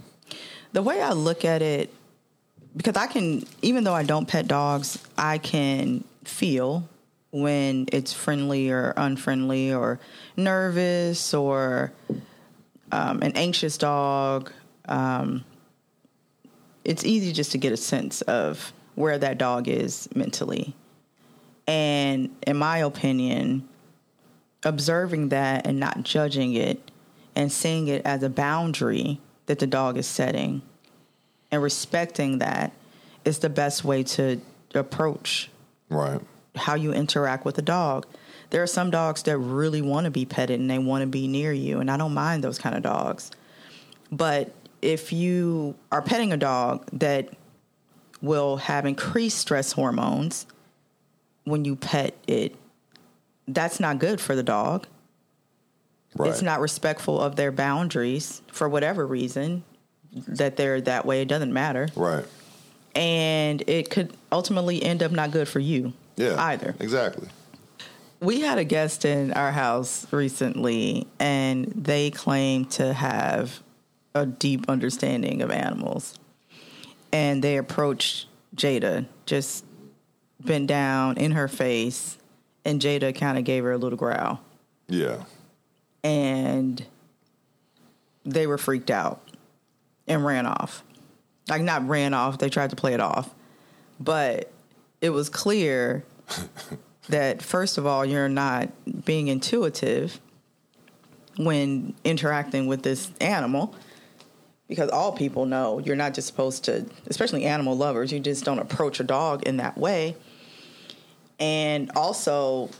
the 0.72 0.82
way 0.82 1.00
I 1.00 1.12
look 1.12 1.44
at 1.44 1.62
it, 1.62 1.92
because 2.76 2.96
I 2.96 3.06
can, 3.06 3.44
even 3.62 3.84
though 3.84 3.94
I 3.94 4.02
don't 4.02 4.26
pet 4.26 4.46
dogs, 4.48 4.98
I 5.16 5.38
can 5.38 6.04
feel 6.24 6.88
when 7.32 7.86
it's 7.92 8.12
friendly 8.12 8.70
or 8.70 8.92
unfriendly 8.96 9.72
or 9.72 10.00
nervous 10.36 11.32
or 11.32 11.92
um, 12.92 13.22
an 13.22 13.32
anxious 13.36 13.78
dog. 13.78 14.50
Um, 14.88 15.44
it's 16.84 17.04
easy 17.04 17.32
just 17.32 17.52
to 17.52 17.58
get 17.58 17.72
a 17.72 17.76
sense 17.76 18.20
of 18.22 18.72
where 18.96 19.16
that 19.18 19.38
dog 19.38 19.68
is 19.68 20.08
mentally. 20.14 20.74
And 21.68 22.34
in 22.46 22.56
my 22.56 22.78
opinion, 22.78 23.68
observing 24.64 25.30
that 25.30 25.66
and 25.66 25.80
not 25.80 26.02
judging 26.02 26.54
it 26.54 26.90
and 27.34 27.50
seeing 27.50 27.88
it 27.88 28.02
as 28.04 28.22
a 28.22 28.28
boundary 28.28 29.20
that 29.46 29.58
the 29.58 29.66
dog 29.66 29.96
is 29.96 30.06
setting 30.06 30.62
and 31.50 31.62
respecting 31.62 32.38
that 32.38 32.72
is 33.24 33.38
the 33.38 33.48
best 33.48 33.84
way 33.84 34.02
to 34.02 34.40
approach 34.74 35.50
Right. 35.88 36.20
how 36.54 36.74
you 36.74 36.92
interact 36.92 37.44
with 37.44 37.58
a 37.58 37.62
dog. 37.62 38.06
There 38.50 38.62
are 38.62 38.66
some 38.66 38.90
dogs 38.90 39.22
that 39.24 39.38
really 39.38 39.82
want 39.82 40.04
to 40.04 40.10
be 40.10 40.24
petted 40.24 40.60
and 40.60 40.70
they 40.70 40.78
want 40.78 41.02
to 41.02 41.06
be 41.06 41.28
near 41.28 41.52
you, 41.52 41.80
and 41.80 41.90
I 41.90 41.96
don't 41.96 42.14
mind 42.14 42.44
those 42.44 42.58
kind 42.58 42.76
of 42.76 42.82
dogs. 42.82 43.30
But 44.10 44.52
if 44.82 45.12
you 45.12 45.74
are 45.92 46.02
petting 46.02 46.32
a 46.32 46.36
dog 46.36 46.86
that 46.92 47.30
will 48.22 48.56
have 48.58 48.86
increased 48.86 49.38
stress 49.38 49.72
hormones 49.72 50.46
when 51.44 51.64
you 51.64 51.76
pet 51.76 52.14
it, 52.26 52.56
that's 53.54 53.80
not 53.80 53.98
good 53.98 54.20
for 54.20 54.34
the 54.34 54.42
dog. 54.42 54.86
Right. 56.16 56.30
It's 56.30 56.42
not 56.42 56.60
respectful 56.60 57.20
of 57.20 57.36
their 57.36 57.52
boundaries 57.52 58.42
for 58.50 58.68
whatever 58.68 59.06
reason 59.06 59.62
that 60.26 60.56
they're 60.56 60.80
that 60.80 61.06
way. 61.06 61.22
It 61.22 61.28
doesn't 61.28 61.52
matter. 61.52 61.88
Right. 61.94 62.24
And 62.96 63.62
it 63.68 63.90
could 63.90 64.12
ultimately 64.32 64.82
end 64.82 65.02
up 65.02 65.12
not 65.12 65.30
good 65.30 65.46
for 65.48 65.60
you 65.60 65.92
Yeah. 66.16 66.34
either. 66.42 66.74
Exactly. 66.80 67.28
We 68.20 68.40
had 68.40 68.58
a 68.58 68.64
guest 68.64 69.04
in 69.04 69.32
our 69.32 69.52
house 69.52 70.06
recently, 70.12 71.06
and 71.18 71.66
they 71.66 72.10
claimed 72.10 72.70
to 72.72 72.92
have 72.92 73.62
a 74.14 74.26
deep 74.26 74.68
understanding 74.68 75.40
of 75.40 75.50
animals. 75.50 76.18
And 77.12 77.42
they 77.42 77.56
approached 77.56 78.26
Jada, 78.56 79.06
just 79.26 79.64
bent 80.40 80.66
down 80.66 81.16
in 81.16 81.32
her 81.32 81.48
face, 81.48 82.18
and 82.64 82.80
Jada 82.80 83.14
kind 83.18 83.38
of 83.38 83.44
gave 83.44 83.64
her 83.64 83.72
a 83.72 83.78
little 83.78 83.98
growl. 83.98 84.40
Yeah. 84.88 85.24
And 86.02 86.84
they 88.24 88.46
were 88.46 88.58
freaked 88.58 88.90
out 88.90 89.20
and 90.06 90.24
ran 90.24 90.46
off. 90.46 90.82
Like, 91.48 91.62
not 91.62 91.86
ran 91.88 92.14
off, 92.14 92.38
they 92.38 92.48
tried 92.48 92.70
to 92.70 92.76
play 92.76 92.94
it 92.94 93.00
off. 93.00 93.30
But 93.98 94.52
it 95.00 95.10
was 95.10 95.28
clear 95.28 96.04
that 97.08 97.42
first 97.42 97.78
of 97.78 97.86
all, 97.86 98.04
you're 98.04 98.28
not 98.28 98.68
being 99.04 99.28
intuitive 99.28 100.20
when 101.36 101.94
interacting 102.04 102.66
with 102.66 102.82
this 102.82 103.10
animal 103.20 103.74
because 104.68 104.88
all 104.90 105.10
people 105.10 105.46
know 105.46 105.80
you're 105.80 105.96
not 105.96 106.14
just 106.14 106.28
supposed 106.28 106.64
to, 106.64 106.86
especially 107.08 107.44
animal 107.44 107.76
lovers, 107.76 108.12
you 108.12 108.20
just 108.20 108.44
don't 108.44 108.60
approach 108.60 109.00
a 109.00 109.04
dog 109.04 109.42
in 109.42 109.56
that 109.56 109.76
way. 109.76 110.16
And 111.40 111.90
also, 111.96 112.70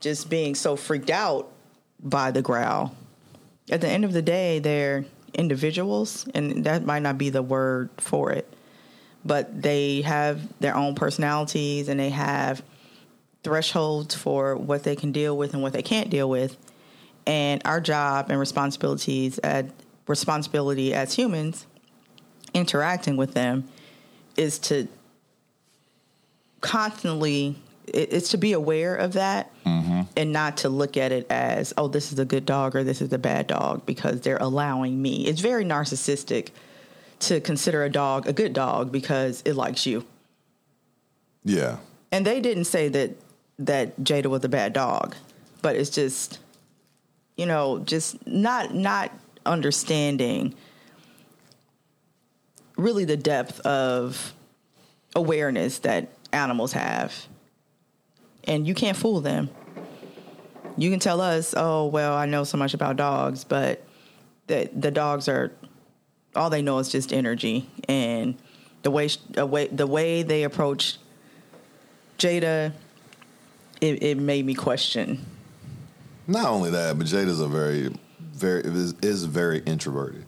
just 0.00 0.30
being 0.30 0.54
so 0.54 0.76
freaked 0.76 1.10
out 1.10 1.50
by 2.00 2.30
the 2.30 2.42
growl. 2.42 2.94
At 3.70 3.80
the 3.80 3.88
end 3.88 4.04
of 4.04 4.12
the 4.12 4.22
day, 4.22 4.58
they're 4.58 5.04
individuals, 5.32 6.26
and 6.34 6.64
that 6.64 6.84
might 6.84 7.02
not 7.02 7.18
be 7.18 7.30
the 7.30 7.42
word 7.42 7.90
for 7.96 8.30
it, 8.30 8.52
but 9.24 9.62
they 9.62 10.02
have 10.02 10.40
their 10.60 10.76
own 10.76 10.94
personalities 10.94 11.88
and 11.88 11.98
they 11.98 12.10
have 12.10 12.62
thresholds 13.42 14.14
for 14.14 14.56
what 14.56 14.84
they 14.84 14.96
can 14.96 15.12
deal 15.12 15.36
with 15.36 15.54
and 15.54 15.62
what 15.62 15.72
they 15.72 15.82
can't 15.82 16.10
deal 16.10 16.28
with. 16.28 16.56
And 17.26 17.62
our 17.64 17.80
job 17.80 18.30
and 18.30 18.38
responsibilities 18.38 19.40
at 19.42 19.66
responsibility 20.06 20.92
as 20.92 21.14
humans 21.14 21.66
interacting 22.52 23.16
with 23.16 23.32
them 23.34 23.64
is 24.36 24.58
to 24.58 24.86
constantly 26.60 27.56
it's 27.86 28.30
to 28.30 28.38
be 28.38 28.52
aware 28.52 28.96
of 28.96 29.12
that 29.14 29.52
mm-hmm. 29.64 30.02
and 30.16 30.32
not 30.32 30.58
to 30.58 30.68
look 30.68 30.96
at 30.96 31.12
it 31.12 31.26
as 31.30 31.74
oh 31.76 31.88
this 31.88 32.12
is 32.12 32.18
a 32.18 32.24
good 32.24 32.46
dog 32.46 32.74
or 32.74 32.82
this 32.82 33.02
is 33.02 33.12
a 33.12 33.18
bad 33.18 33.46
dog 33.46 33.84
because 33.86 34.20
they're 34.22 34.38
allowing 34.38 35.00
me. 35.00 35.26
It's 35.26 35.40
very 35.40 35.64
narcissistic 35.64 36.50
to 37.20 37.40
consider 37.40 37.84
a 37.84 37.90
dog 37.90 38.26
a 38.26 38.32
good 38.32 38.52
dog 38.52 38.90
because 38.92 39.42
it 39.44 39.54
likes 39.54 39.86
you. 39.86 40.04
Yeah. 41.44 41.76
and 42.10 42.24
they 42.24 42.40
didn't 42.40 42.64
say 42.64 42.88
that 42.88 43.10
that 43.58 44.00
Jada 44.00 44.26
was 44.26 44.44
a 44.44 44.48
bad 44.48 44.72
dog, 44.72 45.14
but 45.62 45.76
it's 45.76 45.90
just 45.90 46.38
you 47.36 47.46
know 47.46 47.80
just 47.80 48.26
not 48.26 48.74
not 48.74 49.12
understanding 49.44 50.54
really 52.76 53.04
the 53.04 53.16
depth 53.16 53.60
of 53.60 54.32
awareness 55.14 55.78
that 55.80 56.08
animals 56.32 56.72
have, 56.72 57.26
and 58.44 58.66
you 58.66 58.74
can't 58.74 58.96
fool 58.96 59.20
them. 59.20 59.50
You 60.76 60.90
can 60.90 61.00
tell 61.00 61.20
us, 61.20 61.54
oh 61.56 61.86
well, 61.86 62.14
I 62.14 62.26
know 62.26 62.44
so 62.44 62.58
much 62.58 62.74
about 62.74 62.96
dogs, 62.96 63.44
but 63.44 63.82
the 64.46 64.68
the 64.74 64.90
dogs 64.90 65.28
are 65.28 65.52
all 66.34 66.50
they 66.50 66.62
know 66.62 66.78
is 66.78 66.88
just 66.88 67.12
energy 67.12 67.68
and 67.88 68.36
the 68.82 68.90
way 68.90 69.08
the 69.28 69.86
way 69.86 70.22
they 70.22 70.42
approach 70.42 70.98
Jada, 72.18 72.72
it, 73.80 74.02
it 74.02 74.18
made 74.18 74.46
me 74.46 74.54
question. 74.54 75.24
Not 76.26 76.46
only 76.46 76.70
that, 76.70 76.96
but 76.96 77.06
Jada's 77.06 77.40
a 77.40 77.48
very, 77.48 77.94
very 78.20 78.62
is, 78.62 78.94
is 79.02 79.24
very 79.24 79.58
introverted. 79.60 80.24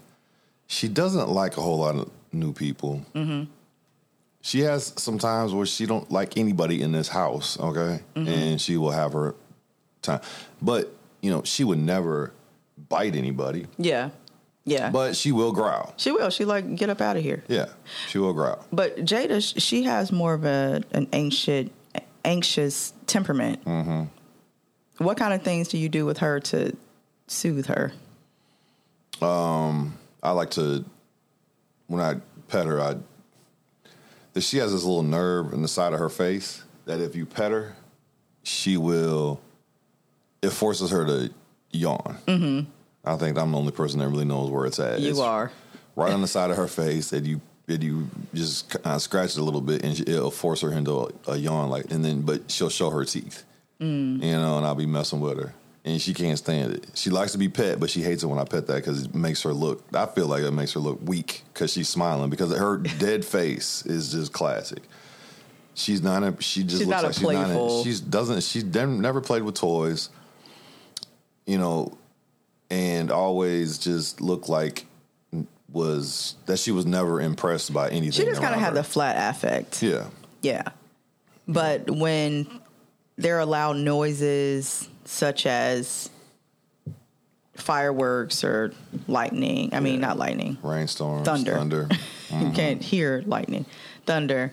She 0.67 0.89
doesn't 0.89 1.29
like 1.31 1.57
a 1.57 1.63
whole 1.63 1.79
lot 1.79 1.95
of 1.95 2.11
new 2.33 2.53
people. 2.53 3.05
Mm-hmm. 3.15 3.51
She 4.47 4.61
has 4.61 4.93
some 4.97 5.19
times 5.19 5.53
where 5.53 5.67
she 5.67 5.87
don't 5.87 6.09
like 6.09 6.37
anybody 6.39 6.81
in 6.81 6.93
this 6.93 7.09
house. 7.09 7.59
Okay, 7.59 7.99
and 8.15 8.61
she 8.61 8.77
will 8.77 8.93
have 8.93 9.13
her 9.13 9.35
time, 10.03 10.21
but 10.63 10.95
you 11.21 11.33
know 11.33 11.43
she 11.43 11.65
would 11.65 11.81
never 11.81 12.33
bite 12.89 13.17
anybody, 13.17 13.67
Yeah, 13.77 14.11
yeah. 14.65 14.91
but 14.91 15.17
she 15.17 15.33
will 15.33 15.51
growl. 15.51 15.95
she 15.97 16.13
will. 16.13 16.31
She 16.31 16.45
like 16.45 16.77
get 16.77 16.91
up 16.91 17.01
out 17.01 17.17
of 17.17 17.25
here. 17.25 17.43
Yeah, 17.49 17.67
she 18.09 18.19
will 18.19 18.35
growl. 18.35 18.65
But 18.73 18.99
Jada, 18.99 19.41
she 19.61 19.83
has 19.83 20.13
more 20.13 20.35
of 20.35 20.45
a 20.45 20.81
an 20.93 21.09
anxious 21.13 21.69
anxious 22.25 22.93
temperament. 23.09 23.65
Mm-hmm. 23.65 24.05
What 25.05 25.17
kind 25.17 25.35
of 25.35 25.43
things 25.43 25.67
do 25.67 25.77
you 25.77 25.89
do 25.89 26.07
with 26.07 26.19
her 26.19 26.39
to 26.39 26.77
soothe 27.27 27.67
her? 27.67 27.93
Um, 29.21 29.99
I 30.23 30.31
like 30.31 30.51
to 30.53 30.85
when 31.89 32.01
I 32.01 32.21
pet 32.47 32.67
her, 32.67 32.81
I 32.81 32.95
that 34.37 34.43
she 34.43 34.59
has 34.59 34.71
this 34.71 34.85
little 34.85 35.03
nerve 35.03 35.55
in 35.55 35.63
the 35.63 35.69
side 35.69 35.95
of 35.95 35.99
her 35.99 36.11
face 36.11 36.63
that 36.85 37.01
if 37.01 37.17
you 37.17 37.25
pet 37.25 37.51
her, 37.53 37.75
she 38.43 38.77
will. 38.77 39.41
It 40.43 40.51
forces 40.51 40.91
her 40.91 41.07
to 41.07 41.31
yawn. 41.71 42.19
Mm-hmm. 42.27 42.71
I 43.03 43.17
think 43.17 43.39
I'm 43.39 43.51
the 43.53 43.57
only 43.59 43.73
person 43.73 43.99
that 44.01 44.09
really 44.09 44.27
knows 44.27 44.51
where 44.51 44.67
it's 44.67 44.79
at. 44.79 45.01
You 45.01 45.09
It's 45.09 45.19
are. 45.19 45.51
right 45.97 46.13
on 46.13 46.21
the 46.21 46.29
side 46.29 46.51
of 46.51 46.59
her 46.59 46.69
face, 46.69 47.15
and 47.15 47.27
you 47.27 47.41
and 47.67 47.83
you 47.83 48.11
just 48.35 48.69
kind 48.69 48.95
of 48.97 49.01
scratch 49.03 49.31
it 49.31 49.39
a 49.39 49.43
little 49.43 49.63
bit, 49.63 49.83
and 49.83 49.99
it'll 50.07 50.31
force 50.31 50.61
her 50.61 50.71
into 50.71 50.93
a, 51.27 51.33
a 51.33 51.37
yawn. 51.39 51.71
Like, 51.71 51.91
and 51.91 52.05
then 52.05 52.21
but 52.21 52.51
she'll 52.51 52.69
show 52.69 52.91
her 52.91 53.05
teeth, 53.07 53.43
Mm. 53.81 54.23
you 54.23 54.33
know, 54.33 54.59
and 54.59 54.67
I'll 54.67 54.75
be 54.75 54.85
messing 54.87 55.21
with 55.21 55.39
her. 55.39 55.55
And 55.87 56.03
she 56.03 56.13
can't 56.13 56.37
stand 56.37 56.73
it. 56.75 56.85
She 56.95 57.11
likes 57.11 57.31
to 57.33 57.39
be 57.39 57.49
pet, 57.49 57.79
but 57.79 57.89
she 57.91 58.03
hates 58.03 58.25
it 58.25 58.27
when 58.27 58.41
I 58.41 58.45
pet 58.45 58.67
that 58.67 58.75
because 58.75 59.05
it 59.05 59.15
makes 59.15 59.41
her 59.43 59.53
look. 59.55 59.85
I 59.95 60.07
feel 60.07 60.27
like 60.27 60.43
it 60.43 60.51
makes 60.51 60.73
her 60.73 60.81
look 60.81 60.99
weak 61.01 61.45
because 61.55 61.73
she's 61.73 61.89
smiling 61.89 62.29
because 62.29 62.55
her 62.57 62.77
dead 62.99 63.25
face 63.25 63.87
is 63.87 64.11
just 64.11 64.33
classic. 64.33 64.83
She's 65.75 66.03
not. 66.03 66.25
A, 66.25 66.35
she 66.43 66.65
just 66.65 66.79
She's 66.79 66.87
looks 66.89 67.03
like 67.05 67.15
she's 67.15 67.23
not. 67.23 67.51
A, 67.51 67.85
she's 67.85 68.01
doesn't. 68.01 68.43
She's 68.43 68.65
never 68.65 69.21
played 69.21 69.43
with 69.43 69.55
toys. 69.55 70.11
You 71.47 71.59
know, 71.59 71.97
and 72.69 73.13
always 73.13 73.79
just 73.79 74.21
looked 74.21 74.49
like 74.49 74.87
was 75.71 76.35
that 76.47 76.59
she 76.59 76.73
was 76.73 76.85
never 76.85 77.21
impressed 77.21 77.73
by 77.73 77.91
anything. 77.91 78.11
She 78.11 78.25
just 78.25 78.41
kind 78.41 78.55
of 78.55 78.61
had 78.61 78.75
the 78.75 78.83
flat 78.83 79.35
affect. 79.35 79.83
yeah. 79.83 80.07
Yeah. 80.43 80.63
But 81.47 81.91
when 81.91 82.61
there 83.17 83.39
are 83.39 83.45
loud 83.47 83.77
noises 83.77 84.89
such 85.07 85.47
as 85.47 86.11
fireworks 87.55 88.45
or 88.45 88.73
lightning, 89.09 89.71
I 89.73 89.81
mean, 89.81 89.95
Yeah. 89.95 90.09
not 90.09 90.19
lightning, 90.19 90.59
Rainstorms, 90.63 91.25
Thunder. 91.25 91.55
thunder. 91.55 91.89
you 92.31 92.51
can't 92.51 92.83
hear 92.83 93.23
lightning, 93.27 93.65
thunder. 94.05 94.53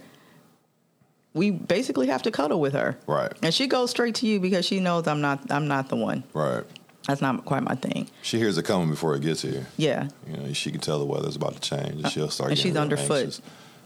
We 1.33 1.49
basically 1.51 2.07
have 2.07 2.21
to 2.23 2.31
cuddle 2.31 2.59
with 2.61 2.73
her. 2.73 2.95
Right. 3.07 3.31
And 3.41 3.53
she 3.53 3.65
goes 3.67 3.89
straight 3.89 4.15
to 4.15 4.27
you 4.27 4.39
because 4.39 4.65
she 4.65 4.79
knows 4.79 5.07
I'm 5.07 5.19
not 5.21 5.51
I'm 5.51 5.67
not 5.67 5.89
the 5.89 5.95
one. 5.95 6.23
Right. 6.33 6.63
That's 7.07 7.21
not 7.21 7.43
quite 7.43 7.63
my 7.63 7.75
thing. 7.75 8.07
She 8.21 8.37
hears 8.37 8.57
it 8.57 8.63
coming 8.63 8.89
before 8.89 9.15
it 9.15 9.21
gets 9.23 9.41
here. 9.41 9.65
Yeah. 9.75 10.07
You 10.29 10.37
know, 10.37 10.53
she 10.53 10.71
can 10.71 10.79
tell 10.79 10.99
the 10.99 11.05
weather's 11.05 11.35
about 11.35 11.55
to 11.55 11.59
change, 11.59 12.01
and 12.03 12.07
she'll 12.09 12.29
start. 12.29 12.51
And 12.51 12.57
she's 12.59 12.77
underfoot. 12.77 13.19
anxious. 13.23 13.41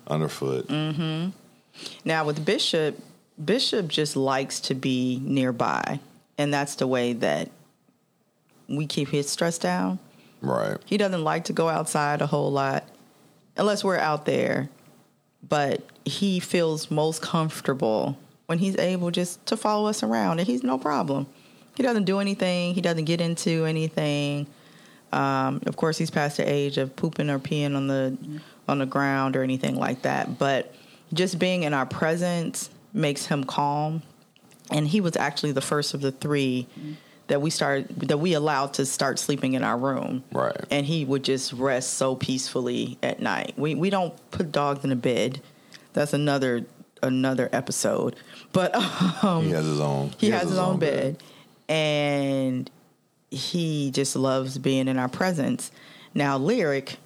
Underfoot. 0.05 0.67
Mm-hmm. 0.67 1.29
Now 2.05 2.25
with 2.25 2.45
Bishop, 2.45 2.99
Bishop 3.43 3.87
just 3.87 4.15
likes 4.15 4.59
to 4.61 4.75
be 4.75 5.19
nearby. 5.23 5.99
And 6.37 6.53
that's 6.53 6.75
the 6.75 6.87
way 6.87 7.13
that 7.13 7.49
we 8.67 8.85
keep 8.85 9.09
his 9.09 9.29
stress 9.29 9.57
down. 9.57 9.99
Right. 10.41 10.77
He 10.85 10.97
doesn't 10.97 11.23
like 11.23 11.45
to 11.45 11.53
go 11.53 11.69
outside 11.69 12.21
a 12.21 12.27
whole 12.27 12.51
lot 12.51 12.87
unless 13.55 13.83
we're 13.83 13.97
out 13.97 14.25
there. 14.25 14.69
But 15.47 15.83
he 16.05 16.39
feels 16.39 16.91
most 16.91 17.21
comfortable 17.21 18.17
when 18.47 18.59
he's 18.59 18.77
able 18.77 19.11
just 19.11 19.45
to 19.47 19.57
follow 19.57 19.87
us 19.87 20.03
around 20.03 20.39
and 20.39 20.47
he's 20.47 20.63
no 20.63 20.77
problem. 20.77 21.27
He 21.75 21.83
doesn't 21.83 22.05
do 22.05 22.19
anything, 22.19 22.73
he 22.73 22.81
doesn't 22.81 23.05
get 23.05 23.21
into 23.21 23.65
anything. 23.65 24.47
Um, 25.13 25.61
of 25.65 25.77
course 25.77 25.97
he's 25.97 26.09
past 26.09 26.37
the 26.37 26.49
age 26.49 26.77
of 26.77 26.95
pooping 26.95 27.29
or 27.29 27.39
peeing 27.39 27.75
on 27.75 27.87
the 27.87 28.17
on 28.67 28.79
the 28.79 28.85
ground 28.85 29.35
or 29.35 29.43
anything 29.43 29.75
like 29.75 30.01
that. 30.01 30.37
But 30.37 30.73
just 31.13 31.39
being 31.39 31.63
in 31.63 31.73
our 31.73 31.85
presence 31.85 32.69
makes 32.93 33.25
him 33.25 33.43
calm. 33.43 34.01
And 34.71 34.87
he 34.87 34.99
was 35.01 35.15
actually 35.15 35.51
the 35.53 35.61
first 35.61 35.93
of 35.93 36.01
the 36.01 36.11
three 36.11 36.67
that 37.27 37.41
we 37.41 37.49
started 37.49 37.87
that 38.01 38.17
we 38.19 38.33
allowed 38.33 38.73
to 38.75 38.85
start 38.85 39.19
sleeping 39.19 39.53
in 39.53 39.63
our 39.63 39.77
room 39.77 40.23
Right. 40.31 40.55
and 40.71 40.85
he 40.85 41.03
would 41.03 41.23
just 41.23 41.51
rest 41.53 41.95
so 41.95 42.15
peacefully 42.15 42.97
at 43.03 43.19
night. 43.21 43.53
We 43.57 43.75
we 43.75 43.89
don't 43.89 44.13
put 44.31 44.51
dogs 44.51 44.83
in 44.85 44.91
a 44.91 44.95
bed. 44.95 45.41
That's 45.93 46.13
another 46.13 46.65
another 47.03 47.49
episode. 47.51 48.15
But 48.53 48.73
um, 49.23 49.43
he 49.43 49.51
has 49.51 49.65
his 49.65 49.79
own. 49.79 50.11
he, 50.17 50.29
has, 50.31 50.49
his, 50.49 50.57
own, 50.57 50.79
bed. 50.79 51.21
and 51.67 52.69
he 53.29 53.91
just 53.91 54.15
loves 54.15 54.57
being 54.57 54.87
in 54.87 54.97
our 54.97 55.09
presence. 55.09 55.69
Now, 56.13 56.37
lyric, 56.37 56.97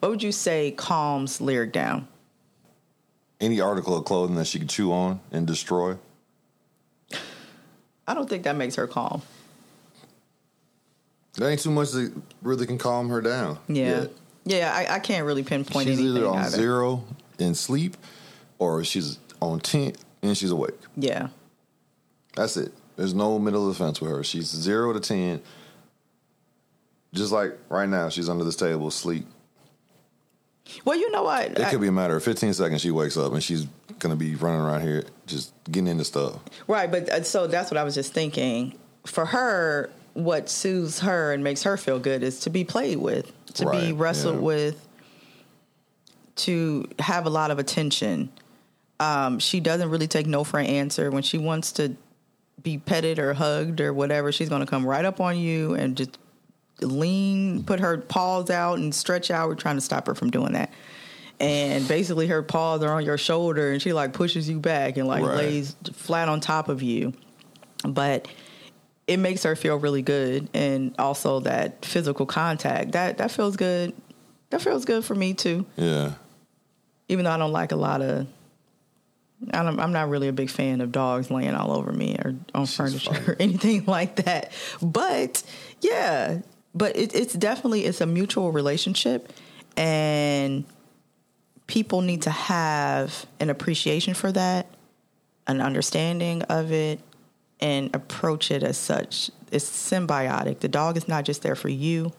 what 0.00 0.10
would 0.10 0.22
you 0.22 0.32
say 0.32 0.70
calms 0.72 1.40
lyric 1.40 1.72
down? 1.72 2.08
Any 3.40 3.60
article 3.60 3.96
of 3.96 4.04
clothing 4.04 4.36
that 4.36 4.46
she 4.46 4.58
could 4.58 4.68
chew 4.68 4.92
on 4.92 5.20
and 5.32 5.46
destroy. 5.46 5.96
I 8.06 8.14
don't 8.14 8.28
think 8.28 8.44
that 8.44 8.56
makes 8.56 8.74
her 8.76 8.86
calm. 8.86 9.22
There 11.34 11.48
ain't 11.48 11.60
too 11.60 11.70
much 11.70 11.92
that 11.92 12.12
really 12.42 12.66
can 12.66 12.78
calm 12.78 13.08
her 13.08 13.20
down. 13.22 13.58
Yeah, 13.68 14.00
yet. 14.02 14.10
yeah. 14.44 14.72
I, 14.74 14.96
I 14.96 14.98
can't 14.98 15.24
really 15.24 15.42
pinpoint 15.42 15.86
She's 15.88 15.98
anything. 15.98 16.16
either 16.18 16.26
on 16.28 16.38
either. 16.38 16.50
zero 16.56 17.04
in 17.38 17.54
sleep, 17.54 17.96
or 18.58 18.84
she's 18.84 19.18
on 19.40 19.60
ten 19.60 19.94
and 20.22 20.36
she's 20.36 20.50
awake. 20.50 20.74
Yeah, 20.96 21.28
That's 22.36 22.56
it. 22.56 22.72
There's 22.96 23.14
no 23.14 23.38
middle 23.38 23.66
of 23.68 23.76
the 23.76 23.82
fence 23.84 24.00
with 24.00 24.10
her. 24.10 24.22
She's 24.22 24.46
zero 24.46 24.92
to 24.92 25.00
ten. 25.00 25.40
Just 27.14 27.32
like 27.32 27.56
right 27.70 27.88
now, 27.88 28.08
she's 28.10 28.28
under 28.28 28.44
this 28.44 28.56
table 28.56 28.88
asleep. 28.88 29.26
Well, 30.84 30.98
you 30.98 31.10
know 31.10 31.22
what? 31.22 31.52
It 31.52 31.60
I- 31.60 31.70
could 31.70 31.80
be 31.80 31.88
a 31.88 31.92
matter 31.92 32.16
of 32.16 32.24
15 32.24 32.54
seconds. 32.54 32.80
She 32.80 32.90
wakes 32.90 33.16
up 33.16 33.32
and 33.32 33.42
she's 33.42 33.66
gonna 33.98 34.16
be 34.16 34.34
running 34.34 34.60
around 34.60 34.82
here 34.82 35.04
just 35.26 35.52
getting 35.70 35.88
into 35.88 36.04
stuff. 36.04 36.40
Right, 36.66 36.90
but 36.90 37.08
uh, 37.08 37.22
so 37.22 37.46
that's 37.46 37.70
what 37.70 37.78
I 37.78 37.84
was 37.84 37.94
just 37.94 38.12
thinking. 38.12 38.78
For 39.06 39.26
her, 39.26 39.90
what 40.14 40.48
soothes 40.48 41.00
her 41.00 41.32
and 41.32 41.42
makes 41.42 41.62
her 41.62 41.76
feel 41.76 41.98
good 41.98 42.22
is 42.22 42.40
to 42.40 42.50
be 42.50 42.64
played 42.64 42.98
with, 42.98 43.32
to 43.54 43.70
be 43.70 43.92
wrestled 43.92 44.36
yeah. 44.36 44.42
with, 44.42 44.88
to 46.36 46.88
have 46.98 47.26
a 47.26 47.30
lot 47.30 47.50
of 47.50 47.58
attention. 47.58 48.30
Um, 49.00 49.38
she 49.38 49.60
doesn't 49.60 49.90
really 49.90 50.06
take 50.06 50.26
no 50.26 50.44
for 50.44 50.60
an 50.60 50.66
answer. 50.66 51.10
When 51.10 51.22
she 51.22 51.38
wants 51.38 51.72
to 51.72 51.96
be 52.62 52.78
petted 52.78 53.18
or 53.18 53.34
hugged 53.34 53.80
or 53.80 53.92
whatever, 53.92 54.32
she's 54.32 54.48
going 54.48 54.60
to 54.60 54.66
come 54.66 54.86
right 54.86 55.04
up 55.04 55.20
on 55.20 55.38
you 55.38 55.74
and 55.74 55.96
just 55.96 56.18
lean, 56.82 57.64
put 57.64 57.80
her 57.80 57.98
paws 57.98 58.50
out 58.50 58.78
and 58.78 58.94
stretch 58.94 59.30
out. 59.30 59.48
We're 59.48 59.54
trying 59.54 59.76
to 59.76 59.80
stop 59.80 60.06
her 60.06 60.14
from 60.14 60.30
doing 60.30 60.52
that. 60.52 60.70
And 61.40 61.86
basically, 61.88 62.28
her 62.28 62.42
paws 62.42 62.82
are 62.82 62.92
on 62.92 63.04
your 63.04 63.18
shoulder, 63.18 63.72
and 63.72 63.82
she 63.82 63.92
like 63.92 64.12
pushes 64.12 64.48
you 64.48 64.60
back 64.60 64.96
and 64.96 65.08
like 65.08 65.24
Right. 65.24 65.36
lays 65.36 65.74
flat 65.92 66.28
on 66.28 66.40
top 66.40 66.68
of 66.68 66.82
you. 66.82 67.12
But 67.84 68.28
it 69.08 69.16
makes 69.18 69.42
her 69.42 69.56
feel 69.56 69.76
really 69.76 70.02
good, 70.02 70.48
and 70.54 70.94
also 70.98 71.40
that 71.40 71.84
physical 71.84 72.26
contact 72.26 72.92
that 72.92 73.18
that 73.18 73.30
feels 73.32 73.56
good. 73.56 73.92
That 74.50 74.60
feels 74.62 74.84
good 74.84 75.04
for 75.04 75.14
me 75.16 75.34
too. 75.34 75.66
Yeah. 75.76 76.12
Even 77.08 77.24
though 77.24 77.32
I 77.32 77.38
don't 77.38 77.52
like 77.52 77.72
a 77.72 77.76
lot 77.76 78.02
of 78.02 78.26
I'm, 79.52 79.80
I'm 79.80 79.90
not 79.92 80.08
really 80.08 80.28
a 80.28 80.32
big 80.32 80.50
fan 80.50 80.80
of 80.80 80.92
dogs 80.92 81.28
laying 81.30 81.54
all 81.54 81.72
over 81.72 81.90
me 81.92 82.16
or 82.24 82.36
on 82.54 82.66
She's 82.66 82.76
furniture 82.76 83.12
funny. 83.14 83.26
or 83.26 83.36
anything 83.40 83.84
like 83.86 84.16
that. 84.16 84.52
But 84.80 85.42
yeah, 85.80 86.42
but 86.74 86.96
it, 86.96 87.14
it's 87.14 87.34
definitely 87.34 87.84
it's 87.84 88.00
a 88.00 88.06
mutual 88.06 88.52
relationship, 88.52 89.32
and 89.76 90.64
people 91.66 92.00
need 92.02 92.22
to 92.22 92.30
have 92.30 93.26
an 93.40 93.50
appreciation 93.50 94.14
for 94.14 94.32
that, 94.32 94.66
an 95.46 95.60
understanding 95.60 96.42
of 96.42 96.72
it, 96.72 97.00
and 97.60 97.94
approach 97.94 98.50
it 98.50 98.62
as 98.62 98.76
such. 98.76 99.30
It's 99.50 99.68
symbiotic. 99.68 100.60
The 100.60 100.68
dog 100.68 100.96
is 100.96 101.08
not 101.08 101.24
just 101.24 101.42
there 101.42 101.56
for 101.56 101.68
you; 101.68 102.12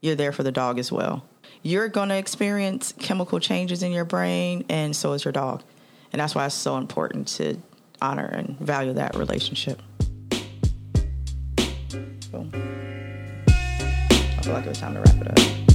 you're 0.00 0.14
there 0.14 0.32
for 0.32 0.42
the 0.42 0.52
dog 0.52 0.78
as 0.78 0.92
well. 0.92 1.24
You're 1.62 1.88
going 1.88 2.10
to 2.10 2.16
experience 2.16 2.94
chemical 2.98 3.40
changes 3.40 3.82
in 3.82 3.90
your 3.90 4.04
brain, 4.04 4.64
and 4.68 4.94
so 4.94 5.12
is 5.12 5.24
your 5.24 5.32
dog. 5.32 5.62
And 6.12 6.20
that's 6.20 6.34
why 6.34 6.46
it's 6.46 6.54
so 6.54 6.76
important 6.76 7.28
to 7.28 7.56
honor 8.00 8.26
and 8.26 8.58
value 8.58 8.92
that 8.92 9.16
relationship. 9.16 9.82
Feel 14.46 14.54
like 14.54 14.64
it 14.64 14.68
was 14.68 14.78
time 14.78 14.94
to 14.94 15.00
wrap 15.00 15.20
it 15.20 15.28
up. 15.28 15.65